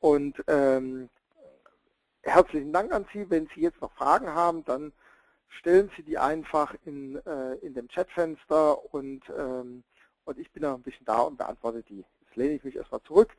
Und 0.00 0.42
ähm, 0.48 1.08
herzlichen 2.22 2.72
Dank 2.72 2.92
an 2.92 3.06
Sie. 3.12 3.30
Wenn 3.30 3.48
Sie 3.54 3.60
jetzt 3.60 3.80
noch 3.80 3.92
Fragen 3.92 4.28
haben, 4.28 4.64
dann 4.64 4.92
stellen 5.48 5.90
Sie 5.96 6.02
die 6.02 6.18
einfach 6.18 6.74
in, 6.84 7.16
äh, 7.26 7.54
in 7.56 7.74
dem 7.74 7.86
Chatfenster 7.88 8.92
und, 8.92 9.22
ähm, 9.36 9.84
und 10.24 10.38
ich 10.38 10.50
bin 10.50 10.62
da 10.62 10.74
ein 10.74 10.82
bisschen 10.82 11.06
da 11.06 11.20
und 11.20 11.38
beantworte 11.38 11.82
die. 11.84 12.04
Jetzt 12.20 12.36
lehne 12.36 12.54
ich 12.54 12.64
mich 12.64 12.76
erstmal 12.76 13.02
zurück 13.02 13.36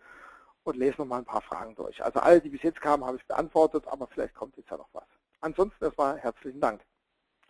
und 0.70 0.78
lese 0.78 0.98
noch 1.00 1.06
mal 1.06 1.20
ein 1.20 1.26
paar 1.26 1.42
Fragen 1.42 1.76
durch. 1.76 2.04
Also 2.04 2.20
alle, 2.20 2.42
die 2.42 2.50
bis 2.50 2.62
jetzt 2.62 2.82
kamen, 2.82 3.04
habe 3.06 3.18
ich 3.18 3.26
beantwortet, 3.26 3.86
aber 3.88 4.08
vielleicht 4.08 4.34
kommt 4.34 4.56
jetzt 4.58 4.70
ja 4.70 4.78
noch 4.78 4.90
was. 4.94 5.08
Ansonsten 5.42 5.84
erstmal 5.84 6.18
herzlichen 6.18 6.62
Dank 6.62 6.82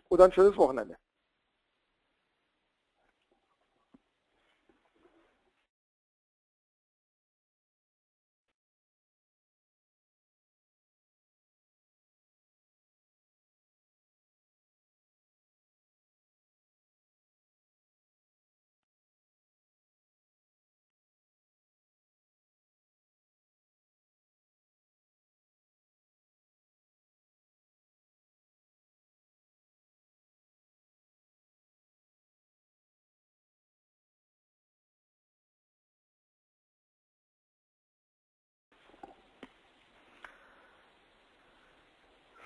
und 0.08 0.20
ein 0.20 0.32
schönes 0.32 0.56
Wochenende. 0.56 0.96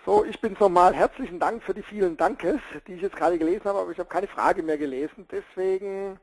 So, 0.05 0.23
ich 0.23 0.39
bin's 0.39 0.61
nochmal. 0.61 0.93
Herzlichen 0.95 1.41
Dank 1.41 1.63
für 1.63 1.73
die 1.73 1.83
vielen 1.83 2.19
Dankes, 2.19 2.61
die 2.87 2.93
ich 2.93 3.01
jetzt 3.01 3.17
gerade 3.17 3.39
gelesen 3.39 3.65
habe, 3.65 3.79
aber 3.79 3.91
ich 3.91 3.99
habe 3.99 4.09
keine 4.09 4.27
Frage 4.27 4.63
mehr 4.63 4.77
gelesen. 4.77 5.27
Deswegen, 5.31 6.21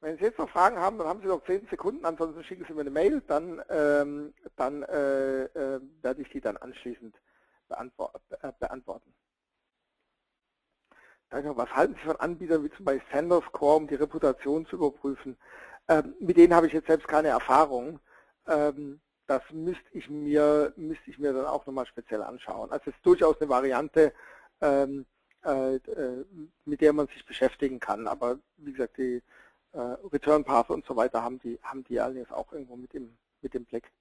wenn 0.00 0.16
Sie 0.16 0.24
jetzt 0.24 0.38
noch 0.38 0.48
Fragen 0.48 0.78
haben, 0.78 0.96
dann 0.96 1.08
haben 1.08 1.20
Sie 1.20 1.26
noch 1.26 1.44
10 1.44 1.66
Sekunden, 1.68 2.06
ansonsten 2.06 2.42
schicken 2.42 2.64
Sie 2.66 2.72
mir 2.72 2.80
eine 2.80 2.90
Mail, 2.90 3.20
dann, 3.26 3.60
ähm, 3.68 4.32
dann 4.56 4.82
äh, 4.84 5.42
äh, 5.44 5.80
werde 6.00 6.22
ich 6.22 6.30
die 6.30 6.40
dann 6.40 6.56
anschließend 6.56 7.14
beantwort, 7.68 8.22
äh, 8.40 8.50
beantworten. 8.58 9.12
Danke. 11.28 11.54
Was 11.54 11.70
halten 11.74 11.96
Sie 11.96 12.06
von 12.06 12.16
Anbietern 12.16 12.64
wie 12.64 12.70
zum 12.70 12.86
Beispiel 12.86 13.06
Sanderscore, 13.12 13.76
um 13.76 13.86
die 13.88 13.96
Reputation 13.96 14.64
zu 14.64 14.76
überprüfen? 14.76 15.36
Ähm, 15.86 16.14
mit 16.18 16.38
denen 16.38 16.54
habe 16.54 16.66
ich 16.66 16.72
jetzt 16.72 16.86
selbst 16.86 17.06
keine 17.06 17.28
Erfahrung. 17.28 18.00
Ähm, 18.46 19.02
das 19.28 19.42
müsste 19.52 19.86
ich 19.92 20.08
mir, 20.08 20.72
müsste 20.76 21.10
ich 21.10 21.18
mir 21.18 21.32
dann 21.32 21.44
auch 21.44 21.64
nochmal 21.66 21.86
speziell 21.86 22.22
anschauen. 22.22 22.72
Also 22.72 22.90
es 22.90 22.96
ist 22.96 23.06
durchaus 23.06 23.40
eine 23.40 23.50
Variante, 23.50 24.12
ähm, 24.62 25.04
äh, 25.44 25.76
äh, 25.76 26.24
mit 26.64 26.80
der 26.80 26.94
man 26.94 27.06
sich 27.08 27.24
beschäftigen 27.26 27.78
kann. 27.78 28.08
Aber 28.08 28.38
wie 28.56 28.72
gesagt, 28.72 28.96
die 28.96 29.22
äh, 29.72 29.78
Return 30.12 30.44
Path 30.44 30.70
und 30.70 30.86
so 30.86 30.96
weiter 30.96 31.22
haben 31.22 31.38
die, 31.40 31.60
haben 31.62 31.84
die 31.84 32.00
allerdings 32.00 32.32
auch 32.32 32.50
irgendwo 32.52 32.76
mit 32.76 32.94
dem, 32.94 33.16
mit 33.42 33.52
dem 33.52 33.66
Blick. 33.66 33.92